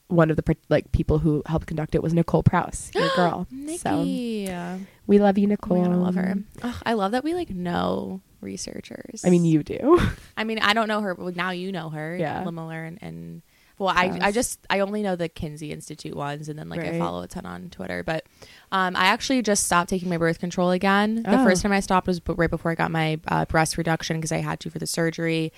one 0.09 0.29
of 0.29 0.37
the 0.37 0.55
like 0.69 0.91
people 0.91 1.17
who 1.17 1.41
helped 1.47 1.65
conduct 1.65 1.95
it 1.95 2.03
was 2.03 2.13
Nicole 2.13 2.43
Prause, 2.43 2.91
your 2.95 3.09
girl. 3.15 3.47
So 3.79 4.03
we 4.03 5.17
love 5.19 5.39
you, 5.39 5.47
oh 5.47 5.49
Nicole. 5.49 5.77
my 5.81 5.87
God, 5.87 5.91
I 5.93 5.95
love 5.97 6.15
her. 6.15 6.35
Ugh, 6.61 6.75
I 6.85 6.93
love 6.93 7.13
that 7.13 7.23
we 7.23 7.33
like 7.33 7.49
know 7.49 8.21
researchers. 8.41 9.23
I 9.25 9.31
mean, 9.31 9.43
you 9.43 9.63
do. 9.63 9.99
I 10.37 10.43
mean, 10.43 10.59
I 10.59 10.73
don't 10.73 10.87
know 10.87 11.01
her, 11.01 11.15
but 11.15 11.35
now 11.35 11.49
you 11.49 11.71
know 11.71 11.89
her. 11.89 12.15
Yeah. 12.15 12.47
And, 12.47 12.99
and 13.01 13.41
well, 13.77 13.89
I, 13.89 14.17
I 14.21 14.31
just 14.31 14.59
I 14.69 14.79
only 14.79 15.01
know 15.01 15.15
the 15.15 15.27
Kinsey 15.29 15.71
Institute 15.71 16.15
ones, 16.15 16.47
and 16.49 16.57
then 16.57 16.69
like 16.69 16.79
I 16.81 16.97
follow 16.97 17.23
a 17.23 17.27
ton 17.27 17.45
on 17.45 17.69
Twitter. 17.69 18.03
But 18.03 18.25
um, 18.71 18.95
I 18.95 19.05
actually 19.05 19.41
just 19.41 19.65
stopped 19.65 19.89
taking 19.89 20.09
my 20.09 20.17
birth 20.17 20.39
control 20.39 20.71
again. 20.71 21.23
The 21.23 21.41
Oh. 21.41 21.43
first 21.43 21.61
time 21.61 21.71
I 21.71 21.79
stopped 21.81 22.07
was 22.07 22.21
right 22.27 22.49
before 22.49 22.71
I 22.71 22.75
got 22.75 22.91
my 22.91 23.19
uh, 23.27 23.45
breast 23.45 23.77
reduction 23.77 24.17
because 24.17 24.31
I 24.31 24.37
had 24.37 24.59
to 24.61 24.69
for 24.69 24.79
the 24.79 24.87
surgery. 24.87 25.51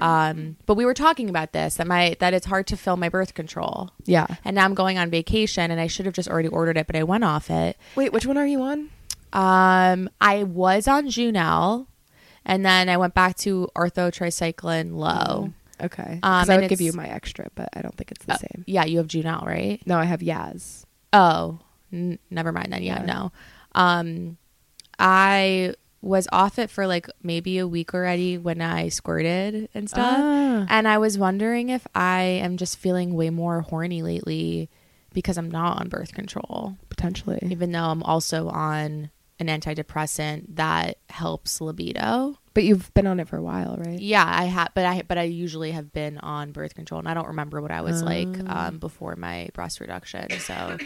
Um, 0.00 0.56
but 0.66 0.74
we 0.74 0.84
were 0.84 0.94
talking 0.94 1.28
about 1.28 1.52
this 1.52 1.74
that 1.74 1.86
my 1.86 2.16
that 2.20 2.32
it's 2.32 2.46
hard 2.46 2.66
to 2.68 2.76
fill 2.76 2.96
my 2.96 3.08
birth 3.08 3.34
control, 3.34 3.90
yeah. 4.06 4.26
and 4.44 4.54
now 4.54 4.64
I'm 4.64 4.74
going 4.74 4.98
on 4.98 5.10
vacation, 5.10 5.70
and 5.70 5.80
I 5.80 5.88
should 5.88 6.06
have 6.06 6.14
just 6.14 6.28
already 6.28 6.48
ordered 6.48 6.76
it, 6.78 6.86
but 6.86 6.96
I 6.96 7.02
went 7.02 7.22
off 7.24 7.50
it. 7.50 7.76
Wait, 7.96 8.12
which 8.12 8.24
one 8.24 8.38
are 8.38 8.46
you 8.46 8.62
on? 8.62 8.88
Um, 9.32 10.08
I 10.20 10.42
was 10.44 10.88
on 10.88 11.06
Junel, 11.08 11.86
and 12.46 12.64
then 12.64 12.88
I 12.88 12.96
went 12.96 13.14
back 13.14 13.36
to 13.38 13.68
Ortho 13.76 14.12
Tri-Cyclen 14.12 14.94
Lo. 14.96 15.52
Okay. 15.82 16.20
Um, 16.22 16.50
I 16.50 16.56
would 16.58 16.68
give 16.68 16.80
you 16.80 16.92
my 16.92 17.06
extra, 17.08 17.48
but 17.54 17.68
I 17.74 17.82
don't 17.82 17.96
think 17.96 18.10
it's 18.12 18.24
the 18.24 18.34
Uh, 18.34 18.38
same. 18.38 18.64
Yeah, 18.66 18.84
you 18.84 18.98
have 18.98 19.06
Junel, 19.08 19.44
right? 19.46 19.80
No, 19.86 19.98
I 19.98 20.04
have 20.04 20.20
Yaz. 20.20 20.84
Oh, 21.12 21.58
n- 21.92 22.18
never 22.30 22.52
mind 22.52 22.72
then. 22.72 22.82
Yeah, 22.82 23.00
Yeah. 23.00 23.06
no. 23.06 23.32
Um, 23.74 24.36
I 24.98 25.74
was 26.02 26.26
off 26.32 26.58
it 26.58 26.70
for 26.70 26.86
like 26.86 27.08
maybe 27.22 27.58
a 27.58 27.68
week 27.68 27.92
already 27.92 28.38
when 28.38 28.62
I 28.62 28.88
squirted 28.88 29.68
and 29.74 29.88
stuff. 29.88 30.18
Ah. 30.20 30.66
And 30.68 30.88
I 30.88 30.98
was 30.98 31.18
wondering 31.18 31.68
if 31.68 31.86
I 31.94 32.22
am 32.22 32.56
just 32.56 32.78
feeling 32.78 33.14
way 33.14 33.28
more 33.30 33.60
horny 33.60 34.02
lately 34.02 34.70
because 35.12 35.36
I'm 35.36 35.50
not 35.50 35.78
on 35.80 35.88
birth 35.88 36.14
control, 36.14 36.76
Potentially. 36.88 37.38
even 37.50 37.72
though 37.72 37.84
I'm 37.84 38.02
also 38.02 38.48
on 38.48 39.10
an 39.38 39.46
antidepressant 39.48 40.56
that 40.56 40.98
helps 41.08 41.60
libido. 41.60 42.36
But 42.52 42.64
you've 42.64 42.92
been 42.94 43.06
on 43.06 43.20
it 43.20 43.28
for 43.28 43.36
a 43.36 43.42
while, 43.42 43.76
right? 43.78 43.98
Yeah, 44.00 44.24
I 44.26 44.44
have, 44.44 44.70
but 44.74 44.84
I 44.84 45.02
but 45.02 45.18
I 45.18 45.22
usually 45.22 45.70
have 45.70 45.92
been 45.92 46.18
on 46.18 46.50
birth 46.52 46.74
control, 46.74 46.98
and 46.98 47.08
I 47.08 47.14
don't 47.14 47.28
remember 47.28 47.60
what 47.62 47.70
I 47.70 47.80
was 47.80 48.02
like 48.02 48.26
um, 48.50 48.78
before 48.78 49.14
my 49.16 49.48
breast 49.54 49.78
reduction. 49.80 50.30
So 50.40 50.76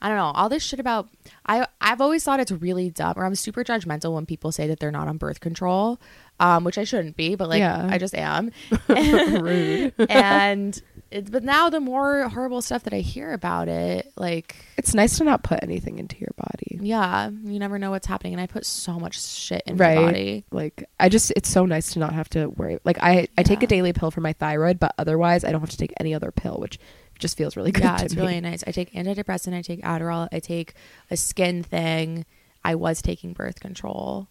I 0.00 0.08
don't 0.08 0.16
know 0.16 0.32
all 0.34 0.48
this 0.48 0.62
shit 0.62 0.80
about. 0.80 1.08
I 1.46 1.66
I've 1.80 2.00
always 2.00 2.24
thought 2.24 2.40
it's 2.40 2.52
really 2.52 2.90
dumb, 2.90 3.14
or 3.16 3.24
I'm 3.26 3.34
super 3.34 3.62
judgmental 3.64 4.14
when 4.14 4.24
people 4.26 4.50
say 4.50 4.66
that 4.66 4.80
they're 4.80 4.90
not 4.90 5.08
on 5.08 5.18
birth 5.18 5.40
control, 5.40 6.00
um, 6.40 6.64
which 6.64 6.78
I 6.78 6.84
shouldn't 6.84 7.16
be, 7.16 7.34
but 7.34 7.48
like 7.50 7.60
Yeah. 7.60 7.86
I 7.90 7.98
just 7.98 8.14
am. 8.14 8.50
Rude. 8.88 9.94
and 10.08 10.80
it, 11.10 11.30
but 11.30 11.42
now 11.44 11.70
the 11.70 11.80
more 11.80 12.28
horrible 12.28 12.60
stuff 12.62 12.82
that 12.84 12.92
I 12.92 12.98
hear 13.00 13.32
about 13.32 13.68
it, 13.68 14.12
like 14.16 14.56
It's 14.76 14.94
nice 14.94 15.18
to 15.18 15.24
not 15.24 15.42
put 15.42 15.62
anything 15.62 15.98
into 15.98 16.16
your 16.18 16.32
body. 16.36 16.78
yeah, 16.80 17.30
you 17.30 17.58
never 17.58 17.78
know 17.78 17.90
what's 17.90 18.06
happening, 18.06 18.32
and 18.34 18.40
I 18.40 18.46
put 18.46 18.66
so 18.66 18.98
much 18.98 19.20
shit 19.22 19.62
in 19.66 19.76
Right. 19.76 19.96
my 19.96 20.02
body. 20.06 20.44
Like 20.50 20.88
I 20.98 21.08
just 21.08 21.32
it's 21.36 21.48
so 21.48 21.66
nice 21.66 21.92
to 21.92 21.98
not 21.98 22.12
have 22.14 22.28
to 22.30 22.48
worry. 22.48 22.78
Like 22.84 22.98
I 23.00 23.28
I 23.38 23.42
take 23.42 23.62
a 23.62 23.66
daily 23.66 23.92
pill 23.92 24.10
for 24.10 24.20
my 24.20 24.32
thyroid, 24.32 24.78
but 24.80 24.92
otherwise 24.98 25.44
I 25.44 25.52
don't 25.52 25.60
have 25.60 25.70
to 25.70 25.76
take 25.76 25.92
any 26.00 26.14
other 26.14 26.30
pill, 26.32 26.56
which 26.58 26.78
just 27.18 27.36
feels 27.36 27.56
really 27.56 27.70
good 27.70 27.84
yeah, 27.84 28.00
it's 28.02 28.14
me. 28.16 28.22
really 28.22 28.40
nice. 28.40 28.64
I 28.66 28.72
take 28.72 28.92
antidepressant, 28.92 29.54
I 29.54 29.62
take 29.62 29.82
Adderall, 29.82 30.28
I 30.32 30.40
take 30.40 30.74
a 31.10 31.16
skin 31.16 31.62
thing. 31.62 32.26
I 32.64 32.74
was 32.74 33.00
taking 33.02 33.34
birth 33.34 33.60
control. 33.60 34.26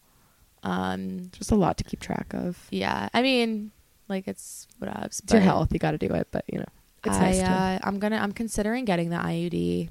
Um, 0.63 1.29
just 1.33 1.51
a 1.51 1.55
lot 1.55 1.77
to 1.77 1.83
keep 1.83 1.99
track 1.99 2.33
of. 2.33 2.67
yeah, 2.71 3.09
I 3.13 3.21
mean, 3.21 3.71
like 4.09 4.27
it's 4.27 4.67
whatever. 4.77 5.05
It's 5.05 5.21
your 5.31 5.41
health, 5.41 5.73
you 5.73 5.79
got 5.79 5.91
to 5.91 5.97
do 5.97 6.13
it, 6.13 6.27
but 6.31 6.45
you 6.47 6.59
know, 6.59 6.65
it's 7.03 7.17
I, 7.17 7.21
nice 7.21 7.39
to 7.39 7.45
uh, 7.45 7.79
I'm 7.83 7.99
gonna, 7.99 8.17
I'm 8.17 8.31
considering 8.31 8.85
getting 8.85 9.09
the 9.09 9.17
IUD, 9.17 9.89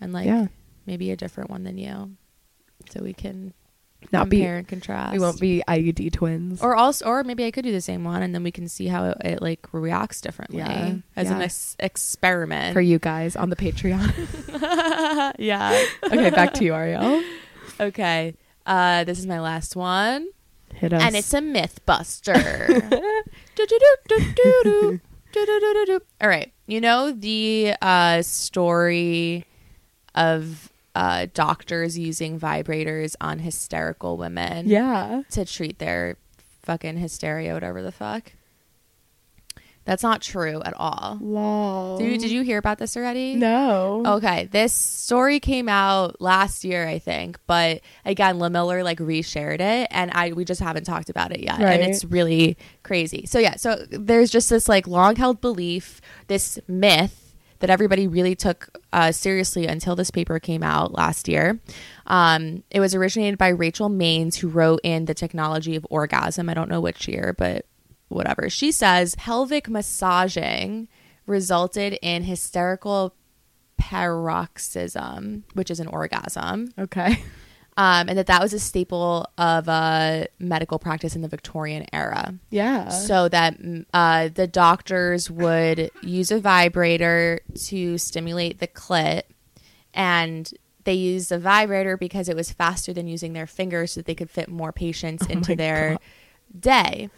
and 0.00 0.12
like 0.12 0.26
yeah. 0.26 0.46
maybe 0.86 1.10
a 1.10 1.16
different 1.16 1.50
one 1.50 1.64
than 1.64 1.78
you, 1.78 2.16
so 2.90 3.02
we 3.02 3.12
can 3.12 3.52
not 4.12 4.28
be 4.28 4.42
and 4.44 4.66
contrast. 4.66 5.12
we 5.12 5.18
won't 5.18 5.40
be 5.40 5.62
IUD 5.68 6.12
twins. 6.12 6.62
Or 6.62 6.74
also, 6.74 7.04
or 7.06 7.24
maybe 7.24 7.44
I 7.44 7.50
could 7.50 7.64
do 7.64 7.72
the 7.72 7.80
same 7.80 8.04
one, 8.04 8.22
and 8.22 8.34
then 8.34 8.42
we 8.42 8.50
can 8.50 8.68
see 8.68 8.86
how 8.86 9.10
it, 9.10 9.18
it 9.24 9.42
like 9.42 9.68
reacts 9.72 10.20
differently 10.20 10.58
Yeah, 10.58 10.94
as 11.16 11.30
an 11.30 11.42
ex- 11.42 11.76
experiment. 11.78 12.72
for 12.72 12.80
you 12.80 12.98
guys 12.98 13.36
on 13.36 13.50
the 13.50 13.56
Patreon. 13.56 14.12
yeah. 15.38 15.84
okay, 16.04 16.30
back 16.30 16.54
to 16.54 16.64
you, 16.64 16.74
Ariel. 16.74 17.22
Okay. 17.78 18.34
Uh, 18.66 19.04
this 19.04 19.18
is 19.18 19.26
my 19.26 19.40
last 19.40 19.74
one, 19.74 20.28
Hit 20.80 20.94
us. 20.94 21.02
and 21.02 21.14
it's 21.14 21.34
a 21.34 21.42
myth 21.42 21.80
buster. 21.84 22.32
All 26.20 26.28
right. 26.28 26.52
You 26.66 26.80
know 26.80 27.12
the 27.12 27.74
uh, 27.82 28.22
story 28.22 29.44
of 30.14 30.72
uh, 30.94 31.26
doctors 31.34 31.98
using 31.98 32.40
vibrators 32.40 33.14
on 33.20 33.40
hysterical 33.40 34.16
women 34.16 34.68
yeah. 34.68 35.22
to 35.30 35.44
treat 35.44 35.78
their 35.78 36.16
fucking 36.62 36.96
hysteria, 36.96 37.52
whatever 37.52 37.82
the 37.82 37.92
fuck. 37.92 38.32
That's 39.90 40.04
not 40.04 40.22
true 40.22 40.62
at 40.62 40.72
all. 40.76 41.18
Lol. 41.20 41.98
Did 41.98 42.12
you, 42.12 42.18
did 42.18 42.30
you 42.30 42.42
hear 42.42 42.58
about 42.58 42.78
this 42.78 42.96
already? 42.96 43.34
No. 43.34 44.04
Okay, 44.06 44.44
this 44.52 44.72
story 44.72 45.40
came 45.40 45.68
out 45.68 46.20
last 46.20 46.62
year, 46.62 46.86
I 46.86 47.00
think, 47.00 47.40
but 47.48 47.80
again, 48.04 48.38
Lehmiller 48.38 48.84
like 48.84 48.98
reshared 49.00 49.58
it, 49.58 49.88
and 49.90 50.12
I 50.14 50.30
we 50.32 50.44
just 50.44 50.60
haven't 50.60 50.84
talked 50.84 51.10
about 51.10 51.32
it 51.32 51.40
yet, 51.40 51.58
Right. 51.58 51.80
and 51.80 51.90
it's 51.90 52.04
really 52.04 52.56
crazy. 52.84 53.26
So 53.26 53.40
yeah, 53.40 53.56
so 53.56 53.84
there's 53.90 54.30
just 54.30 54.48
this 54.48 54.68
like 54.68 54.86
long 54.86 55.16
held 55.16 55.40
belief, 55.40 56.00
this 56.28 56.60
myth 56.68 57.34
that 57.58 57.68
everybody 57.68 58.06
really 58.06 58.36
took 58.36 58.78
uh, 58.92 59.10
seriously 59.10 59.66
until 59.66 59.96
this 59.96 60.12
paper 60.12 60.38
came 60.38 60.62
out 60.62 60.94
last 60.94 61.26
year. 61.26 61.58
Um, 62.06 62.62
it 62.70 62.78
was 62.78 62.94
originated 62.94 63.38
by 63.38 63.48
Rachel 63.48 63.90
Maines, 63.90 64.36
who 64.36 64.46
wrote 64.46 64.78
in 64.84 65.06
The 65.06 65.14
Technology 65.14 65.74
of 65.74 65.84
Orgasm. 65.90 66.48
I 66.48 66.54
don't 66.54 66.70
know 66.70 66.80
which 66.80 67.08
year, 67.08 67.34
but 67.36 67.66
whatever. 68.10 68.50
She 68.50 68.70
says 68.72 69.14
pelvic 69.16 69.68
massaging 69.68 70.88
resulted 71.26 71.98
in 72.02 72.24
hysterical 72.24 73.14
paroxysm, 73.78 75.44
which 75.54 75.70
is 75.70 75.80
an 75.80 75.86
orgasm, 75.86 76.72
Okay. 76.78 77.22
um, 77.76 78.08
and 78.08 78.18
that 78.18 78.26
that 78.26 78.42
was 78.42 78.52
a 78.52 78.58
staple 78.58 79.26
of 79.38 79.68
uh, 79.68 80.24
medical 80.38 80.78
practice 80.78 81.14
in 81.16 81.22
the 81.22 81.28
Victorian 81.28 81.86
era. 81.92 82.34
Yeah. 82.50 82.88
So 82.88 83.28
that 83.28 83.58
mm, 83.60 83.84
uh, 83.94 84.28
the 84.34 84.46
doctors 84.46 85.30
would 85.30 85.90
use 86.02 86.30
a 86.30 86.40
vibrator 86.40 87.40
to 87.66 87.98
stimulate 87.98 88.58
the 88.58 88.68
clit, 88.68 89.22
and 89.94 90.52
they 90.84 90.94
used 90.94 91.30
a 91.32 91.38
vibrator 91.38 91.96
because 91.96 92.28
it 92.28 92.36
was 92.36 92.50
faster 92.52 92.92
than 92.92 93.06
using 93.06 93.32
their 93.32 93.46
fingers, 93.46 93.92
so 93.92 94.00
that 94.00 94.06
they 94.06 94.14
could 94.14 94.30
fit 94.30 94.48
more 94.48 94.72
patients 94.72 95.26
into 95.26 95.54
their 95.54 95.90
God. 95.90 96.00
day. 96.58 97.10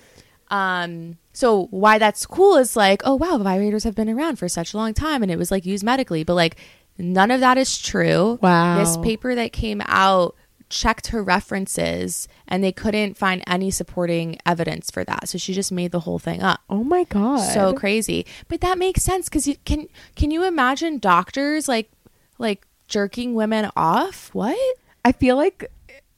Um, 0.53 1.17
so 1.33 1.67
why 1.71 1.99
that's 1.99 2.27
cool 2.27 2.57
is 2.57 2.77
like, 2.77 3.03
oh 3.05 3.15
wow, 3.17 3.39
vibrators 3.39 3.85
have 3.85 3.95
been 3.95 4.09
around 4.09 4.37
for 4.37 4.49
such 4.49 4.75
a 4.75 4.77
long 4.77 4.95
time, 4.95 5.23
and 5.23 5.33
it 5.33 5.39
was 5.39 5.51
like 5.51 5.65
used 5.67 5.83
medically, 5.83 6.25
but 6.25 6.35
like 6.35 6.57
none 6.99 7.31
of 7.31 7.41
that 7.41 7.59
is 7.59 7.79
true. 7.79 8.39
Wow. 8.43 8.79
This 8.79 8.97
paper 8.99 9.35
that 9.35 9.53
came 9.53 9.83
out 9.87 10.37
checked 10.69 11.09
her 11.09 11.23
references 11.23 12.27
and 12.49 12.65
they 12.65 12.73
couldn't 12.73 13.15
find 13.15 13.43
any 13.47 13.71
supporting 13.71 14.39
evidence 14.47 14.91
for 14.91 15.05
that. 15.05 15.29
So 15.29 15.37
she 15.37 15.53
just 15.53 15.71
made 15.71 15.91
the 15.93 16.01
whole 16.01 16.19
thing 16.19 16.41
up. 16.43 16.61
oh 16.71 16.83
my 16.83 17.05
god. 17.05 17.41
So 17.53 17.75
crazy. 17.75 18.25
But 18.49 18.61
that 18.63 18.79
makes 18.79 19.03
sense 19.03 19.29
cuz 19.29 19.47
you 19.47 19.57
can 19.65 19.89
can 20.17 20.31
you 20.31 20.45
imagine 20.45 20.99
doctors 20.99 21.69
like 21.69 21.91
like 22.39 22.67
jerking 22.89 23.35
women 23.35 23.71
off? 23.77 24.31
What? 24.35 24.59
I 25.05 25.13
feel 25.13 25.37
like, 25.37 25.71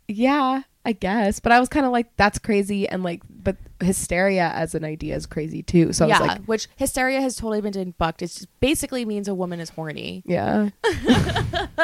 yeah, 0.09 0.63
I 0.85 0.93
guess. 0.93 1.41
But 1.41 1.53
I 1.53 1.61
was 1.61 1.69
kind 1.69 1.87
of 1.87 1.93
like, 1.93 2.15
that's 2.17 2.39
crazy, 2.39 2.89
and 2.89 3.03
like, 3.03 3.23
hysteria 3.85 4.51
as 4.55 4.75
an 4.75 4.85
idea 4.85 5.15
is 5.15 5.27
crazy 5.27 5.63
too. 5.63 5.93
So 5.93 6.07
yeah, 6.07 6.19
like, 6.19 6.45
which 6.47 6.69
hysteria 6.77 7.21
has 7.21 7.37
totally 7.37 7.61
been 7.61 7.73
debunked. 7.73 8.23
It 8.23 8.29
just 8.29 8.49
basically 8.61 9.05
means 9.05 9.29
a 9.29 9.35
woman 9.35 9.61
is 9.61 9.71
horny. 9.71 10.23
yeah. 10.27 10.71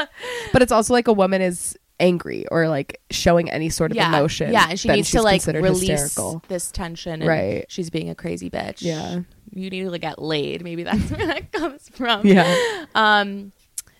but 0.53 0.62
it's 0.62 0.72
also 0.72 0.92
like 0.92 1.09
a 1.09 1.12
woman 1.12 1.40
is 1.42 1.76
angry 1.98 2.46
or 2.51 2.68
like 2.68 3.01
showing 3.11 3.51
any 3.51 3.68
sort 3.68 3.90
of 3.90 3.96
yeah, 3.96 4.09
emotion. 4.09 4.53
yeah, 4.53 4.68
and 4.70 4.80
she 4.80 4.88
needs 4.88 5.11
to 5.11 5.22
like 5.22 5.46
release 5.46 5.88
hysterical. 5.88 6.42
this 6.48 6.70
tension. 6.70 7.20
And 7.20 7.26
Right. 7.26 7.66
she's 7.68 7.90
being 7.90 8.09
a 8.09 8.14
crazy 8.14 8.48
bitch. 8.51 8.82
Yeah. 8.82 9.20
you 9.53 9.68
need 9.70 9.82
to 9.82 9.90
like, 9.90 10.01
get 10.01 10.18
laid. 10.20 10.62
Maybe 10.64 10.82
that's 10.82 11.11
where 11.11 11.26
that 11.26 11.53
comes 11.53 11.88
from. 11.90 12.26
Yeah. 12.26 12.86
Um, 12.94 13.53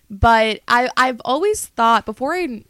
but 0.09 0.61
I 0.67 0.89
I've 0.97 1.21
always 1.25 1.67
thought 1.67 2.05
before 2.07 2.35
I 2.35 2.65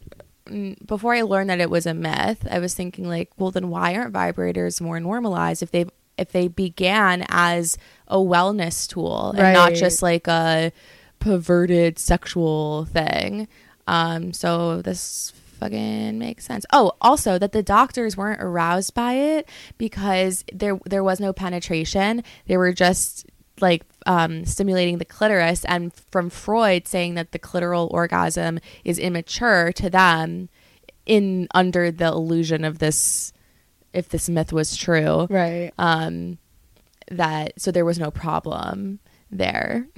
before 0.84 1.14
I 1.14 1.22
learned 1.22 1.50
that 1.50 1.60
it 1.60 1.70
was 1.70 1.86
a 1.86 1.94
myth, 1.94 2.46
I 2.50 2.58
was 2.58 2.74
thinking 2.74 3.08
like, 3.08 3.30
well, 3.38 3.50
then 3.50 3.68
why 3.70 3.94
aren't 3.94 4.12
vibrators 4.12 4.80
more 4.80 5.00
normalized 5.00 5.62
if 5.62 5.70
they 5.70 5.86
if 6.18 6.32
they 6.32 6.48
began 6.48 7.24
as 7.28 7.78
a 8.06 8.16
wellness 8.16 8.88
tool 8.88 9.30
and 9.30 9.54
not 9.54 9.74
just 9.74 10.02
like 10.02 10.26
a 10.26 10.72
perverted 11.18 11.98
sexual 11.98 12.86
thing? 12.86 13.48
Um, 13.86 14.32
so 14.32 14.82
this 14.82 15.32
fucking 15.60 16.18
makes 16.18 16.46
sense. 16.46 16.64
Oh, 16.72 16.92
also 17.00 17.38
that 17.38 17.52
the 17.52 17.62
doctors 17.62 18.16
weren't 18.16 18.42
aroused 18.42 18.94
by 18.94 19.14
it 19.14 19.48
because 19.78 20.44
there 20.52 20.80
there 20.86 21.04
was 21.04 21.20
no 21.20 21.32
penetration. 21.32 22.24
They 22.46 22.56
were 22.56 22.72
just 22.72 23.26
like 23.62 23.84
um, 24.06 24.44
stimulating 24.44 24.98
the 24.98 25.04
clitoris, 25.04 25.64
and 25.66 25.92
from 26.10 26.30
Freud 26.30 26.86
saying 26.88 27.14
that 27.14 27.32
the 27.32 27.38
clitoral 27.38 27.90
orgasm 27.92 28.58
is 28.84 28.98
immature 28.98 29.72
to 29.74 29.90
them, 29.90 30.48
in 31.06 31.48
under 31.54 31.90
the 31.90 32.06
illusion 32.06 32.64
of 32.64 32.78
this, 32.78 33.32
if 33.92 34.08
this 34.08 34.28
myth 34.28 34.52
was 34.52 34.76
true, 34.76 35.26
Right. 35.30 35.72
um, 35.78 36.38
that 37.10 37.60
so 37.60 37.70
there 37.72 37.84
was 37.84 37.98
no 37.98 38.10
problem 38.10 39.00
there. 39.30 39.86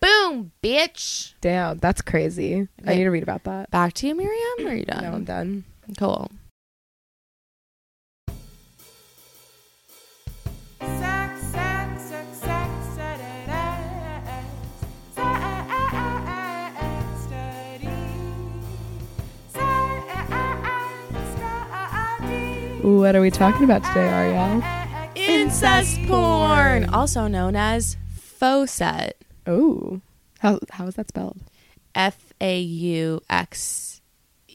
Boom, 0.00 0.52
bitch. 0.62 1.34
Damn, 1.40 1.78
that's 1.78 2.02
crazy. 2.02 2.68
I 2.86 2.94
need 2.94 3.04
to 3.04 3.10
read 3.10 3.22
about 3.22 3.44
that. 3.44 3.70
Back 3.70 3.94
to 3.94 4.06
you, 4.06 4.14
Miriam. 4.14 4.66
Or 4.66 4.68
are 4.68 4.74
you 4.74 4.84
done? 4.84 5.02
No, 5.02 5.12
I'm 5.12 5.24
done. 5.24 5.64
Cool. 5.98 6.30
What 22.86 23.16
are 23.16 23.20
we 23.20 23.32
talking 23.32 23.64
about 23.64 23.82
today, 23.82 24.06
Ariel? 24.06 24.62
Incest 25.16 26.00
porn, 26.06 26.88
also 26.90 27.26
known 27.26 27.56
as 27.56 27.96
fauxet. 28.14 29.16
Oh, 29.44 30.00
how 30.38 30.60
how 30.70 30.86
is 30.86 30.94
that 30.94 31.08
spelled? 31.08 31.36
F 31.96 32.32
A 32.40 32.60
U 32.60 33.20
X 33.28 34.00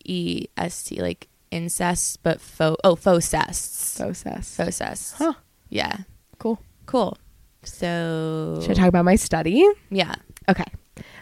E 0.06 0.46
S 0.56 0.86
T, 0.86 1.02
like 1.02 1.28
incest, 1.52 2.24
but 2.24 2.40
faux. 2.40 2.78
Oh, 2.86 2.96
fauxests. 2.96 3.98
Process. 3.98 4.56
Fauxests. 4.56 5.12
Huh. 5.18 5.34
Yeah. 5.68 5.98
Cool. 6.40 6.62
Cool. 6.86 7.18
So. 7.64 8.60
Should 8.62 8.72
I 8.72 8.76
talk 8.76 8.88
about 8.88 9.04
my 9.04 9.16
study? 9.16 9.68
Yeah. 9.90 10.16
Okay. 10.48 10.64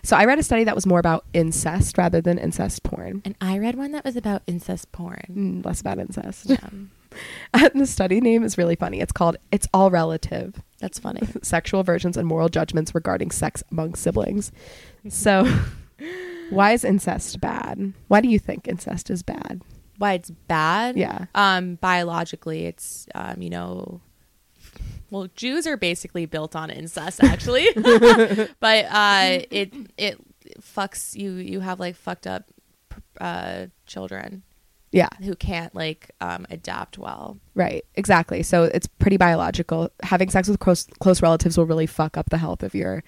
So 0.04 0.16
I 0.16 0.26
read 0.26 0.38
a 0.38 0.44
study 0.44 0.64
that 0.66 0.76
was 0.76 0.86
more 0.86 1.00
about 1.00 1.26
incest 1.34 1.98
rather 1.98 2.22
than 2.22 2.38
incest 2.38 2.84
porn. 2.84 3.24
And 3.26 3.36
I 3.42 3.58
read 3.58 3.74
one 3.74 3.94
that 3.94 4.06
was 4.06 4.16
about 4.16 4.44
incest 4.46 4.92
porn. 4.92 5.62
Mm, 5.64 5.66
less 5.66 5.82
about 5.82 5.98
incest. 5.98 6.46
Yeah. 6.46 6.70
And 7.54 7.72
the 7.76 7.88
study 7.88 8.22
name 8.22 8.44
is 8.44 8.58
really 8.58 8.76
funny. 8.76 9.00
It's 9.00 9.12
called 9.12 9.38
"It's 9.52 9.68
All 9.74 9.92
Relative: 9.92 10.62
That's 10.80 11.00
funny. 11.00 11.22
Sexual 11.42 11.82
Aversions 11.82 12.18
and 12.18 12.28
Moral 12.28 12.50
Judgments 12.50 12.94
Regarding 12.94 13.32
Sex 13.32 13.64
Among 13.72 13.96
Siblings." 13.96 14.52
So, 15.10 15.46
why 16.50 16.74
is 16.74 16.84
incest 16.84 17.40
bad? 17.42 17.94
Why 18.08 18.22
do 18.22 18.28
you 18.28 18.40
think 18.40 18.68
incest 18.68 19.10
is 19.10 19.24
bad? 19.24 19.62
Why 19.98 20.14
it's 20.14 20.30
bad? 20.30 20.96
Yeah. 20.96 21.26
Um, 21.36 21.76
biologically, 21.76 22.66
it's 22.66 23.08
um, 23.16 23.42
you 23.42 23.50
know, 23.50 24.02
well, 25.10 25.28
Jews 25.36 25.68
are 25.68 25.78
basically 25.78 26.26
built 26.26 26.56
on 26.56 26.70
incest, 26.70 27.24
actually, 27.24 27.68
but 27.74 28.86
uh, 28.86 29.40
it 29.52 29.74
it 29.98 30.18
fucks 30.62 31.16
you. 31.16 31.34
You 31.34 31.60
have 31.60 31.80
like 31.80 31.96
fucked 31.96 32.28
up 32.28 32.46
uh, 33.20 33.68
children 33.86 34.44
Yeah. 34.92 35.10
who 35.22 35.36
can't 35.36 35.74
like 35.76 36.12
um, 36.22 36.46
adapt 36.50 36.98
well. 36.98 37.38
Right, 37.56 37.86
exactly. 37.96 38.42
So 38.44 38.64
it's 38.64 38.88
pretty 38.88 39.18
biological. 39.18 39.92
Having 40.04 40.30
sex 40.32 40.48
with 40.48 40.60
close 40.60 40.88
close 41.00 41.22
relatives 41.22 41.58
will 41.58 41.66
really 41.66 41.86
fuck 41.88 42.18
up 42.18 42.30
the 42.30 42.38
health 42.38 42.64
of 42.64 42.74
your 42.74 43.04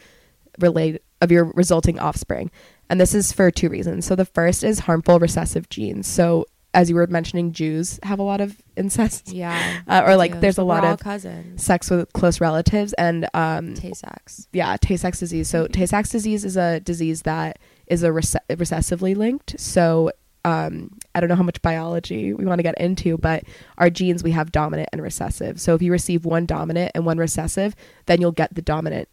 relate 0.60 1.02
of 1.22 1.32
your 1.32 1.46
resulting 1.56 2.00
offspring. 2.00 2.52
And 2.90 3.00
this 3.00 3.14
is 3.16 3.32
for 3.32 3.52
two 3.52 3.70
reasons. 3.70 4.06
So 4.06 4.16
the 4.16 4.26
first 4.26 4.64
is 4.64 4.80
harmful 4.80 5.20
recessive 5.20 5.70
genes. 5.70 6.08
So 6.08 6.46
as 6.74 6.90
you 6.90 6.96
were 6.96 7.06
mentioning, 7.08 7.52
Jews 7.52 8.00
have 8.04 8.20
a 8.20 8.24
lot 8.24 8.40
of 8.42 8.56
incest, 8.78 9.30
Yeah, 9.34 9.82
uh, 9.88 10.04
or 10.06 10.16
like 10.16 10.32
Yeah, 10.32 10.40
there's 10.40 10.58
a 10.58 10.64
lot 10.64 10.84
of 10.86 11.00
cousins. 11.00 11.62
sex 11.64 11.90
with 11.90 12.12
close 12.14 12.40
relatives, 12.40 12.94
and 12.94 13.28
um, 13.34 13.74
Tay-Sachs. 13.74 14.48
yeah, 14.54 14.78
Tay-Sachs 14.80 15.20
disease. 15.20 15.50
So 15.50 15.68
Tay-Sachs 15.72 16.10
disease 16.10 16.46
is 16.46 16.56
a 16.58 16.80
disease 16.80 17.24
that 17.24 17.60
is 17.88 18.04
a 18.04 18.10
rece- 18.10 18.38
recessively 18.52 19.18
linked. 19.18 19.60
So 19.60 20.12
um, 20.46 20.92
I 21.14 21.20
don't 21.20 21.30
know 21.30 21.36
how 21.36 21.43
much 21.43 21.62
biology 21.62 22.34
we 22.34 22.45
want 22.45 22.59
to 22.59 22.64
get 22.64 22.78
into, 22.80 23.18
but 23.18 23.43
our 23.78 23.89
genes 23.89 24.24
we 24.24 24.32
have 24.32 24.51
dominant 24.51 24.89
and 24.91 25.01
recessive. 25.01 25.59
So 25.59 25.76
if 25.76 25.82
you 25.82 25.91
receive 25.91 26.26
one 26.26 26.45
dominant 26.45 26.91
and 26.95 27.05
one 27.05 27.18
recessive, 27.18 27.76
then 28.05 28.22
you'll 28.22 28.32
get 28.32 28.55
the 28.55 28.62
dominant 28.62 29.09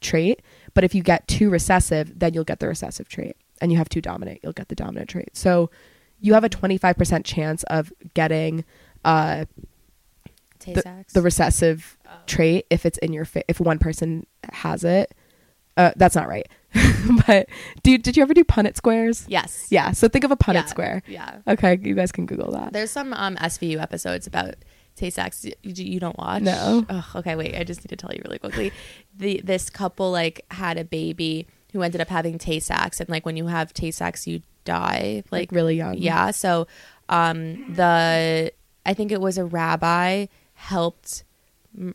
trait. 0.00 0.42
But 0.74 0.84
if 0.84 0.94
you 0.94 1.02
get 1.02 1.26
two 1.28 1.48
recessive, 1.50 2.18
then 2.18 2.34
you'll 2.34 2.44
get 2.44 2.60
the 2.60 2.68
recessive 2.68 3.08
trait. 3.08 3.36
And 3.60 3.72
you 3.72 3.78
have 3.78 3.88
two 3.88 4.00
dominant, 4.00 4.40
you'll 4.42 4.52
get 4.52 4.68
the 4.68 4.74
dominant 4.74 5.08
trait. 5.08 5.30
So 5.36 5.70
you 6.20 6.34
have 6.34 6.44
a 6.44 6.48
25% 6.48 7.24
chance 7.24 7.62
of 7.64 7.92
getting 8.14 8.64
uh, 9.04 9.46
Tay-Sachs. 10.58 11.12
the 11.12 11.22
recessive 11.22 11.96
trait 12.26 12.66
if 12.70 12.84
it's 12.84 12.98
in 12.98 13.12
your 13.12 13.24
fa- 13.24 13.44
if 13.48 13.60
one 13.60 13.78
person 13.78 14.26
has 14.52 14.84
it. 14.84 15.14
Uh, 15.76 15.92
that's 15.96 16.14
not 16.14 16.26
right. 16.28 16.48
but 17.26 17.48
dude, 17.82 18.02
did 18.02 18.16
you 18.16 18.22
ever 18.22 18.34
do 18.34 18.44
Punnett 18.44 18.76
squares? 18.76 19.24
yes. 19.28 19.66
Yeah. 19.70 19.92
So 19.92 20.08
think 20.08 20.24
of 20.24 20.30
a 20.30 20.36
Punnett 20.36 20.54
Yeah. 20.54 20.64
square. 20.66 21.02
Yeah. 21.06 21.38
Okay, 21.46 21.78
you 21.82 21.94
guys 21.94 22.12
can 22.12 22.26
Google 22.26 22.52
that. 22.52 22.72
There's 22.72 22.90
some 22.90 23.12
um, 23.12 23.36
SVU 23.36 23.80
episodes 23.80 24.26
about 24.26 24.54
Tay-Sachs. 24.96 25.44
You, 25.44 25.52
you 25.62 26.00
don't 26.00 26.18
watch? 26.18 26.42
No. 26.42 26.84
Ugh, 26.88 27.04
okay, 27.16 27.36
wait. 27.36 27.54
I 27.56 27.64
just 27.64 27.80
need 27.84 27.90
to 27.90 27.96
tell 27.96 28.12
you 28.14 28.22
really 28.24 28.38
quickly. 28.38 28.72
The 29.16 29.40
this 29.44 29.68
couple 29.70 30.10
like 30.10 30.44
had 30.50 30.78
a 30.78 30.84
baby 30.84 31.46
who 31.72 31.82
ended 31.82 32.00
up 32.00 32.08
having 32.08 32.38
Tay-Sachs, 32.38 33.00
and 33.00 33.08
like 33.08 33.26
when 33.26 33.36
you 33.36 33.46
have 33.48 33.72
Tay-Sachs, 33.74 34.26
you 34.26 34.42
die. 34.64 35.22
Like, 35.30 35.50
Like, 35.50 35.52
really 35.52 35.76
young. 35.76 35.98
yeah. 35.98 36.30
So 36.30 36.66
um, 37.08 37.74
the 37.74 38.52
I 38.84 38.94
think 38.94 39.12
it 39.12 39.20
was 39.20 39.36
a 39.38 39.44
rabbi 39.44 40.26
helped 40.54 41.24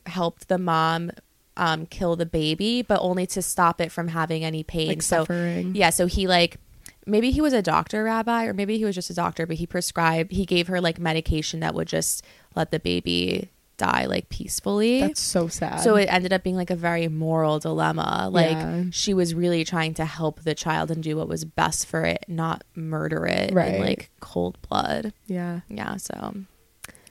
helped 0.05 0.47
the 0.47 0.57
mom 0.59 1.11
um, 1.57 1.85
kill 1.85 2.15
the 2.15 2.25
baby, 2.25 2.81
but 2.81 2.99
only 3.01 3.25
to 3.27 3.41
stop 3.41 3.81
it 3.81 3.91
from 3.91 4.07
having 4.09 4.43
any 4.43 4.63
pain. 4.63 4.87
Like 4.87 5.01
so 5.01 5.19
suffering. 5.21 5.75
yeah, 5.75 5.89
so 5.89 6.05
he 6.07 6.27
like 6.27 6.57
maybe 7.05 7.31
he 7.31 7.41
was 7.41 7.51
a 7.53 7.61
doctor 7.61 8.03
rabbi 8.03 8.45
or 8.45 8.53
maybe 8.53 8.77
he 8.77 8.85
was 8.85 8.95
just 8.95 9.09
a 9.09 9.13
doctor, 9.13 9.45
but 9.45 9.57
he 9.57 9.65
prescribed 9.67 10.31
he 10.31 10.45
gave 10.45 10.67
her 10.67 10.79
like 10.81 10.99
medication 10.99 11.59
that 11.61 11.73
would 11.75 11.87
just 11.87 12.23
let 12.55 12.71
the 12.71 12.79
baby 12.79 13.49
die 13.77 14.05
like 14.05 14.29
peacefully. 14.29 15.01
That's 15.01 15.19
so 15.19 15.47
sad. 15.47 15.79
so 15.81 15.95
it 15.95 16.03
ended 16.05 16.31
up 16.31 16.43
being 16.43 16.55
like 16.55 16.69
a 16.69 16.75
very 16.75 17.07
moral 17.07 17.57
dilemma. 17.57 18.29
Like 18.31 18.51
Yeah. 18.51 18.83
she 18.91 19.13
was 19.15 19.33
really 19.33 19.63
trying 19.65 19.95
to 19.95 20.05
help 20.05 20.41
the 20.43 20.53
child 20.53 20.91
and 20.91 21.01
do 21.01 21.17
what 21.17 21.27
was 21.27 21.43
best 21.45 21.87
for 21.87 22.03
it, 22.05 22.23
not 22.27 22.63
murder 22.75 23.25
it 23.25 23.51
Right. 23.53 23.73
in 23.75 23.81
like 23.81 24.11
cold 24.19 24.57
blood. 24.69 25.13
yeah, 25.25 25.61
Yeah, 25.67 25.97
so 25.97 26.35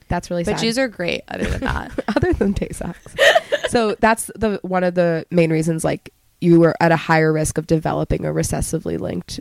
that's 0.08 0.30
really 0.30 0.44
but 0.44 0.50
sad. 0.52 0.56
But 0.58 0.62
Jews 0.62 0.78
are 0.78 0.88
great 0.88 1.22
other 1.28 1.44
than 1.44 1.60
that. 1.62 1.92
other 2.16 2.32
than 2.32 2.54
Tay 2.54 2.68
Sachs. 2.70 3.14
so 3.70 3.96
that's 4.00 4.30
the 4.34 4.58
one 4.62 4.84
of 4.84 4.94
the 4.94 5.26
main 5.30 5.50
reasons 5.50 5.84
like 5.84 6.12
you 6.40 6.58
were 6.58 6.74
at 6.80 6.92
a 6.92 6.96
higher 6.96 7.32
risk 7.32 7.58
of 7.58 7.66
developing 7.66 8.24
a 8.24 8.30
recessively 8.30 8.98
linked 8.98 9.40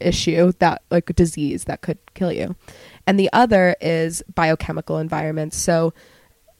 issue 0.00 0.52
that 0.58 0.82
like 0.90 1.10
a 1.10 1.12
disease 1.12 1.64
that 1.64 1.82
could 1.82 1.98
kill 2.14 2.32
you. 2.32 2.56
And 3.06 3.20
the 3.20 3.30
other 3.32 3.76
is 3.80 4.22
biochemical 4.34 4.98
environments. 4.98 5.56
So 5.56 5.92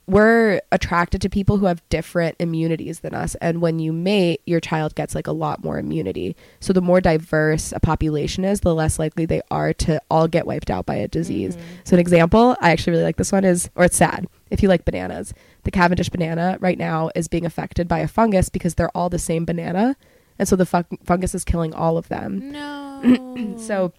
we're 0.07 0.61
attracted 0.73 1.23
to 1.23 1.31
people 1.31 1.59
who 1.59 1.67
have 1.67 1.89
different 1.89 2.37
immunities 2.39 3.01
than 3.01 3.15
us. 3.15 3.35
And 3.37 3.61
when 3.61 3.79
you 3.79 3.93
mate 3.93 4.43
your 4.45 4.61
child 4.61 4.95
gets 4.95 5.15
like 5.15 5.27
a 5.27 5.33
lot 5.33 5.63
more 5.63 5.79
immunity. 5.79 6.37
So 6.61 6.73
the 6.73 6.83
more 6.83 7.01
diverse 7.01 7.73
a 7.73 7.81
population 7.81 8.45
is 8.45 8.61
the 8.61 8.75
less 8.75 8.99
likely 8.99 9.25
they 9.25 9.43
are 9.51 9.73
to 9.75 10.03
all 10.11 10.29
get 10.29 10.47
wiped 10.47 10.71
out 10.71 10.85
by 10.85 10.97
a 10.97 11.09
disease. 11.09 11.57
Mm-hmm. 11.57 11.67
So 11.85 11.95
an 11.95 12.01
example 12.01 12.57
i 12.61 12.71
actually 12.71 12.93
really 12.93 13.05
like 13.05 13.17
this 13.17 13.33
one 13.33 13.45
is 13.45 13.71
or 13.75 13.85
it's 13.85 13.97
sad 13.97 14.27
if 14.51 14.63
you 14.63 14.69
like 14.69 14.85
bananas 14.85 15.33
the 15.65 15.71
cavendish 15.71 16.09
banana 16.09 16.57
right 16.61 16.79
now 16.79 17.11
is 17.15 17.29
being 17.29 17.47
affected 17.47 17.87
by 17.89 17.99
a 18.01 18.09
fungus 18.09 18.49
because 18.49 18.75
they're 18.75 18.95
all 18.97 19.09
the 19.09 19.19
same 19.19 19.45
banana 19.45 19.97
and 20.39 20.49
so 20.49 20.57
the 20.57 20.67
fun- 20.67 20.85
fungus 21.05 21.35
is 21.35 21.45
killing 21.45 21.73
all 21.75 21.97
of 21.99 22.09
them 22.09 22.51
no. 22.53 23.55
so 23.59 23.93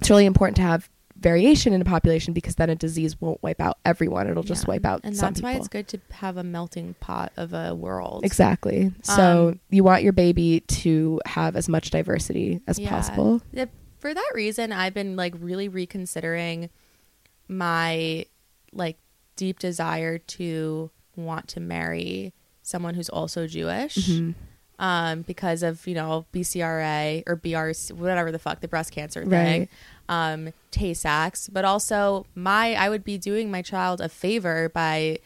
it's 0.00 0.10
really 0.10 0.26
important 0.26 0.56
to 0.56 0.62
have 0.62 0.88
variation 1.16 1.72
in 1.72 1.80
a 1.80 1.84
population 1.84 2.34
because 2.34 2.56
then 2.56 2.68
a 2.68 2.74
disease 2.74 3.18
won't 3.20 3.40
wipe 3.42 3.60
out 3.60 3.78
everyone 3.84 4.28
it'll 4.28 4.42
just 4.42 4.64
Yeah. 4.64 4.68
wipe 4.74 4.84
out 4.84 5.00
And 5.04 5.14
that's 5.16 5.40
why 5.40 5.52
it's 5.52 5.68
good 5.68 5.86
to 5.88 6.00
have 6.10 6.36
a 6.36 6.42
melting 6.44 6.94
pot 7.00 7.32
of 7.36 7.54
a 7.54 7.72
world. 7.74 8.24
Exactly. 8.24 8.92
So 9.02 9.48
Um, 9.50 9.60
you 9.70 9.84
want 9.84 10.02
your 10.02 10.12
baby 10.12 10.60
to 10.60 11.20
have 11.24 11.54
as 11.56 11.68
much 11.68 11.90
diversity 11.90 12.60
as 12.66 12.78
Yeah. 12.80 12.90
possible. 12.90 13.40
Yeah, 13.52 13.66
For 14.00 14.12
that 14.12 14.30
reason, 14.34 14.70
I've 14.72 14.92
been 14.92 15.14
like 15.16 15.34
really 15.38 15.68
reconsidering 15.68 16.68
my 17.48 18.26
like 18.72 18.98
deep 19.36 19.58
desire 19.58 20.18
to 20.18 20.90
want 21.16 21.48
to 21.48 21.60
marry 21.60 22.32
someone 22.62 22.94
who's 22.94 23.08
also 23.08 23.46
Jewish. 23.46 23.96
Mhm. 23.96 24.34
Um, 24.76 25.22
because 25.22 25.62
of 25.62 25.86
you 25.86 25.94
know 25.94 26.26
BCRA 26.32 27.22
or 27.28 27.36
BRC, 27.36 27.92
whatever 27.92 28.32
the 28.32 28.40
fuck 28.40 28.60
the 28.60 28.66
breast 28.68 28.90
cancer 28.90 29.24
thing, 29.24 29.60
Right. 29.60 29.68
um, 30.08 30.52
Tay-Sachs, 30.72 31.48
but 31.48 31.64
also 31.64 32.26
my 32.34 32.74
I 32.74 32.88
would 32.88 33.04
be 33.04 33.16
doing 33.16 33.52
my 33.52 33.62
child 33.62 34.00
a 34.00 34.08
favor 34.08 34.68
by 34.68 35.18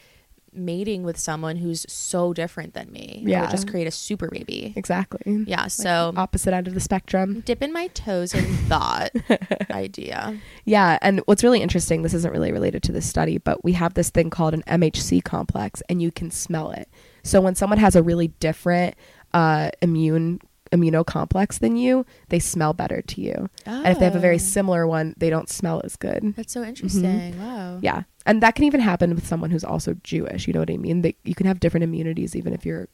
mating 0.59 1.03
with 1.05 1.19
someone 1.19 1.57
who's 1.57 1.87
so 1.89 2.33
different 2.33 2.75
than 2.75 2.91
me. 2.93 3.23
I 3.27 3.31
Yeah. 3.31 3.41
would 3.43 3.51
just 3.51 3.69
create 3.69 3.87
a 3.87 3.91
super 3.91 4.29
baby. 4.29 4.73
Exactly. 4.77 5.45
Yeah, 5.47 5.63
Like 5.63 5.71
so 5.71 6.13
opposite 6.17 6.53
end 6.55 6.69
of 6.69 6.75
the 6.75 6.81
spectrum. 6.81 7.41
dipping 7.47 7.73
my 7.73 7.87
toes 7.89 8.35
in 8.35 8.45
thought 8.69 9.11
idea. 9.71 10.39
Yeah, 10.65 10.99
and 11.03 11.21
what's 11.27 11.43
really 11.45 11.63
interesting, 11.63 12.03
this 12.03 12.15
isn't 12.15 12.33
really 12.33 12.53
related 12.53 12.83
to 12.85 12.93
this 12.93 13.09
study, 13.09 13.39
but 13.39 13.63
we 13.65 13.73
have 13.73 13.95
this 13.95 14.11
thing 14.11 14.31
called 14.31 14.55
an 14.55 14.63
MHC 14.67 15.23
complex 15.25 15.83
and 15.89 16.03
you 16.03 16.11
can 16.11 16.31
smell 16.31 16.71
it. 16.71 16.89
So 17.23 17.41
when 17.41 17.55
someone 17.55 17.79
has 17.79 17.97
a 17.97 18.03
really 18.03 18.29
different 18.41 18.95
uh 19.35 19.71
immune 19.83 20.41
immunocomplex 20.73 21.59
than 21.59 21.77
you, 21.77 22.05
they 22.29 22.39
smell 22.39 22.73
better 22.73 23.03
to 23.03 23.21
you. 23.21 23.49
And 23.67 23.87
if 23.89 23.99
they 23.99 24.05
have 24.05 24.17
a 24.17 24.21
very 24.21 24.37
Oh. 24.37 24.39
similar 24.39 24.87
one, 24.87 25.15
they 25.17 25.31
don't 25.31 25.49
smell 25.49 25.81
as 25.85 25.97
good. 25.97 26.35
That's 26.37 26.53
so 26.53 26.63
interesting. 26.65 27.39
Wow. 27.39 27.47
Mm-hmm. 27.77 27.85
Yeah. 27.85 28.03
And 28.27 28.43
that 28.43 28.55
can 28.55 28.65
even 28.65 28.81
happen 28.81 29.15
with 29.15 29.27
someone 29.27 29.51
who's 29.51 29.65
also 29.65 29.95
Jewish. 30.05 30.47
You 30.47 30.53
know 30.53 30.61
what 30.61 30.71
I 30.71 30.77
mean? 30.77 31.03
They, 31.03 31.17
you 31.25 31.35
can 31.35 31.47
have 31.47 31.61
different 31.61 31.85
immunities 31.85 32.37
even 32.37 32.53
if 32.53 32.67
you're 32.67 32.89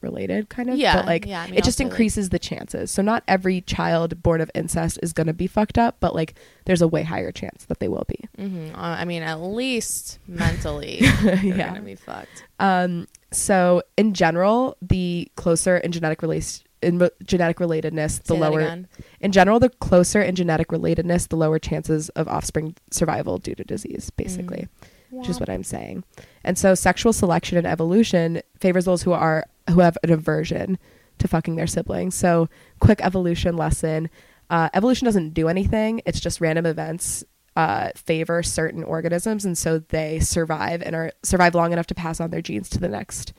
related, 0.00 0.48
kind 0.48 0.70
of. 0.70 0.76
Yeah, 0.78 0.94
But 0.94 1.06
like, 1.06 1.26
yeah, 1.26 1.42
I 1.42 1.46
mean, 1.46 1.54
it 1.54 1.64
just 1.64 1.78
also, 1.80 1.84
like- 1.84 1.90
increases 1.92 2.28
the 2.28 2.38
chances. 2.38 2.90
So 2.92 3.02
not 3.02 3.24
every 3.26 3.60
child 3.62 4.22
born 4.22 4.40
of 4.40 4.48
incest 4.54 4.98
is 5.02 5.12
going 5.12 5.26
to 5.26 5.32
be 5.32 5.48
fucked 5.48 5.76
up, 5.76 5.96
but 5.98 6.14
like, 6.14 6.34
there's 6.66 6.80
a 6.82 6.86
way 6.88 7.02
higher 7.02 7.32
chance 7.32 7.64
that 7.64 7.80
they 7.80 7.88
will 7.88 8.04
be. 8.06 8.20
hmm 8.36 8.68
Uh, 8.74 8.78
I 8.78 9.04
mean, 9.04 9.22
at 9.24 9.40
least 9.40 10.20
mentally, 10.28 11.00
you're 11.22 11.34
Yeah. 11.56 11.68
gonna 11.68 11.80
be 11.82 11.96
fucked. 11.96 12.44
Um, 12.60 13.08
so 13.32 13.82
in 13.96 14.14
general, 14.14 14.76
the 14.80 15.30
closer 15.34 15.76
in 15.78 15.90
genetic 15.92 16.22
relation, 16.22 16.64
in 16.82 16.98
re- 16.98 17.10
genetic 17.24 17.58
relatedness, 17.58 18.22
the 18.22 18.34
Say 18.34 18.40
that 18.40 18.50
lower. 18.50 18.60
again. 18.60 18.88
In 19.20 19.32
general, 19.32 19.58
the 19.60 19.68
closer 19.68 20.20
in 20.22 20.34
genetic 20.34 20.68
relatedness, 20.68 21.28
the 21.28 21.36
lower 21.36 21.58
chances 21.58 22.08
of 22.10 22.28
offspring 22.28 22.74
survival 22.90 23.38
due 23.38 23.54
to 23.54 23.64
disease, 23.64 24.10
basically. 24.10 24.68
which 25.10 25.28
is 25.28 25.40
what 25.40 25.48
I'm 25.48 25.64
saying. 25.64 26.04
And 26.44 26.58
so 26.58 26.74
sexual 26.74 27.12
selection 27.12 27.56
and 27.56 27.66
evolution 27.66 28.42
favors 28.60 28.84
those 28.84 29.02
who 29.02 29.12
are 29.12 29.44
who 29.70 29.80
have 29.80 29.96
an 30.02 30.10
aversion 30.10 30.78
to 31.18 31.26
fucking 31.28 31.56
their 31.56 31.66
siblings. 31.66 32.14
So 32.14 32.48
quick 32.80 33.00
evolution 33.02 33.56
lesson. 33.56 34.10
Uh, 34.50 34.68
evolution 34.74 35.04
doesn't 35.06 35.34
do 35.34 35.48
anything. 35.48 36.00
It's 36.06 36.20
just 36.20 36.40
random 36.40 36.64
events 36.66 37.24
uh, 37.56 37.90
favor 37.96 38.42
certain 38.42 38.84
organisms, 38.84 39.44
and 39.44 39.58
so 39.58 39.78
they 39.80 40.20
survive 40.20 40.80
and 40.82 40.94
are 40.94 41.10
survive 41.22 41.54
long 41.54 41.72
enough 41.72 41.86
to 41.88 41.94
pass 41.94 42.20
on 42.20 42.30
their 42.30 42.40
genes 42.42 42.68
to 42.70 42.78
the 42.78 42.88
next 42.88 43.32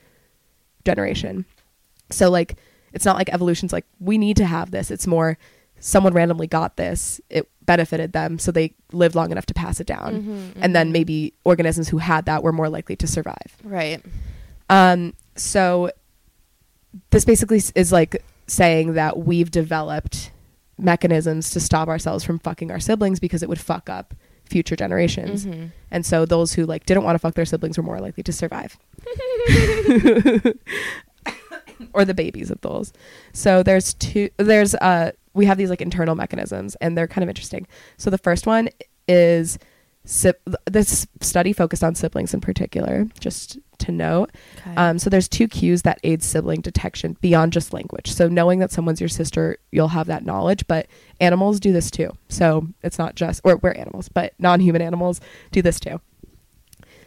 generation. 0.86 1.46
So 2.12 2.30
like 2.30 2.58
it's 2.94 3.06
not 3.06 3.16
like 3.18 3.30
evolution's 3.30 3.72
like 3.74 3.86
we 4.00 4.18
need 4.18 4.38
to 4.38 4.46
have 4.46 4.72
this. 4.72 4.92
It's 4.92 5.08
more 5.08 5.38
someone 5.80 6.14
randomly 6.14 6.48
got 6.48 6.76
this. 6.78 7.22
It 7.30 7.50
benefited 7.66 8.12
them, 8.14 8.38
so 8.40 8.52
they 8.52 8.74
lived 8.92 9.16
long 9.16 9.32
enough 9.32 9.46
to 9.46 9.54
pass 9.54 9.80
it 9.80 9.88
down. 9.88 10.24
Mhm, 10.56 10.62
And 10.62 10.76
then 10.76 10.90
mhm. 10.90 10.94
maybe 10.94 11.34
organisms 11.46 11.88
who 11.90 12.00
had 12.00 12.26
that 12.26 12.44
were 12.44 12.52
more 12.52 12.68
likely 12.70 12.96
to 12.98 13.08
survive. 13.08 13.58
right. 13.64 14.04
Um, 14.70 15.14
so 15.36 15.90
this 17.12 17.24
basically 17.26 17.62
is 17.76 17.92
like 17.92 18.24
saying 18.48 18.94
that 18.94 19.20
we've 19.20 19.52
developed 19.52 20.32
mechanisms 20.78 21.50
to 21.52 21.60
stop 21.60 21.88
ourselves 21.88 22.24
from 22.24 22.40
fucking 22.40 22.72
our 22.72 22.80
siblings 22.80 23.20
because 23.20 23.42
it 23.44 23.50
would 23.50 23.60
fuck 23.60 23.90
up 23.90 24.14
future 24.46 24.76
generations. 24.76 25.46
Mhm. 25.46 25.72
And 25.92 26.06
so 26.06 26.26
those 26.26 26.54
who 26.54 26.66
like 26.66 26.86
didn't 26.86 27.04
want 27.04 27.16
to 27.16 27.20
fuck 27.20 27.36
their 27.36 27.46
siblings 27.46 27.78
were 27.78 27.84
more 27.84 28.00
likely 28.00 28.24
to 28.24 28.34
survive. 28.34 28.78
or 31.94 32.06
the 32.06 32.14
babies 32.14 32.52
of 32.52 32.62
those. 32.62 32.94
So 33.34 33.64
there's 33.64 33.94
two 33.96 34.30
there's 34.38 34.76
uh 34.76 35.12
we 35.34 35.46
have 35.46 35.58
these 35.58 35.70
like 35.70 35.82
internal 35.82 36.16
mechanisms 36.16 36.76
and 36.82 36.98
they're 36.98 37.08
kind 37.08 37.24
of 37.24 37.30
interesting. 37.30 37.68
So 37.98 38.10
the 38.10 38.18
first 38.18 38.48
one 38.48 38.70
is 39.08 39.58
si- 40.06 40.34
this 40.66 41.08
study 41.22 41.54
focused 41.54 41.84
on 41.84 41.96
siblings 41.96 42.34
in 42.34 42.42
particular, 42.42 43.08
just 43.20 43.60
to 43.80 43.92
note. 43.92 44.32
Okay. 44.58 44.76
Um, 44.76 45.00
so 45.00 45.10
there's 45.10 45.28
two 45.28 45.48
cues 45.48 45.84
that 45.84 46.00
aid 46.04 46.22
sibling 46.24 46.62
detection 46.62 47.16
beyond 47.22 47.54
just 47.54 47.74
language. 47.74 48.12
So 48.12 48.28
knowing 48.28 48.60
that 48.60 48.72
someone's 48.72 49.00
your 49.00 49.10
sister, 49.10 49.58
you'll 49.72 49.88
have 49.90 50.08
that 50.08 50.26
knowledge, 50.26 50.68
but 50.68 50.88
animals 51.22 51.60
do 51.60 51.72
this 51.72 51.90
too. 51.90 52.12
So 52.28 52.68
it's 52.84 53.00
not 53.00 53.16
just, 53.16 53.42
or 53.44 53.58
we're 53.58 53.72
animals, 53.72 54.10
but 54.10 54.34
non-human 54.40 54.82
animals 54.82 55.22
do 55.52 55.62
this 55.62 55.80
too. 55.80 56.02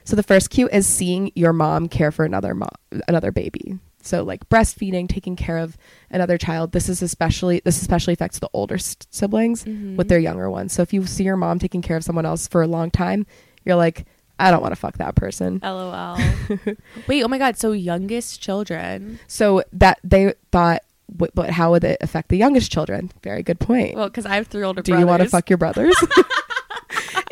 So 0.04 0.16
the 0.16 0.22
first 0.22 0.50
cue 0.50 0.68
is 0.68 0.86
seeing 0.86 1.30
your 1.34 1.52
mom 1.52 1.88
care 1.88 2.10
for 2.10 2.24
another 2.24 2.54
mom, 2.54 2.70
another 3.06 3.30
baby. 3.30 3.78
So 4.04 4.22
like 4.22 4.48
breastfeeding, 4.48 5.08
taking 5.08 5.36
care 5.36 5.58
of 5.58 5.76
another 6.10 6.36
child. 6.38 6.72
This 6.72 6.88
is 6.88 7.02
especially 7.02 7.60
this 7.64 7.80
especially 7.80 8.12
affects 8.14 8.38
the 8.38 8.50
older 8.52 8.74
s- 8.76 8.96
siblings 9.10 9.64
Mm-hmm. 9.64 9.96
with 9.96 10.08
their 10.08 10.18
younger 10.18 10.50
ones. 10.50 10.72
So 10.72 10.82
if 10.82 10.92
you 10.92 11.06
see 11.06 11.24
your 11.24 11.36
mom 11.36 11.58
taking 11.58 11.82
care 11.82 11.96
of 11.96 12.04
someone 12.04 12.26
else 12.26 12.46
for 12.48 12.62
a 12.62 12.66
long 12.66 12.90
time, 12.90 13.26
you're 13.64 13.76
like, 13.76 14.06
I 14.38 14.50
don't 14.50 14.60
want 14.62 14.72
to 14.72 14.80
fuck 14.80 14.98
that 14.98 15.14
person. 15.14 15.60
LOL. 15.62 16.18
Wait, 17.06 17.22
oh 17.22 17.28
my 17.28 17.38
god, 17.38 17.56
so 17.56 17.72
youngest 17.72 18.40
children. 18.40 19.20
So 19.28 19.62
that 19.72 19.98
they 20.02 20.34
thought, 20.50 20.82
"Wh- 21.20 21.32
but 21.34 21.50
how 21.50 21.70
would 21.70 21.84
it 21.84 21.98
affect 22.00 22.28
the 22.28 22.36
youngest 22.38 22.72
children? 22.72 23.12
Very 23.22 23.42
good 23.42 23.60
point. 23.60 23.94
Well, 23.94 24.08
because 24.08 24.26
I 24.26 24.34
have 24.36 24.48
three 24.48 24.64
older 24.64 24.82
brothers. 24.82 24.86
Do 24.86 24.92
brothers. 24.92 25.00
you 25.02 25.06
want 25.06 25.22
to 25.22 25.28
fuck 25.28 25.48
your 25.50 25.58
brothers? 25.58 25.94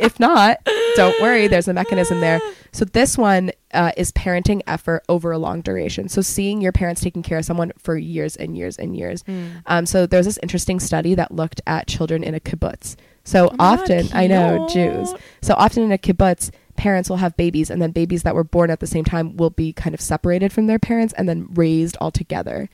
if 0.01 0.19
not, 0.19 0.59
don't 0.97 1.21
worry. 1.21 1.47
There's 1.47 1.69
a 1.69 1.73
mechanism 1.73 2.21
there. 2.21 2.41
So 2.73 2.85
this 2.85 3.19
one 3.19 3.51
uh, 3.73 3.93
is 3.97 4.13
parenting 4.13 4.63
effort 4.67 5.05
over 5.09 5.33
a 5.33 5.39
long 5.39 5.61
duration. 5.61 6.09
So 6.09 6.21
seeing 6.23 6.61
your 6.61 6.73
parents 6.73 7.01
taking 7.01 7.23
care 7.23 7.39
of 7.39 7.45
someone 7.45 7.73
for 7.79 7.97
years 7.97 8.37
and 8.37 8.57
years 8.57 8.77
and 8.77 8.97
years. 8.97 9.23
Mm. 9.25 9.63
Um, 9.67 9.87
so 9.87 10.07
there's 10.07 10.27
this 10.27 10.39
interesting 10.43 10.81
study 10.81 11.15
that 11.15 11.33
looked 11.33 11.61
at 11.67 11.87
children 11.87 12.23
in 12.23 12.35
a 12.35 12.41
kibbutz. 12.41 12.97
So 13.25 13.49
Oh 13.49 13.57
often, 13.59 14.09
I 14.13 14.27
know. 14.27 14.69
Jews. 14.73 15.15
So 15.43 15.55
often 15.55 15.83
in 15.83 15.93
a 15.93 15.99
kibbutz, 15.99 16.51
parents 16.77 17.11
will 17.11 17.19
have 17.19 17.37
babies, 17.37 17.69
and 17.71 17.83
then 17.83 17.91
babies 17.91 18.23
that 18.23 18.35
were 18.35 18.45
born 18.45 18.71
at 18.71 18.81
the 18.81 18.87
same 18.87 19.05
time 19.05 19.37
will 19.37 19.51
be 19.51 19.73
kind 19.73 19.95
of 19.95 20.01
separated 20.01 20.53
from 20.53 20.67
their 20.67 20.79
parents 20.79 21.13
and 21.17 21.29
then 21.29 21.47
raised 21.53 21.97
all 22.01 22.11
together. 22.11 22.69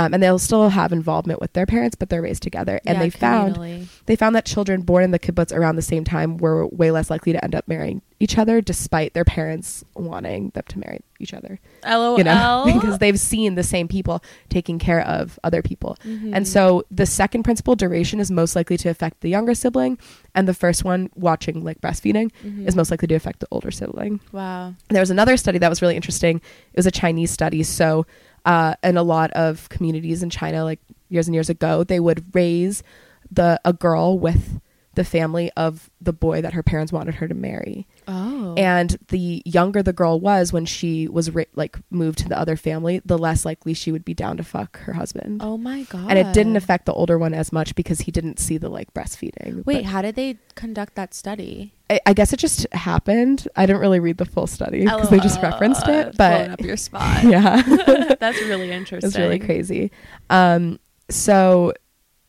Um, 0.00 0.14
and 0.14 0.22
they'll 0.22 0.38
still 0.38 0.70
have 0.70 0.92
involvement 0.92 1.40
with 1.40 1.52
their 1.52 1.66
parents, 1.66 1.94
but 1.94 2.08
they're 2.08 2.22
raised 2.22 2.42
together. 2.42 2.80
And 2.86 2.96
Yeah, 2.96 3.02
they 3.04 3.10
found 3.10 3.56
communally. 3.56 3.86
they 4.06 4.16
found 4.16 4.34
that 4.34 4.44
children 4.46 4.80
born 4.82 5.04
in 5.04 5.10
the 5.10 5.18
kibbutz 5.18 5.52
around 5.54 5.76
the 5.76 5.82
same 5.82 6.04
time 6.04 6.36
were 6.38 6.66
way 6.68 6.90
less 6.90 7.10
likely 7.10 7.32
to 7.32 7.44
end 7.44 7.54
up 7.54 7.68
marrying 7.68 8.00
each 8.18 8.38
other, 8.38 8.60
despite 8.60 9.12
their 9.14 9.24
parents 9.24 9.84
wanting 9.94 10.50
them 10.54 10.62
to 10.68 10.78
marry 10.78 11.00
each 11.18 11.32
other. 11.34 11.58
LOL. 11.86 12.16
You 12.18 12.24
know, 12.24 12.62
because 12.74 12.98
they've 12.98 13.18
seen 13.18 13.54
the 13.56 13.62
same 13.62 13.88
people 13.88 14.22
taking 14.48 14.78
care 14.78 15.00
of 15.06 15.38
other 15.44 15.60
people. 15.62 15.96
Mm-hmm. 16.04 16.34
And 16.34 16.46
so 16.48 16.84
the 16.90 17.06
second 17.06 17.42
principle, 17.44 17.76
duration 17.76 18.20
is 18.20 18.30
most 18.30 18.54
likely 18.56 18.76
to 18.78 18.88
affect 18.88 19.20
the 19.20 19.28
younger 19.30 19.54
sibling, 19.54 19.98
and 20.34 20.46
the 20.48 20.54
first 20.54 20.84
one, 20.84 21.10
watching 21.14 21.62
like 21.64 21.80
breastfeeding, 21.80 22.30
Mhm. 22.44 22.66
is 22.68 22.76
most 22.76 22.90
likely 22.90 23.08
to 23.08 23.14
affect 23.14 23.40
the 23.40 23.48
older 23.50 23.70
sibling. 23.70 24.20
wow. 24.32 24.74
There 24.88 25.00
was 25.02 25.10
another 25.10 25.36
study 25.36 25.58
that 25.58 25.68
was 25.68 25.82
really 25.82 25.96
interesting. 25.96 26.36
It 26.72 26.76
was 26.76 26.86
a 26.86 26.90
Chinese 26.90 27.30
study. 27.30 27.62
So, 27.62 28.06
uh, 28.44 28.74
in 28.82 28.96
a 28.96 29.02
lot 29.02 29.30
of 29.32 29.68
communities 29.68 30.22
in 30.22 30.30
China, 30.30 30.64
like 30.64 30.80
years 31.08 31.26
and 31.26 31.34
years 31.34 31.50
ago, 31.50 31.84
they 31.84 32.00
would 32.00 32.34
raise 32.34 32.82
the 33.30 33.60
a 33.64 33.72
girl 33.72 34.18
with 34.18 34.60
the 34.94 35.04
family 35.04 35.50
of 35.56 35.90
the 36.00 36.12
boy 36.12 36.42
that 36.42 36.54
her 36.54 36.62
parents 36.62 36.92
wanted 36.92 37.16
her 37.16 37.28
to 37.28 37.34
marry. 37.34 37.86
Oh. 38.08 38.54
And 38.56 38.96
the 39.08 39.42
younger 39.44 39.82
the 39.82 39.92
girl 39.92 40.18
was 40.20 40.52
when 40.52 40.66
she 40.66 41.08
was 41.08 41.30
ra- 41.30 41.44
like 41.54 41.78
moved 41.90 42.18
to 42.20 42.28
the 42.28 42.38
other 42.38 42.56
family, 42.56 43.00
the 43.04 43.18
less 43.18 43.44
likely 43.44 43.74
she 43.74 43.92
would 43.92 44.04
be 44.04 44.14
down 44.14 44.36
to 44.38 44.42
fuck 44.42 44.78
her 44.80 44.92
husband. 44.92 45.40
oh 45.42 45.56
my 45.56 45.82
god. 45.84 46.06
And 46.10 46.18
it 46.18 46.32
didn't 46.32 46.56
affect 46.56 46.86
the 46.86 46.92
older 46.92 47.18
one 47.18 47.34
as 47.34 47.52
much 47.52 47.74
because 47.74 48.00
he 48.00 48.10
didn't 48.10 48.38
see 48.38 48.58
the 48.58 48.68
like 48.68 48.92
breastfeeding. 48.94 49.64
Wait, 49.66 49.84
how 49.86 50.02
did 50.02 50.14
they 50.16 50.38
conduct 50.54 50.94
that 50.96 51.14
study? 51.14 51.74
I, 51.88 52.00
I 52.06 52.12
guess 52.12 52.32
it 52.32 52.38
just 52.38 52.66
happened. 52.72 53.48
I 53.56 53.66
didn't 53.66 53.80
really 53.80 54.00
read 54.00 54.18
the 54.18 54.24
full 54.24 54.46
study 54.46 54.84
because 54.84 55.10
they 55.10 55.18
just 55.20 55.40
referenced 55.42 55.86
it. 55.88 56.16
But 56.16 56.50
up 56.50 56.60
your 56.60 56.76
spot. 56.76 57.24
yeah, 57.24 57.62
That's 58.20 58.40
really 58.42 58.70
interesting. 58.70 59.08
it's 59.08 59.18
really 59.18 59.38
crazy. 59.38 59.90
Um, 60.28 60.78
so 61.08 61.72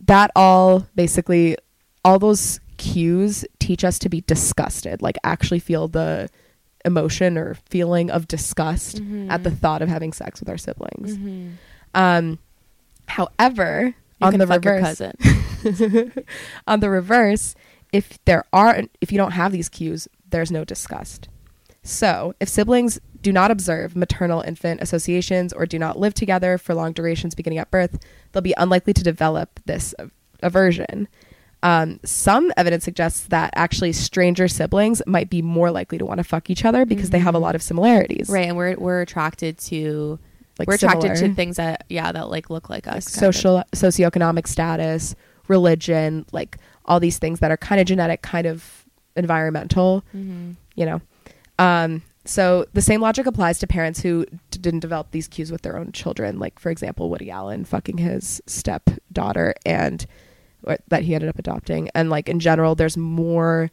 that 0.01 0.31
all 0.35 0.87
basically, 0.95 1.57
all 2.03 2.17
those 2.17 2.59
cues 2.81 3.45
teach 3.59 3.83
us 3.83 3.99
to 3.99 4.09
be 4.09 4.21
disgusted, 4.21 5.01
like 5.01 5.17
actually 5.23 5.59
feel 5.59 5.87
the 5.87 6.27
emotion 6.83 7.37
or 7.37 7.53
feeling 7.69 8.09
of 8.09 8.27
disgust 8.27 8.99
at 9.29 9.43
the 9.43 9.51
thought 9.51 9.83
of 9.83 9.87
having 9.87 10.11
sex 10.11 10.39
with 10.39 10.49
our 10.49 10.57
siblings. 10.57 11.15
Mm-hmm. 11.15 11.49
Um, 11.93 12.39
however, 13.07 13.93
You 14.19 14.27
on 14.27 14.37
the 14.39 14.47
reverse, 14.47 14.81
cousin. 14.81 15.13
on 16.67 16.79
the 16.79 16.89
reverse, 16.89 17.53
if 17.93 18.17
there 18.25 18.43
are 18.51 18.81
if 18.99 19.11
you 19.11 19.17
don't 19.19 19.33
have 19.33 19.51
these 19.51 19.69
cues, 19.69 20.07
there's 20.27 20.51
no 20.51 20.65
disgust. 20.65 21.29
So, 21.83 22.33
if 22.39 22.49
siblings 22.49 22.99
do 23.21 23.31
not 23.31 23.51
observe 23.51 23.95
maternal 23.95 24.41
infant 24.41 24.81
associations 24.81 25.53
or 25.53 25.67
do 25.67 25.77
not 25.77 25.99
live 25.99 26.15
together 26.15 26.57
for 26.57 26.73
long 26.73 26.93
durations 26.93 27.35
beginning 27.35 27.59
at 27.59 27.69
birth, 27.69 27.99
they'll 28.31 28.41
be 28.41 28.55
unlikely 28.57 28.93
to 28.93 29.03
develop 29.03 29.59
this 29.65 29.93
aversion. 30.41 31.07
Um, 31.63 31.99
some 32.03 32.51
evidence 32.57 32.83
suggests 32.83 33.21
that 33.27 33.51
actually 33.55 33.93
stranger 33.93 34.47
siblings 34.47 35.01
might 35.05 35.29
be 35.29 35.41
more 35.43 35.69
likely 35.69 35.97
to 35.99 36.05
want 36.05 36.17
to 36.17 36.23
fuck 36.23 36.49
each 36.49 36.65
other 36.65 36.85
because 36.85 37.11
they 37.11 37.19
have 37.19 37.35
a 37.35 37.39
lot 37.39 37.53
of 37.53 37.61
similarities. 37.61 38.29
Right, 38.29 38.47
and 38.47 38.57
we're 38.57 38.75
we're 38.77 39.01
attracted 39.01 39.57
to 39.69 40.17
Like 40.57 40.67
we're 40.67 40.75
attracted 40.75 41.15
to 41.17 41.33
things 41.35 41.57
that 41.57 41.85
yeah 41.87 42.11
that 42.11 42.29
like 42.29 42.49
look 42.49 42.69
like 42.69 42.87
us. 42.87 43.05
like 43.07 43.13
kind 43.13 43.27
of. 43.27 43.35
social 43.35 43.63
socioeconomic 43.75 44.47
status, 44.47 45.15
religion, 45.47 46.25
like 46.31 46.57
all 46.85 46.99
these 46.99 47.19
things 47.19 47.39
that 47.41 47.51
are 47.51 47.57
kind 47.57 47.79
of 47.79 47.85
genetic, 47.85 48.23
kind 48.23 48.47
of 48.47 48.85
environmental, 49.15 50.03
Mhm. 50.15 50.55
you 50.75 50.85
know. 50.85 50.99
Um, 51.59 52.01
so 52.25 52.65
the 52.73 52.81
same 52.81 53.01
logic 53.01 53.27
applies 53.27 53.59
to 53.59 53.67
parents 53.67 54.01
who 54.01 54.25
d- 54.49 54.59
didn't 54.59 54.79
develop 54.79 55.11
these 55.11 55.27
cues 55.27 55.51
with 55.51 55.61
their 55.61 55.77
own 55.77 55.91
children. 55.91 56.39
Like 56.39 56.57
for 56.59 56.71
example, 56.71 57.09
Woody 57.11 57.29
Allen 57.29 57.65
fucking 57.65 57.97
his 57.99 58.41
stepdaughter 58.47 59.53
and 59.63 60.05
or 60.63 60.77
that 60.87 61.03
he 61.03 61.15
ended 61.15 61.29
up 61.29 61.39
adopting. 61.39 61.89
And 61.95 62.09
like 62.09 62.29
in 62.29 62.39
general, 62.39 62.75
there's 62.75 62.97
more 62.97 63.71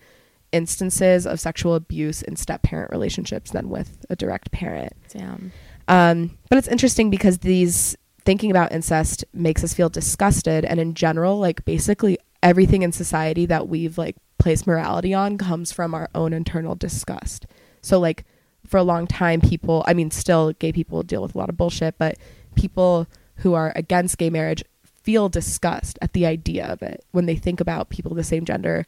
instances 0.52 1.26
of 1.26 1.40
sexual 1.40 1.74
abuse 1.74 2.22
in 2.22 2.36
step 2.36 2.62
parent 2.62 2.90
relationships 2.90 3.50
than 3.50 3.68
with 3.68 4.04
a 4.08 4.16
direct 4.16 4.50
parent. 4.50 4.92
Damn. 5.08 5.52
Um, 5.88 6.38
but 6.48 6.58
it's 6.58 6.68
interesting 6.68 7.10
because 7.10 7.38
these 7.38 7.96
thinking 8.24 8.50
about 8.50 8.72
incest 8.72 9.24
makes 9.32 9.64
us 9.64 9.72
feel 9.72 9.88
disgusted, 9.88 10.64
and 10.64 10.78
in 10.78 10.94
general, 10.94 11.38
like 11.38 11.64
basically 11.64 12.18
everything 12.42 12.82
in 12.82 12.92
society 12.92 13.46
that 13.46 13.68
we've 13.68 13.98
like 13.98 14.16
placed 14.38 14.66
morality 14.66 15.12
on 15.12 15.38
comes 15.38 15.72
from 15.72 15.94
our 15.94 16.08
own 16.14 16.32
internal 16.32 16.74
disgust. 16.74 17.46
So 17.80 17.98
like 17.98 18.24
for 18.66 18.76
a 18.76 18.82
long 18.82 19.06
time, 19.06 19.40
people, 19.40 19.82
I 19.86 19.94
mean, 19.94 20.10
still 20.10 20.52
gay 20.52 20.72
people 20.72 21.02
deal 21.02 21.22
with 21.22 21.34
a 21.34 21.38
lot 21.38 21.48
of 21.48 21.56
bullshit, 21.56 21.96
but 21.98 22.16
people 22.54 23.06
who 23.36 23.54
are 23.54 23.72
against 23.74 24.18
gay 24.18 24.30
marriage 24.30 24.62
feel 25.08 25.30
disgust 25.30 25.98
at 26.02 26.12
the 26.12 26.26
idea 26.26 26.66
of 26.66 26.82
it 26.82 27.02
when 27.12 27.24
they 27.24 27.34
think 27.34 27.60
about 27.62 27.88
people 27.88 28.10
of 28.12 28.16
the 28.18 28.22
same 28.22 28.44
gender 28.44 28.84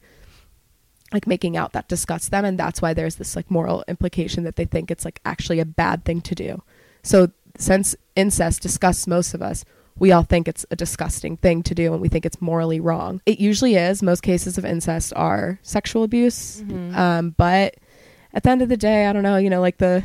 like 1.11 1.25
making 1.25 1.57
out 1.57 1.73
that 1.73 1.87
disgusts 1.87 2.29
them 2.29 2.45
and 2.45 2.59
that's 2.59 2.79
why 2.79 2.93
there's 2.93 3.15
this 3.15 3.35
like 3.35 3.49
moral 3.49 3.83
implication 3.87 4.43
that 4.43 4.55
they 4.55 4.65
think 4.65 4.91
it's 4.91 5.03
like 5.03 5.19
actually 5.25 5.59
a 5.59 5.65
bad 5.65 6.05
thing 6.05 6.21
to 6.21 6.35
do. 6.35 6.61
So 7.01 7.31
since 7.57 7.95
incest 8.15 8.61
disgusts 8.61 9.07
most 9.07 9.33
of 9.33 9.41
us 9.41 9.65
we 9.97 10.11
all 10.11 10.21
think 10.21 10.47
it's 10.47 10.63
a 10.69 10.75
disgusting 10.75 11.37
thing 11.37 11.63
to 11.63 11.73
do 11.73 11.91
and 11.91 11.99
we 12.03 12.07
think 12.07 12.25
it's 12.27 12.39
morally 12.39 12.79
wrong. 12.79 13.19
It 13.25 13.39
usually 13.39 13.73
is. 13.75 14.03
Most 14.03 14.21
cases 14.21 14.59
of 14.59 14.63
incest 14.63 15.11
are 15.15 15.59
sexual 15.63 16.03
abuse. 16.03 16.61
Mhm. 16.61 16.95
um, 16.95 17.29
but 17.35 17.77
at 18.31 18.43
the 18.43 18.49
end 18.51 18.61
of 18.61 18.69
the 18.69 18.77
day 18.77 19.07
i 19.07 19.11
don't 19.13 19.23
know 19.23 19.37
you 19.37 19.49
know 19.49 19.59
like 19.59 19.79
the 19.79 20.03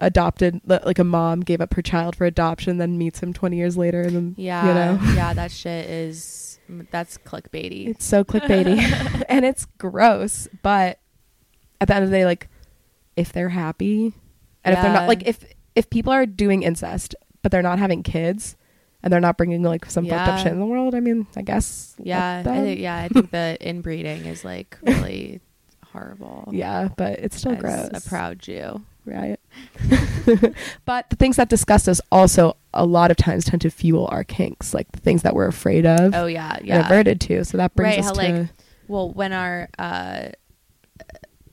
adopted 0.00 0.60
like 0.64 0.98
a 0.98 1.04
mom 1.04 1.40
gave 1.40 1.60
up 1.60 1.72
her 1.74 1.82
child 1.82 2.16
for 2.16 2.24
adoption 2.24 2.78
then 2.78 2.98
meets 2.98 3.20
him 3.20 3.32
20 3.32 3.56
years 3.56 3.76
later 3.76 4.02
and 4.02 4.16
then 4.16 4.34
Yeah, 4.36 4.66
you 4.66 4.74
know 4.74 5.12
yeah, 5.14 5.32
that 5.34 5.50
shit 5.62 5.88
is 5.88 6.58
mm, 6.70 6.86
that's 6.90 7.16
clickbaity. 7.18 7.88
It's 7.88 8.04
so 8.04 8.24
clickbaity 8.24 9.24
and 9.28 9.44
it's 9.44 9.66
gross. 9.78 10.48
But 10.62 10.98
at 11.80 11.88
the 11.88 11.94
end 11.94 12.04
of 12.04 12.10
the 12.10 12.16
day, 12.16 12.24
like 12.24 12.48
if 13.16 13.32
they're 13.32 13.50
happy 13.50 14.12
and 14.64 14.74
if 14.74 14.82
they're 14.82 14.92
not 14.92 15.08
like 15.08 15.26
if 15.26 15.44
if 15.74 15.88
people 15.90 16.12
are 16.12 16.26
doing 16.26 16.62
incest 16.62 17.14
but 17.42 17.52
they're 17.52 17.62
not 17.62 17.78
having 17.78 18.02
kids 18.02 18.56
and 19.02 19.12
they're 19.12 19.20
not 19.20 19.36
bringing 19.36 19.62
like 19.62 19.84
some 19.90 20.06
fucked 20.06 20.28
up 20.28 20.38
shit 20.38 20.52
in 20.52 20.58
the 20.58 20.64
world, 20.66 20.94
I 20.94 21.00
mean, 21.00 21.26
I 21.36 21.42
guess. 21.42 21.94
yeah, 21.98 22.38
I 22.40 22.42
think, 22.42 22.80
yeah, 22.80 22.96
I 22.96 23.08
think 23.08 23.30
the 23.30 23.58
inbreeding 23.60 24.24
is 24.24 24.46
like 24.46 24.78
really 24.82 25.42
horrible. 25.92 26.48
Yeah, 26.50 26.88
but 26.96 27.18
it's 27.18 27.36
still 27.36 27.54
gross. 27.54 27.90
A 27.92 28.08
proud 28.08 28.38
Jew. 28.38 28.82
Right? 29.04 29.38
but 30.84 31.08
the 31.10 31.16
things 31.16 31.36
that 31.36 31.48
disgust 31.48 31.88
us 31.88 32.00
also 32.10 32.56
a 32.72 32.84
lot 32.84 33.10
of 33.10 33.16
times 33.16 33.44
tend 33.44 33.62
to 33.62 33.70
fuel 33.70 34.08
our 34.10 34.24
kinks, 34.24 34.74
like 34.74 34.90
the 34.92 35.00
things 35.00 35.22
that 35.22 35.34
we're 35.34 35.46
afraid 35.46 35.86
of 35.86 36.14
Oh 36.14 36.26
yeah, 36.26 36.58
yeah. 36.62 36.84
averted 36.84 37.20
to. 37.22 37.44
So 37.44 37.56
that 37.58 37.74
brings 37.74 37.96
Right, 37.96 37.98
us 38.00 38.04
how, 38.06 38.12
to 38.12 38.18
like, 38.18 38.48
Well, 38.88 39.10
when 39.10 39.32
our 39.32 39.68
uh, 39.78 40.28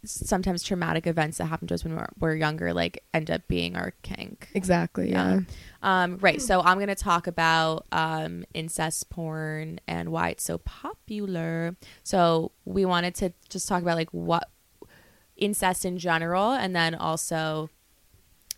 sometimes 0.03 0.63
traumatic 0.63 1.05
events 1.05 1.37
that 1.37 1.45
happen 1.45 1.67
to 1.67 1.75
us 1.75 1.83
when 1.83 1.95
we're, 1.95 2.07
we're 2.19 2.35
younger, 2.35 2.73
like 2.73 3.03
end 3.13 3.29
up 3.29 3.47
being 3.47 3.75
our 3.75 3.93
kink. 4.01 4.49
exactly, 4.55 5.11
Yeah. 5.11 5.35
yeah. 5.35 5.41
Um, 5.83 6.17
right. 6.19 6.41
So 6.41 6.61
I'm 6.61 6.77
going 6.77 6.87
to 6.87 6.95
talk 6.95 7.27
about 7.27 7.85
um, 7.91 8.43
incest 8.53 9.09
porn 9.09 9.79
and 9.87 10.09
why 10.11 10.29
it's 10.29 10.43
so 10.43 10.57
popular. 10.59 11.75
So 12.03 12.51
we 12.65 12.85
wanted 12.85 13.13
to 13.15 13.33
just 13.49 13.67
talk 13.67 13.81
about 13.83 13.95
like 13.97 14.09
what 14.11 14.49
incest 15.41 15.83
in 15.83 15.97
general, 15.97 16.51
and 16.51 16.73
then 16.73 16.95
also 16.95 17.69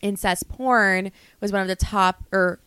incest 0.02 0.48
porn 0.50 1.12
was 1.42 1.52
one 1.52 1.62
of 1.62 1.68
the 1.68 1.76
top 1.76 2.24
or 2.32 2.60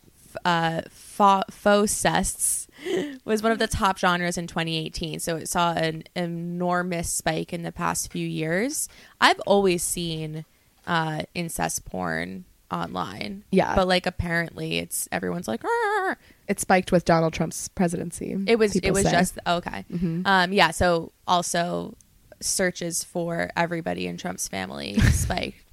uh, 0.43 0.81
fa- 0.89 1.45
faux 1.49 1.91
cests 1.91 2.67
was 3.25 3.41
one 3.41 3.51
of 3.51 3.59
the 3.59 3.67
top 3.67 3.97
genres 3.97 4.37
in 4.37 4.47
2018. 4.47 5.19
So 5.19 5.37
it 5.37 5.47
saw 5.47 5.71
an 5.73 6.03
enormous 6.15 7.09
spike 7.09 7.53
in 7.53 7.63
the 7.63 7.71
past 7.71 8.11
few 8.11 8.27
years. 8.27 8.89
I've 9.21 9.39
always 9.41 9.83
seen 9.83 10.45
uh, 10.85 11.23
incest 11.33 11.85
porn 11.85 12.45
online. 12.71 13.43
Yeah. 13.51 13.75
But 13.75 13.87
like 13.87 14.05
apparently 14.05 14.79
it's 14.79 15.07
everyone's 15.11 15.47
like 15.47 15.63
"Arr." 15.63 16.17
It 16.47 16.59
spiked 16.59 16.91
with 16.91 17.05
Donald 17.05 17.33
Trump's 17.33 17.67
presidency. 17.69 18.37
it 18.47 18.57
was 18.57 18.75
it 18.75 18.91
was 18.91 19.03
say. 19.03 19.11
just 19.11 19.39
okay. 19.47 19.85
Mhm. 19.91 20.23
Um 20.25 20.53
yeah, 20.53 20.71
so 20.71 21.11
also 21.27 21.95
searches 22.39 23.03
for 23.03 23.49
everybody 23.55 24.07
in 24.07 24.17
Trump's 24.17 24.47
family 24.47 24.99
spiked. 25.11 25.63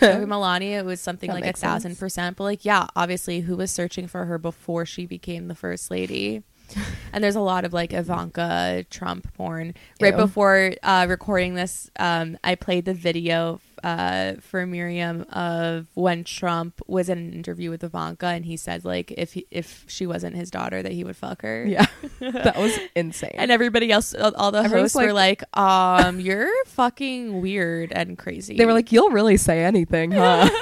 Melania, 0.00 0.80
it 0.80 0.84
was 0.84 1.00
something 1.00 1.28
That 1.28 1.34
like 1.34 1.44
a 1.44 1.46
sense. 1.48 1.60
thousand 1.60 1.98
percent. 1.98 2.36
But 2.36 2.44
like, 2.44 2.64
yeah, 2.64 2.86
obviously, 2.96 3.40
who 3.40 3.56
was 3.56 3.70
searching 3.70 4.06
for 4.06 4.24
her 4.26 4.38
before 4.38 4.84
she 4.84 5.06
became 5.06 5.48
the 5.48 5.54
first 5.54 5.90
lady? 5.90 6.42
And 7.14 7.24
there's 7.24 7.36
a 7.36 7.40
lot 7.40 7.64
of 7.64 7.72
like 7.72 7.94
Ivanka 7.94 8.84
Trump 8.90 9.32
porn. 9.32 9.72
Right 10.02 10.12
Ew. 10.12 10.20
before 10.20 10.74
uh, 10.82 11.06
recording 11.08 11.54
this, 11.54 11.90
um, 11.98 12.36
I 12.44 12.54
played 12.56 12.84
the 12.84 12.92
video 12.92 13.60
uh, 13.84 14.34
for 14.40 14.66
Miriam 14.66 15.22
of 15.32 15.86
when 15.94 16.24
Trump 16.24 16.80
was 16.86 17.08
in 17.08 17.18
an 17.18 17.32
interview 17.32 17.70
with 17.70 17.82
Ivanka, 17.84 18.26
and 18.26 18.44
he 18.44 18.56
said 18.56 18.84
like 18.84 19.12
if 19.16 19.32
he, 19.34 19.46
if 19.50 19.84
she 19.88 20.06
wasn't 20.06 20.36
his 20.36 20.50
daughter, 20.50 20.82
that 20.82 20.92
he 20.92 21.04
would 21.04 21.16
fuck 21.16 21.42
her. 21.42 21.64
Yeah, 21.66 21.86
that 22.20 22.56
was 22.56 22.78
insane. 22.94 23.32
And 23.34 23.50
everybody 23.50 23.90
else, 23.90 24.14
all 24.14 24.50
the 24.50 24.58
Everyone's 24.58 24.92
hosts 24.92 24.96
were 24.96 25.12
like, 25.12 25.42
um, 25.56 26.20
you're 26.28 26.50
fucking 26.66 27.40
weird 27.40 27.92
and 27.92 28.18
crazy. 28.18 28.56
they 28.56 28.66
were 28.66 28.72
like, 28.72 28.92
"You'll 28.92 29.10
really 29.10 29.36
say 29.36 29.64
anything, 29.64 30.12
huh?" 30.12 30.48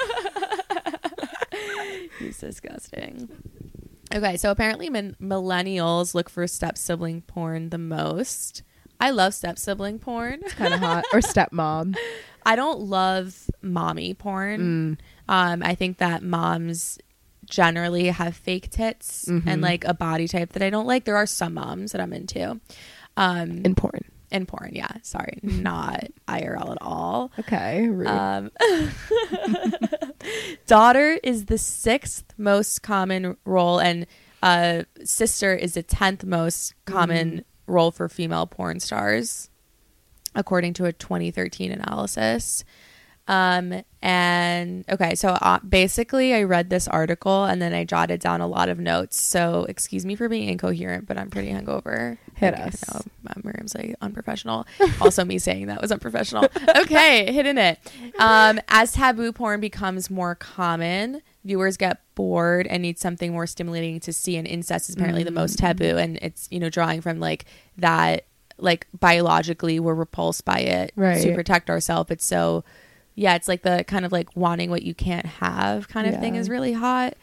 He's 2.19 2.39
disgusting. 2.39 3.29
Okay, 4.13 4.37
so 4.37 4.51
apparently 4.51 4.89
min- 4.89 5.15
millennials 5.21 6.15
look 6.15 6.29
for 6.29 6.47
step 6.47 6.77
sibling 6.77 7.21
porn 7.21 7.69
the 7.69 7.77
most. 7.77 8.63
I 8.99 9.11
love 9.11 9.33
step 9.35 9.59
sibling 9.59 9.99
porn. 9.99 10.41
kind 10.49 10.73
of 10.73 10.79
hot. 10.79 11.05
Or 11.13 11.19
stepmom. 11.19 11.95
I 12.47 12.55
don't 12.55 12.79
love 12.79 13.49
mommy 13.61 14.13
porn. 14.13 14.97
Mm. 14.97 14.99
Um, 15.29 15.63
I 15.63 15.75
think 15.75 15.97
that 15.97 16.23
moms 16.23 16.97
generally 17.45 18.07
have 18.07 18.35
fake 18.35 18.69
tits 18.71 19.25
Mhm. 19.29 19.43
and 19.45 19.61
like 19.61 19.83
a 19.85 19.93
body 19.93 20.27
type 20.27 20.53
that 20.53 20.63
I 20.63 20.69
don't 20.69 20.85
like. 20.87 21.03
There 21.05 21.17
are 21.17 21.25
some 21.25 21.53
moms 21.55 21.91
that 21.91 22.01
I'm 22.01 22.13
into. 22.13 22.59
Um, 23.17 23.61
In 23.65 23.75
porn. 23.75 24.01
in 24.31 24.45
porn, 24.45 24.71
yeah. 24.73 24.91
Sorry, 25.01 25.39
not 25.43 26.05
IRL 26.27 26.71
at 26.71 26.77
all. 26.81 27.31
Okay. 27.39 27.87
Um, 28.05 28.51
daughter 30.67 31.19
is 31.23 31.45
the 31.45 31.57
sixth 31.57 32.25
most 32.37 32.81
common 32.83 33.37
role, 33.45 33.79
and 33.79 34.05
uh, 34.43 34.83
sister 35.03 35.53
is 35.55 35.73
the 35.75 35.83
tenth 35.83 36.23
most 36.23 36.73
common 36.85 37.43
role 37.65 37.91
for 37.91 38.07
female 38.09 38.45
porn 38.47 38.79
stars, 38.79 39.49
according 40.37 40.71
to 40.75 40.85
a 40.85 40.93
2013 40.93 41.71
analysis. 41.73 42.63
Um, 43.29 43.83
and 44.01 44.85
okay, 44.89 45.13
so 45.15 45.31
uh, 45.31 45.59
basically, 45.59 46.33
I 46.33 46.43
read 46.43 46.69
this 46.69 46.87
article 46.87 47.43
and 47.43 47.61
then 47.61 47.73
I 47.73 47.83
jotted 47.83 48.21
down 48.21 48.39
a 48.39 48.47
lot 48.47 48.69
of 48.69 48.79
notes. 48.79 49.19
So 49.19 49.65
excuse 49.67 50.05
me 50.05 50.15
for 50.15 50.29
being 50.29 50.47
incoherent, 50.47 51.07
but 51.07 51.17
I'm 51.17 51.29
pretty 51.29 51.49
hungover. 51.51 52.17
Hit 52.35 52.53
Like, 52.53 52.67
us. 52.67 52.83
uh, 52.87 53.01
Miriam's 53.43 53.75
like 53.75 53.95
unprofessional. 54.01 54.65
also, 55.01 55.25
me 55.25 55.39
saying 55.39 55.67
that 55.67 55.81
was 55.81 55.91
unprofessional. 55.91 56.45
Okay, 56.77 57.29
hitting 57.33 57.57
it. 57.57 57.79
Um, 58.17 58.61
as 58.69 58.93
taboo 58.93 59.33
porn 59.33 59.59
becomes 59.59 60.09
more 60.09 60.33
common, 60.35 61.21
viewers 61.43 61.75
get 61.75 61.99
bored 62.15 62.65
and 62.67 62.81
need 62.81 62.97
something 62.97 63.33
more 63.33 63.45
stimulating 63.47 63.99
to 64.01 64.13
see. 64.13 64.37
And 64.37 64.47
incest 64.47 64.87
is 64.87 64.95
apparently 64.95 65.23
the 65.23 65.31
most 65.31 65.57
taboo, 65.59 65.97
and 65.97 66.17
it's 66.21 66.47
you 66.49 66.61
know 66.61 66.69
drawing 66.69 67.01
from 67.01 67.19
like 67.19 67.43
that, 67.77 68.25
like 68.59 68.87
biologically 68.99 69.79
we're 69.79 69.93
repulsed 69.93 70.45
by 70.45 70.59
it 70.59 70.91
Right. 70.95 71.21
to 71.21 71.33
protect 71.35 71.69
ourselves. 71.69 72.11
It's 72.11 72.25
so, 72.25 72.63
yeah, 73.15 73.35
it's 73.35 73.47
like 73.47 73.61
the 73.63 73.83
kind 73.87 74.05
of 74.05 74.11
like 74.11 74.29
wanting 74.35 74.69
what 74.69 74.83
you 74.83 74.93
can't 74.93 75.25
have 75.25 75.87
kind 75.87 76.07
of 76.07 76.19
thing 76.19 76.35
is 76.35 76.49
really 76.49 76.73
hot. 76.73 77.13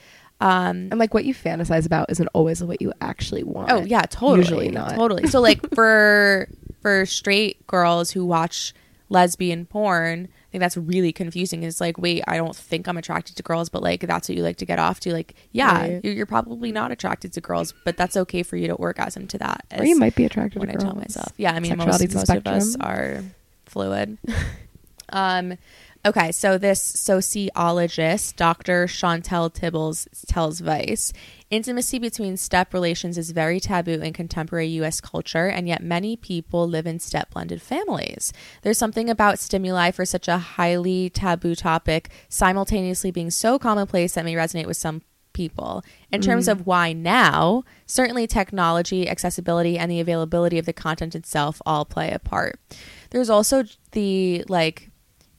Um, 0.41 0.89
and 0.91 0.99
like 0.99 1.15
what 1.15 1.25
you 1.25 1.33
fantasize 1.35 1.87
about 1.87 2.11
isn't 2.11 2.29
always 2.35 2.63
what 2.63 2.83
you 2.83 2.93
actually 3.01 3.45
want. 3.45 3.71
Oh 3.71 3.83
yeah, 3.85 4.03
totally. 4.03 4.39
Usually 4.39 4.69
not. 4.71 4.95
Totally. 4.97 5.27
So 5.29 5.41
like 5.41 5.61
for 5.75 6.49
for 6.83 7.07
straight 7.07 7.65
girls 7.67 8.11
who 8.11 8.25
watch 8.27 8.75
lesbian 9.15 9.65
porn, 9.65 10.29
I 10.31 10.51
think 10.53 10.61
that's 10.61 10.77
really 10.77 11.13
confusing. 11.13 11.63
It's 11.63 11.81
like, 11.81 11.97
wait, 11.97 12.23
I 12.29 12.37
don't 12.37 12.55
think 12.55 12.87
I'm 12.87 12.97
attracted 12.99 13.37
to 13.37 13.43
girls, 13.43 13.69
but 13.71 13.83
like 13.83 14.01
that's 14.01 14.29
what 14.29 14.37
you 14.37 14.43
like 14.43 14.59
to 14.59 14.67
get 14.67 14.79
off 14.79 15.01
to. 15.01 15.13
Like, 15.13 15.35
yeah, 15.53 15.81
Right. 15.81 16.05
you're, 16.05 16.27
probably 16.27 16.73
not 16.73 16.91
attracted 16.93 17.33
to 17.35 17.41
girls, 17.41 17.73
but 17.85 17.97
that's 17.97 18.17
okay 18.17 18.43
for 18.43 18.57
you 18.57 18.67
to 18.69 18.75
orgasm 18.75 19.27
to 19.29 19.39
that. 19.39 19.65
Or 19.77 19.85
you 19.85 19.99
might 19.99 20.15
be 20.15 20.25
attracted 20.27 20.59
when 20.59 20.69
to 20.69 20.75
I 20.75 20.77
girls. 20.77 20.85
tell 20.85 20.95
myself. 21.01 21.33
Yeah, 21.37 21.53
I 21.53 21.61
mean, 21.61 21.77
most, 21.79 22.15
most 22.15 22.29
of 22.31 22.47
us 22.47 22.77
are 22.81 23.23
fluid. 23.67 24.19
um, 25.11 25.57
okay, 26.05 26.33
so 26.33 26.59
this 26.59 26.83
sociologist, 26.83 28.37
Dr. 28.37 28.87
Chauntelle 28.89 29.51
Tibbals, 29.51 30.09
tells 30.27 30.61
Vice 30.61 31.13
intimacy 31.55 31.99
between 31.99 32.37
step 32.37 32.75
relations 32.75 33.17
is 33.19 33.31
very 33.31 33.61
taboo 33.61 34.01
in 34.01 34.13
contemporary 34.13 34.69
U.S. 34.69 35.01
culture, 35.01 35.47
and 35.47 35.69
yet 35.69 35.83
many 35.83 36.17
people 36.17 36.69
live 36.69 36.87
in 36.87 36.99
step 36.99 37.31
blended 37.31 37.63
families. 37.63 38.33
There's 38.63 38.79
something 38.79 39.09
about 39.09 39.39
stimuli 39.39 39.91
for 39.91 40.05
such 40.05 40.29
a 40.29 40.39
highly 40.39 41.11
taboo 41.11 41.55
topic 41.55 42.11
simultaneously 42.29 43.11
being 43.11 43.31
so 43.31 43.59
commonplace 43.59 44.15
that 44.15 44.25
may 44.25 44.35
resonate 44.35 44.67
with 44.67 44.77
some 44.77 45.03
people. 45.33 45.83
In 46.11 46.23
terms 46.23 46.49
of 46.49 46.59
mm. 46.59 46.67
why 46.67 46.93
now, 46.93 47.65
certainly 47.87 48.27
technology, 48.27 49.09
accessibility, 49.09 49.77
and 49.77 49.91
the 49.91 50.01
availability 50.01 50.59
of 50.59 50.65
the 50.65 50.73
content 50.73 51.15
itself 51.15 51.61
all 51.67 51.85
play 51.85 52.11
a 52.11 52.19
part. 52.19 52.59
There's 53.11 53.29
also 53.29 53.65
the 53.93 54.45
like, 54.49 54.91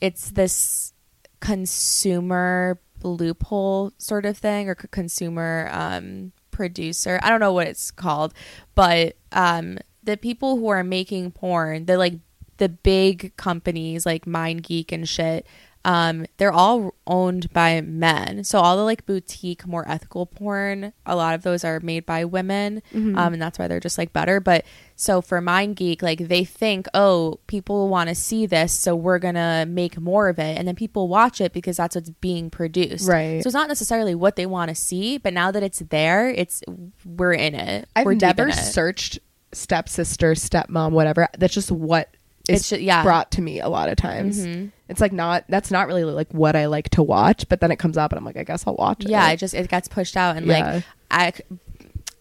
it's 0.01 0.31
this 0.31 0.93
consumer 1.39 2.79
loophole 3.05 3.93
sort 3.97 4.25
of 4.25 4.37
thing 4.37 4.69
or 4.69 4.75
consumer 4.75 5.69
um, 5.71 6.31
producer. 6.51 7.19
I 7.21 7.29
don't 7.29 7.39
know 7.39 7.53
what 7.53 7.67
it's 7.67 7.91
called, 7.91 8.33
but 8.73 9.15
um, 9.31 9.77
the 10.03 10.17
people 10.17 10.57
who 10.57 10.67
are 10.69 10.83
making 10.83 11.31
porn, 11.31 11.85
the 11.85 11.97
like 11.97 12.15
the 12.57 12.69
big 12.69 13.35
companies 13.37 14.05
like 14.05 14.25
MindGeek 14.25 14.91
and 14.91 15.07
shit, 15.07 15.45
um, 15.83 16.25
they're 16.37 16.51
all 16.51 16.95
owned 17.05 17.51
by 17.53 17.81
men. 17.81 18.43
So 18.43 18.59
all 18.59 18.75
the 18.77 18.83
like 18.83 19.05
boutique, 19.05 19.67
more 19.67 19.87
ethical 19.87 20.25
porn, 20.25 20.93
a 21.05 21.15
lot 21.15 21.35
of 21.35 21.43
those 21.43 21.63
are 21.63 21.79
made 21.79 22.05
by 22.05 22.25
women, 22.25 22.81
um, 23.17 23.33
and 23.33 23.41
that's 23.41 23.59
why 23.59 23.67
they're 23.67 23.79
just 23.79 23.97
like 23.97 24.11
better. 24.13 24.39
But 24.39 24.65
so 24.97 25.21
for 25.21 25.41
MindGeek, 25.41 26.01
like 26.01 26.19
they 26.27 26.45
think, 26.45 26.87
oh, 26.93 27.39
people 27.47 27.89
want 27.89 28.07
to 28.09 28.15
see 28.15 28.45
this, 28.45 28.71
so 28.73 28.95
we're 28.95 29.19
gonna 29.19 29.65
make 29.67 29.99
more 29.99 30.29
of 30.29 30.39
it, 30.39 30.57
and 30.57 30.67
then 30.67 30.75
people 30.75 31.07
watch 31.07 31.41
it 31.41 31.51
because 31.53 31.77
that's 31.77 31.95
what's 31.95 32.09
being 32.09 32.49
produced. 32.49 33.07
Right. 33.09 33.43
So 33.43 33.47
it's 33.47 33.53
not 33.53 33.67
necessarily 33.67 34.15
what 34.15 34.35
they 34.37 34.45
want 34.45 34.69
to 34.69 34.75
see, 34.75 35.17
but 35.17 35.33
now 35.33 35.51
that 35.51 35.63
it's 35.63 35.79
there, 35.79 36.29
it's 36.29 36.63
we're 37.05 37.33
in 37.33 37.55
it. 37.55 37.87
I've 37.95 38.05
we're 38.05 38.13
never 38.15 38.47
it. 38.47 38.53
searched 38.53 39.19
stepsister, 39.51 40.33
stepmom, 40.33 40.91
whatever. 40.91 41.27
That's 41.37 41.53
just 41.53 41.71
what 41.71 42.09
is 42.47 42.59
It's 42.61 42.69
ju- 42.69 42.79
yeah. 42.81 43.03
brought 43.03 43.31
to 43.31 43.41
me 43.41 43.59
a 43.59 43.67
lot 43.69 43.89
of 43.89 43.95
times. 43.95 44.45
Mhm. 44.45 44.71
It's 44.87 45.01
like 45.01 45.11
not 45.11 45.45
that's 45.49 45.71
not 45.71 45.87
really 45.87 46.03
like 46.03 46.31
what 46.33 46.55
I 46.55 46.67
like 46.67 46.89
to 46.91 47.01
watch, 47.03 47.47
but 47.49 47.59
then 47.59 47.71
it 47.71 47.77
comes 47.77 47.97
up 47.97 48.11
and 48.11 48.19
I'm 48.19 48.25
like, 48.25 48.37
I 48.37 48.43
guess 48.43 48.65
I'll 48.67 48.75
watch 48.75 49.03
it. 49.03 49.09
Yeah, 49.09 49.29
it 49.31 49.37
just 49.37 49.53
it 49.53 49.67
gets 49.69 49.87
pushed 49.87 50.15
out 50.15 50.37
and 50.37 50.45
Yeah. 50.45 50.73
like 50.75 50.83
I 51.11 51.33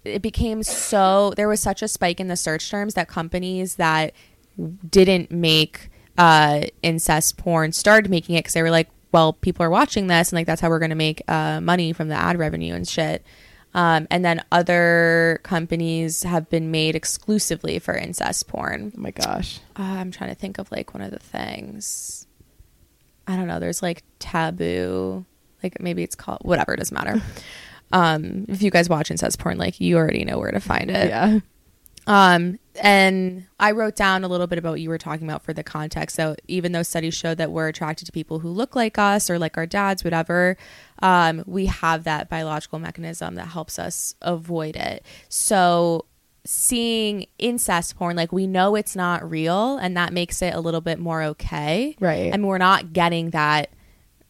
it 0.04 0.22
became 0.22 0.62
so 0.62 1.32
there 1.36 1.48
was 1.48 1.60
such 1.60 1.82
a 1.82 1.88
spike 1.88 2.20
in 2.20 2.28
the 2.28 2.36
search 2.36 2.70
terms 2.70 2.94
that 2.94 3.08
companies 3.08 3.76
that 3.76 4.12
didn't 4.88 5.30
make 5.30 5.88
uh 6.18 6.62
incest 6.82 7.36
porn 7.36 7.72
started 7.72 8.10
making 8.10 8.36
it 8.36 8.44
cuz 8.44 8.52
they 8.52 8.62
were 8.62 8.70
like, 8.70 8.88
well, 9.12 9.32
people 9.32 9.64
are 9.64 9.70
watching 9.70 10.06
this 10.06 10.30
and 10.30 10.36
like 10.36 10.46
that's 10.46 10.60
how 10.60 10.68
we're 10.68 10.78
going 10.78 10.90
to 10.90 10.96
make 10.96 11.22
uh 11.28 11.60
money 11.60 11.92
from 11.92 12.08
the 12.08 12.14
ad 12.14 12.38
revenue 12.38 12.74
and 12.74 12.86
shit. 12.86 13.24
Um, 13.74 14.06
and 14.08 14.24
then 14.24 14.44
other 14.52 15.40
companies 15.42 16.22
have 16.22 16.48
been 16.48 16.70
made 16.70 16.94
exclusively 16.94 17.80
for 17.80 17.92
incest 17.92 18.46
porn. 18.46 18.92
Oh 18.96 19.00
my 19.00 19.10
gosh. 19.10 19.58
Uh, 19.76 19.82
I'm 19.82 20.12
trying 20.12 20.30
to 20.30 20.36
think 20.36 20.58
of 20.58 20.70
like 20.70 20.94
one 20.94 21.02
of 21.02 21.10
the 21.10 21.18
things. 21.18 22.28
I 23.26 23.34
don't 23.34 23.48
know. 23.48 23.58
There's 23.58 23.82
like 23.82 24.04
taboo, 24.20 25.24
like 25.60 25.80
maybe 25.80 26.04
it's 26.04 26.14
called 26.14 26.38
whatever. 26.42 26.74
It 26.74 26.76
doesn't 26.76 26.94
matter. 26.94 27.20
um, 27.94 28.44
if 28.48 28.60
you 28.60 28.70
guys 28.70 28.88
watch 28.88 29.10
incest 29.10 29.38
porn, 29.38 29.56
like 29.56 29.80
you 29.80 29.96
already 29.96 30.24
know 30.24 30.38
where 30.38 30.50
to 30.50 30.60
find 30.60 30.90
it. 30.90 31.08
yeah. 31.08 31.38
Um, 32.06 32.58
and 32.82 33.46
I 33.58 33.70
wrote 33.70 33.96
down 33.96 34.24
a 34.24 34.28
little 34.28 34.46
bit 34.46 34.58
about 34.58 34.72
what 34.72 34.80
you 34.80 34.90
were 34.90 34.98
talking 34.98 35.26
about 35.26 35.42
for 35.42 35.52
the 35.52 35.62
context. 35.62 36.16
So 36.16 36.34
even 36.48 36.72
though 36.72 36.82
studies 36.82 37.14
show 37.14 37.34
that 37.34 37.52
we're 37.52 37.68
attracted 37.68 38.04
to 38.06 38.12
people 38.12 38.40
who 38.40 38.50
look 38.50 38.74
like 38.76 38.98
us 38.98 39.30
or 39.30 39.38
like 39.38 39.56
our 39.56 39.64
dads, 39.64 40.02
whatever, 40.02 40.56
um, 41.02 41.44
we 41.46 41.66
have 41.66 42.04
that 42.04 42.28
biological 42.28 42.78
mechanism 42.78 43.36
that 43.36 43.46
helps 43.46 43.78
us 43.78 44.16
avoid 44.20 44.76
it. 44.76 45.06
So 45.28 46.04
seeing 46.44 47.26
incest 47.38 47.96
porn, 47.96 48.16
like 48.16 48.32
we 48.32 48.46
know 48.46 48.74
it's 48.74 48.96
not 48.96 49.28
real, 49.30 49.78
and 49.78 49.96
that 49.96 50.12
makes 50.12 50.42
it 50.42 50.52
a 50.52 50.60
little 50.60 50.80
bit 50.82 50.98
more 50.98 51.22
okay. 51.22 51.96
Right. 52.00 52.34
I 52.34 52.36
mean, 52.36 52.48
we're 52.48 52.58
not 52.58 52.92
getting 52.92 53.30
that 53.30 53.70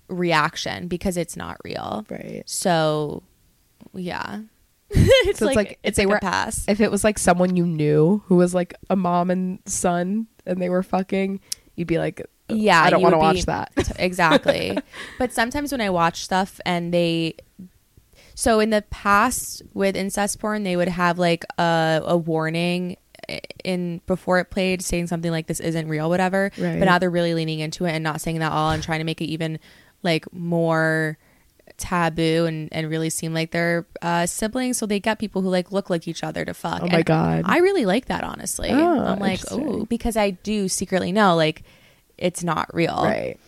reaction 0.08 0.86
because 0.86 1.16
it's 1.16 1.36
not 1.36 1.56
real. 1.64 2.04
Right. 2.08 2.42
So, 2.46 3.22
yeah. 3.94 4.40
it's, 4.90 5.38
So 5.38 5.46
it's 5.48 5.56
like, 5.56 5.56
like 5.56 5.70
if 5.72 5.78
it's 5.82 5.96
they 5.96 6.04
like 6.06 6.10
were- 6.22 6.28
a 6.28 6.30
pass. 6.30 6.64
If 6.68 6.80
it 6.80 6.90
was 6.90 7.04
like 7.04 7.18
someone 7.18 7.56
you 7.56 7.66
knew 7.66 8.22
who 8.26 8.36
was 8.36 8.54
like 8.54 8.74
a 8.90 8.96
mom 8.96 9.30
and 9.30 9.58
son 9.66 10.26
and 10.46 10.60
they 10.60 10.68
were 10.68 10.82
fucking, 10.82 11.40
you'd 11.74 11.88
be 11.88 11.98
like, 11.98 12.20
uh, 12.50 12.54
yeah, 12.54 12.82
I 12.82 12.90
don't 12.90 13.00
want 13.02 13.14
to 13.14 13.18
watch 13.18 13.36
be- 13.36 13.42
that. 13.42 13.72
T- 13.76 13.92
exactly. 13.98 14.76
but 15.18 15.32
sometimes 15.32 15.72
when 15.72 15.80
I 15.80 15.90
watch 15.90 16.22
stuff 16.24 16.60
and 16.66 16.92
they 16.92 17.34
so 18.36 18.60
in 18.60 18.70
the 18.70 18.82
past 18.90 19.62
with 19.74 19.94
incest 19.96 20.40
porn 20.40 20.64
they 20.64 20.76
would 20.76 20.88
have 20.88 21.18
like 21.18 21.44
a, 21.58 22.02
a 22.04 22.16
warning 22.16 22.96
eh, 23.28 23.38
in 23.64 24.00
before 24.06 24.38
it 24.40 24.46
played 24.50 24.82
saying 24.82 25.06
something 25.06 25.30
like 25.30 25.46
this 25.46 25.60
isn't 25.60 25.86
real 25.88 26.08
whatever 26.10 26.50
Right. 26.58 26.78
but 26.78 26.84
now 26.86 26.98
they're 26.98 27.10
really 27.10 27.32
leaning 27.34 27.60
into 27.60 27.84
it 27.84 27.92
and 27.92 28.02
not 28.02 28.20
saying 28.20 28.40
that 28.40 28.50
all 28.50 28.72
and 28.72 28.82
trying 28.82 28.98
to 28.98 29.04
make 29.04 29.20
it 29.20 29.26
even 29.26 29.60
like 30.02 30.30
more 30.32 31.16
taboo 31.76 32.44
and, 32.46 32.68
and 32.72 32.88
really 32.88 33.10
seem 33.10 33.34
like 33.34 33.50
they're 33.50 33.84
uh, 34.02 34.26
siblings 34.26 34.78
so 34.78 34.86
they 34.86 35.00
get 35.00 35.18
people 35.18 35.42
who 35.42 35.48
like 35.48 35.72
look 35.72 35.90
like 35.90 36.06
each 36.06 36.22
other 36.22 36.44
to 36.44 36.54
fuck 36.54 36.82
Oh 36.82 36.86
my 36.86 36.98
And 36.98 37.04
God. 37.04 37.42
i 37.46 37.58
really 37.58 37.84
like 37.84 38.06
that 38.06 38.22
honestly 38.24 38.70
Oh, 38.70 39.04
i'm 39.04 39.18
like 39.18 39.40
oh 39.50 39.84
because 39.86 40.16
i 40.16 40.30
do 40.30 40.68
secretly 40.68 41.10
know 41.12 41.34
like 41.34 41.62
it's 42.16 42.44
not 42.44 42.72
real 42.72 43.00
Right. 43.02 43.38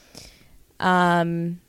um, 0.81 1.61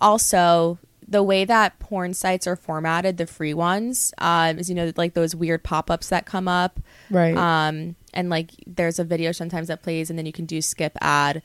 also, 0.00 0.78
the 1.06 1.22
way 1.22 1.44
that 1.44 1.78
porn 1.78 2.14
sites 2.14 2.46
are 2.46 2.56
formatted, 2.56 3.16
the 3.18 3.26
free 3.26 3.52
ones, 3.52 4.14
um, 4.18 4.58
is 4.58 4.68
you 4.70 4.74
know 4.74 4.90
like 4.96 5.14
those 5.14 5.34
weird 5.36 5.62
pop 5.62 5.90
ups 5.90 6.08
that 6.08 6.24
come 6.24 6.48
up, 6.48 6.80
Right. 7.10 7.36
um, 7.36 7.96
and 8.14 8.30
like 8.30 8.52
there's 8.66 8.98
a 8.98 9.04
video 9.04 9.32
sometimes 9.32 9.68
that 9.68 9.82
plays, 9.82 10.08
and 10.08 10.18
then 10.18 10.24
you 10.26 10.32
can 10.32 10.46
do 10.46 10.62
skip 10.62 10.96
ad, 11.00 11.42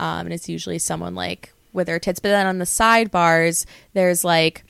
um, 0.00 0.20
and 0.26 0.32
it's 0.32 0.48
usually 0.48 0.78
someone 0.78 1.14
like 1.14 1.52
with 1.78 1.86
their 1.86 1.98
tits, 1.98 2.20
but 2.20 2.28
then 2.28 2.46
on 2.46 2.58
the 2.58 2.66
sidebars 2.66 3.64
there's 3.94 4.22
like 4.24 4.64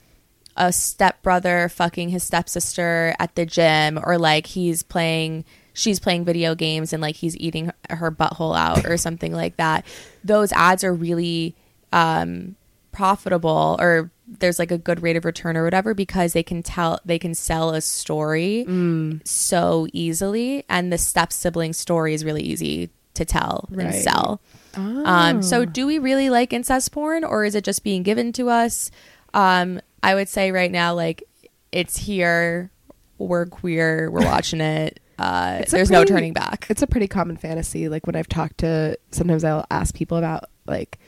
a 0.57 0.73
stepbrother 0.73 1.69
fucking 1.69 2.09
his 2.11 2.23
stepsister 2.23 3.15
at 3.19 3.35
the 3.35 3.45
gym, 3.47 3.99
or 4.03 4.17
like 4.19 4.47
he's 4.47 4.83
playing. 4.85 5.45
She's 5.73 6.01
playing 6.01 6.25
video 6.25 6.57
games 6.57 6.93
and 6.93 7.01
like 7.01 7.15
he's 7.15 7.37
eating 7.37 7.67
her- 7.89 7.97
her 7.97 8.11
butthole 8.11 8.59
out 8.59 8.85
or 8.85 8.97
something 8.97 9.33
like 9.33 9.57
that. 9.59 9.87
Those 10.25 10.51
ads 10.53 10.83
are 10.83 10.93
really 10.93 11.55
um, 11.93 12.57
profitable 12.91 13.77
or 13.79 14.11
there's 14.27 14.59
like 14.59 14.73
a 14.73 14.77
good 14.79 15.03
rate 15.03 15.17
of 15.17 15.25
return 15.25 15.57
or 15.57 15.63
whatever 15.63 15.95
because 15.95 16.33
they 16.33 16.43
can 16.43 16.63
tell 16.65 16.99
they 17.05 17.19
can 17.19 17.33
sell 17.35 17.71
a 17.71 17.81
story 17.81 18.65
Mm. 18.69 19.27
so 19.27 19.87
easily 19.93 20.65
and 20.69 20.93
the 20.93 20.99
step 20.99 21.33
sibling 21.33 21.73
story 21.73 22.13
is 22.13 22.25
really 22.25 22.43
easy 22.43 22.91
to 23.15 23.25
tell 23.25 23.69
and 23.71 23.95
sell 23.95 24.41
Oh. 24.79 25.05
um 25.05 25.43
so 25.43 25.65
do 25.65 25.87
we 25.87 25.99
really 25.99 26.31
like 26.31 26.53
incest 26.53 26.93
porn 26.93 27.25
or 27.25 27.45
is 27.45 27.55
it 27.55 27.65
just 27.65 27.83
being 27.83 28.03
given 28.05 28.33
to 28.35 28.49
us 28.49 28.91
um 29.35 29.81
i 30.03 30.15
would 30.15 30.29
say 30.29 30.53
right 30.53 30.71
now 30.71 30.95
like 30.95 31.25
it's 31.73 31.97
here 31.97 32.71
we're 33.19 33.47
queer 33.47 34.11
we're 34.11 34.25
watching 34.25 34.61
it 34.61 35.01
uh 35.19 35.65
there's 35.71 35.91
no 35.91 36.05
turning 36.05 36.33
back 36.33 36.67
it's 36.71 36.83
a 36.83 36.87
pretty 36.87 37.09
common 37.09 37.37
fantasy. 37.37 37.89
Like 37.89 38.07
when 38.07 38.15
I've 38.15 38.29
talked 38.29 38.59
to, 38.59 38.97
sometimes 39.11 39.43
I'll 39.43 39.67
ask 39.71 39.95
people 39.95 40.17
about 40.17 40.45
like 40.67 40.99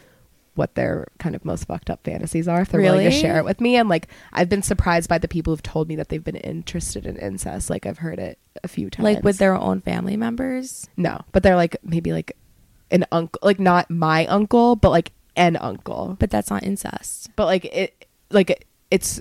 what 0.57 0.75
their 0.75 1.07
kind 1.19 1.37
of 1.37 1.45
most 1.45 1.67
fucked 1.67 1.89
up 1.91 2.03
fantasies 2.03 2.49
are 2.49 2.61
if 2.63 2.71
they're 2.71 2.81
willing 2.83 3.09
to 3.09 3.11
share 3.13 3.39
it 3.39 3.45
with 3.45 3.61
me. 3.61 3.77
And 3.77 3.89
like 3.89 4.09
I've 4.33 4.49
been 4.49 4.63
surprised 4.65 5.09
by 5.09 5.19
the 5.19 5.29
people 5.29 5.53
who've 5.53 5.63
told 5.63 5.87
me 5.89 5.95
that 5.97 6.09
they've 6.09 6.25
been 6.25 6.35
interested 6.37 7.07
in 7.07 7.17
incest. 7.17 7.71
Like 7.71 7.87
I've 7.87 7.99
heard 7.99 8.19
it 8.19 8.37
a 8.65 8.69
few 8.69 8.91
times. 8.91 9.05
like 9.05 9.23
with 9.23 9.39
their 9.39 9.55
own 9.55 9.81
family 9.81 10.17
members 10.17 10.89
no, 10.97 11.21
but 11.31 11.45
they're 11.45 11.55
like 11.57 11.77
maybe 11.85 12.13
like 12.13 12.37
an 12.91 13.05
uncle, 13.13 13.39
like 13.43 13.59
not 13.61 13.91
my 13.91 14.27
uncle, 14.27 14.77
but 14.77 14.91
like 14.91 15.13
an 15.37 15.57
uncle. 15.57 16.17
but 16.19 16.31
that's 16.31 16.51
not 16.51 16.63
incest 16.65 17.31
But 17.37 17.47
like 17.47 17.65
it, 17.67 18.07
like 18.31 18.67
it's 18.91 19.21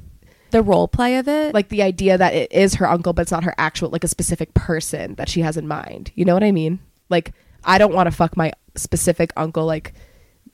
the 0.51 0.63
role 0.63 0.87
play 0.87 1.17
of 1.17 1.27
it 1.27 1.53
like 1.53 1.69
the 1.69 1.83
idea 1.83 2.17
that 2.17 2.33
it 2.33 2.51
is 2.51 2.75
her 2.75 2.87
uncle, 2.89 3.13
but 3.13 3.21
it's 3.23 3.31
not 3.31 3.43
her 3.43 3.53
actual, 3.57 3.89
like 3.89 4.03
a 4.03 4.07
specific 4.07 4.53
person 4.55 5.15
that 5.15 5.29
she 5.29 5.41
has 5.41 5.57
in 5.57 5.67
mind. 5.67 6.11
You 6.15 6.25
know 6.25 6.33
what 6.33 6.43
I 6.43 6.51
mean? 6.51 6.79
Like, 7.09 7.33
I 7.63 7.77
don't 7.77 7.93
want 7.93 8.07
to 8.07 8.11
fuck 8.11 8.35
my 8.35 8.51
specific 8.75 9.31
uncle, 9.37 9.65
like 9.65 9.93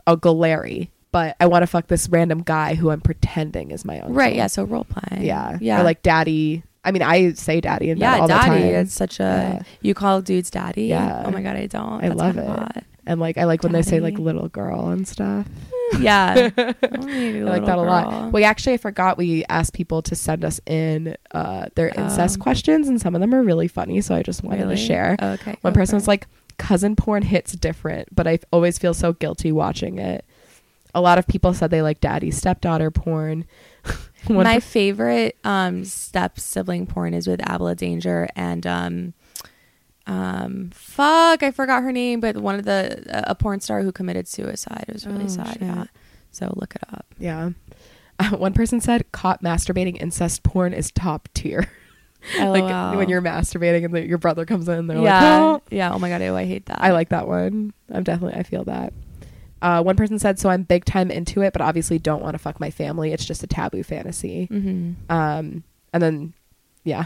Uncle 0.08 0.38
Larry, 0.38 0.92
but 1.12 1.36
I 1.40 1.46
want 1.48 1.64
to 1.64 1.68
fuck 1.68 1.88
this 1.88 2.10
random 2.10 2.42
guy 2.44 2.76
who 2.76 2.90
I'm 2.92 3.00
pretending 3.02 3.72
is 3.72 3.86
my 3.86 4.00
uncle. 4.00 4.14
right 4.16 4.36
yeah 4.36 4.48
so 4.48 4.64
role 4.66 4.84
play 4.84 5.26
Yeah. 5.26 5.58
yeah 5.62 5.80
Or 5.80 5.84
like 5.84 6.02
daddy. 6.04 6.64
I 6.84 6.92
mean, 6.92 7.02
I 7.02 7.32
say 7.34 7.62
daddy 7.62 7.90
in 7.90 7.98
bed 8.00 8.06
yeah 8.06 8.20
all 8.22 8.28
daddy 8.28 8.62
the 8.64 8.72
time. 8.72 8.76
it's 8.76 8.94
such 8.94 9.20
a 9.20 9.24
Yeah. 9.24 9.64
you 9.82 9.94
call 9.94 10.22
dudes 10.22 10.50
daddy 10.52 10.84
Yeah. 10.88 11.24
oh 11.26 11.32
my 11.32 11.42
god 11.42 11.56
i 11.56 11.66
don't 11.68 12.04
I 12.04 12.10
That's 12.10 12.20
love 12.20 12.38
it. 12.38 12.46
hot. 12.48 12.84
And 13.08 13.20
like, 13.20 13.38
I 13.38 13.44
like 13.46 13.64
when 13.64 13.72
they 13.72 13.82
say 13.82 14.00
like 14.00 14.18
little 14.18 14.48
girl 14.50 14.90
and 14.90 15.08
stuff. 15.08 15.48
yeah 16.00 16.50
I 16.58 16.62
I 16.62 17.42
like 17.44 17.66
that 17.66 17.78
a 17.78 17.82
lot. 17.82 18.34
We 18.34 18.44
actually, 18.44 18.74
I 18.74 18.78
forgot 18.78 19.18
we 19.18 19.46
asked 19.46 19.74
people 19.74 20.02
to 20.04 20.16
send 20.16 20.44
us 20.44 20.60
in 20.66 21.16
uh, 21.32 21.68
their 21.76 21.90
incest 21.90 22.38
Oh. 22.40 22.44
questions, 22.44 22.88
and 22.88 23.00
some 23.00 23.14
of 23.16 23.22
them 23.22 23.34
are 23.36 23.44
really 23.44 23.68
funny. 23.68 24.02
So 24.02 24.16
I 24.16 24.24
just 24.24 24.44
wanted 24.44 24.68
to 24.68 24.76
share. 24.76 25.16
okay 25.22 25.56
One 25.62 25.74
person 25.74 25.96
was 25.96 26.08
like, 26.08 26.28
cousin 26.58 26.96
porn 26.96 27.22
hits 27.22 27.52
different, 27.54 28.14
but 28.16 28.28
I 28.28 28.40
always 28.52 28.78
feel 28.80 28.94
so 28.96 29.14
guilty 29.14 29.52
watching 29.52 30.00
it. 30.00 30.26
A 30.96 31.02
lot 31.02 31.18
of 31.20 31.28
people 31.28 31.54
said 31.54 31.70
they 31.72 31.82
like 31.82 32.00
daddy 32.00 32.32
stepdaughter 32.32 32.90
porn. 32.90 33.46
My 34.30 34.60
favorite 34.60 35.38
um 35.44 35.86
step 35.86 36.40
sibling 36.40 36.88
porn 36.88 37.14
is 37.14 37.28
with 37.28 37.42
Abella 37.48 37.76
Danger 37.76 38.28
and 38.36 38.66
um 38.66 39.14
um 40.08 40.70
fuck 40.74 41.42
I 41.42 41.52
forgot 41.52 41.82
her 41.84 41.92
name 41.92 42.20
but 42.20 42.38
one 42.38 42.56
of 42.56 42.66
the 42.66 43.04
a 43.30 43.34
porn 43.36 43.60
star 43.60 43.82
who 43.82 43.92
committed 43.92 44.28
suicide 44.28 44.86
it 44.88 44.94
was 44.94 45.06
really 45.08 45.26
Oh, 45.26 45.28
sad 45.28 45.54
shit. 45.54 45.62
yeah 45.64 45.86
so 46.32 46.54
look 46.58 46.76
it 46.76 46.84
up 46.94 47.06
yeah. 47.18 47.52
Uh, 48.20 48.30
one 48.38 48.54
person 48.54 48.80
said 48.82 49.12
caught 49.12 49.42
masturbating 49.42 50.00
incest 50.02 50.44
porn 50.44 50.74
is 50.74 50.92
top 50.92 51.28
tier. 51.34 51.70
like 52.40 52.98
when 52.98 53.08
you're 53.10 53.22
masturbating 53.22 53.86
and 53.86 53.94
the, 53.94 54.06
your 54.06 54.18
brother 54.18 54.46
comes 54.46 54.68
in, 54.68 54.88
they're 54.88 54.98
yeah 55.02 55.22
like, 55.40 55.62
oh. 55.62 55.62
yeah 55.70 55.94
oh 55.94 56.00
my 56.00 56.10
god 56.10 56.22
ew, 56.22 56.36
I 56.36 56.46
hate 56.46 56.66
that 56.68 56.82
I 56.82 56.92
like 56.92 57.10
that 57.10 57.28
one. 57.28 57.74
I'm 57.92 58.04
definitely 58.04 58.40
I 58.40 58.44
feel 58.44 58.64
that. 58.66 58.94
Uh, 59.62 59.82
one 59.82 59.96
person 59.96 60.20
said, 60.20 60.38
"So 60.38 60.50
I'm 60.50 60.64
big 60.64 60.86
time 60.86 61.10
into 61.10 61.42
it, 61.42 61.52
but 61.54 61.62
obviously 61.62 61.98
don't 61.98 62.22
want 62.22 62.34
to 62.36 62.38
fuck 62.38 62.60
my 62.60 62.70
family. 62.70 63.12
It's 63.14 63.26
just 63.26 63.42
a 63.44 63.48
taboo 63.48 63.84
fantasy." 63.84 64.46
hmm 64.46 64.92
Um, 65.10 65.64
and 65.94 66.04
then, 66.04 66.34
yeah, 66.84 67.06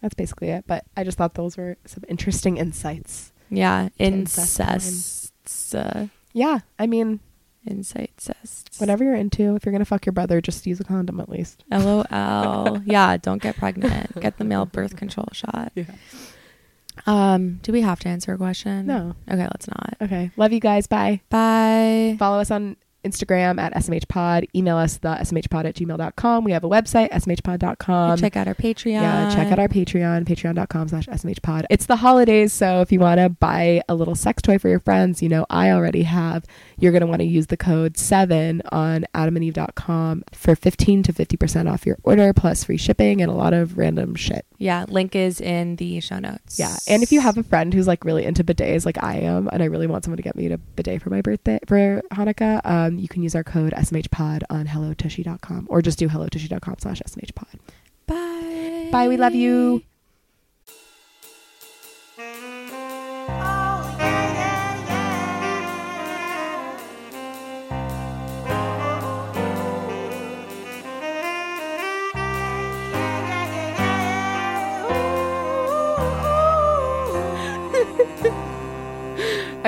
that's 0.00 0.14
basically 0.14 0.50
it. 0.50 0.64
But 0.66 0.84
I 0.96 1.04
just 1.04 1.18
thought 1.18 1.34
those 1.34 1.56
were 1.56 1.76
some 1.86 2.04
interesting 2.08 2.56
insights. 2.56 3.32
yeah 3.50 3.88
incest 3.98 5.32
uh, 5.74 6.06
Yeah, 6.32 6.60
I 6.78 6.86
mean, 6.86 7.20
incest 7.66 8.76
whatever 8.78 9.02
you're 9.04 9.14
into, 9.16 9.56
if 9.56 9.64
you're 9.64 9.72
gonna 9.72 9.84
fuck 9.84 10.06
your 10.06 10.12
brother, 10.12 10.40
just 10.40 10.66
use 10.66 10.80
a 10.80 10.84
condom 10.84 11.20
at 11.20 11.28
least. 11.28 11.64
LOL 11.70 12.04
yeah 12.86 13.16
don't 13.16 13.42
get 13.42 13.56
pregnant 13.56 14.20
get 14.20 14.38
the 14.38 14.44
male 14.44 14.66
birth 14.66 14.96
control 14.96 15.28
shot 15.32 15.72
Yeah. 15.74 15.84
um 17.06 17.60
do 17.62 17.72
we 17.72 17.80
have 17.82 18.00
to 18.00 18.08
answer 18.08 18.32
a 18.34 18.36
question 18.36 18.86
No. 18.86 19.14
okay 19.30 19.42
let's 19.44 19.68
not 19.68 19.96
Okay. 20.00 20.30
Love 20.36 20.52
you 20.52 20.60
guys. 20.60 20.86
Bye. 20.86 21.20
bye 21.28 22.16
Follow 22.18 22.38
us 22.40 22.50
on 22.50 22.76
Instagram 23.04 23.60
at 23.60 23.72
smhpod. 23.74 24.48
Email 24.54 24.76
us 24.76 24.98
the 24.98 25.08
smhpod 25.08 25.64
at 25.66 25.74
gmail.com. 25.74 26.44
We 26.44 26.52
have 26.52 26.64
a 26.64 26.68
website, 26.68 27.10
smhpod.com. 27.10 28.18
check 28.18 28.36
out 28.36 28.48
our 28.48 28.54
Patreon. 28.54 28.92
Yeah, 28.92 29.34
check 29.34 29.52
out 29.52 29.58
our 29.58 29.68
Patreon, 29.68 30.24
patreon.com 30.24 30.88
slash 30.88 31.06
smhpod. 31.06 31.64
It's 31.70 31.86
the 31.86 31.96
holidays, 31.96 32.52
so 32.52 32.80
if 32.80 32.92
you 32.92 33.00
want 33.00 33.18
to 33.18 33.28
buy 33.28 33.82
a 33.88 33.94
little 33.94 34.14
sex 34.14 34.42
toy 34.42 34.58
for 34.58 34.68
your 34.68 34.80
friends, 34.80 35.22
you 35.22 35.28
know, 35.28 35.46
I 35.50 35.70
already 35.70 36.02
have, 36.02 36.44
you're 36.78 36.92
going 36.92 37.00
to 37.00 37.06
want 37.06 37.20
to 37.20 37.26
use 37.26 37.48
the 37.48 37.56
code 37.56 37.96
7 37.96 38.62
on 38.70 39.04
adamandeve.com 39.14 40.24
for 40.32 40.54
15 40.54 41.02
to 41.04 41.12
50% 41.12 41.70
off 41.70 41.86
your 41.86 41.98
order, 42.02 42.32
plus 42.32 42.64
free 42.64 42.76
shipping 42.76 43.20
and 43.20 43.30
a 43.30 43.34
lot 43.34 43.52
of 43.52 43.76
random 43.78 44.14
shit. 44.14 44.46
Yeah, 44.58 44.84
link 44.88 45.14
is 45.14 45.40
in 45.40 45.76
the 45.76 46.00
show 46.00 46.18
notes. 46.18 46.58
Yeah. 46.58 46.76
And 46.88 47.02
if 47.02 47.12
you 47.12 47.20
have 47.20 47.38
a 47.38 47.42
friend 47.42 47.72
who's 47.72 47.86
like 47.86 48.04
really 48.04 48.24
into 48.24 48.44
bidets 48.44 48.86
like 48.86 49.02
I 49.02 49.16
am, 49.16 49.48
and 49.52 49.62
I 49.62 49.66
really 49.66 49.86
want 49.86 50.04
someone 50.04 50.16
to 50.16 50.22
get 50.22 50.36
me 50.36 50.50
a 50.50 50.58
bidet 50.58 51.02
for 51.02 51.10
my 51.10 51.20
birthday, 51.20 51.58
for 51.66 52.02
Hanukkah, 52.12 52.60
um, 52.64 52.98
you 52.98 53.08
can 53.08 53.22
use 53.22 53.34
our 53.34 53.44
code 53.44 53.72
smhpod 53.72 54.42
on 54.50 54.66
hellotushy.com 54.66 55.66
or 55.70 55.82
just 55.82 55.98
do 55.98 56.08
hellotushy.com 56.08 56.76
slash 56.78 57.02
smhpod. 57.02 57.58
bye. 58.06 58.88
Bye. 58.90 59.08
We 59.08 59.16
love 59.16 59.34
you. 59.34 59.82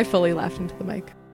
I 0.00 0.02
fully 0.02 0.32
laughed 0.32 0.56
into 0.56 0.74
the 0.76 0.84
mic. 0.84 1.12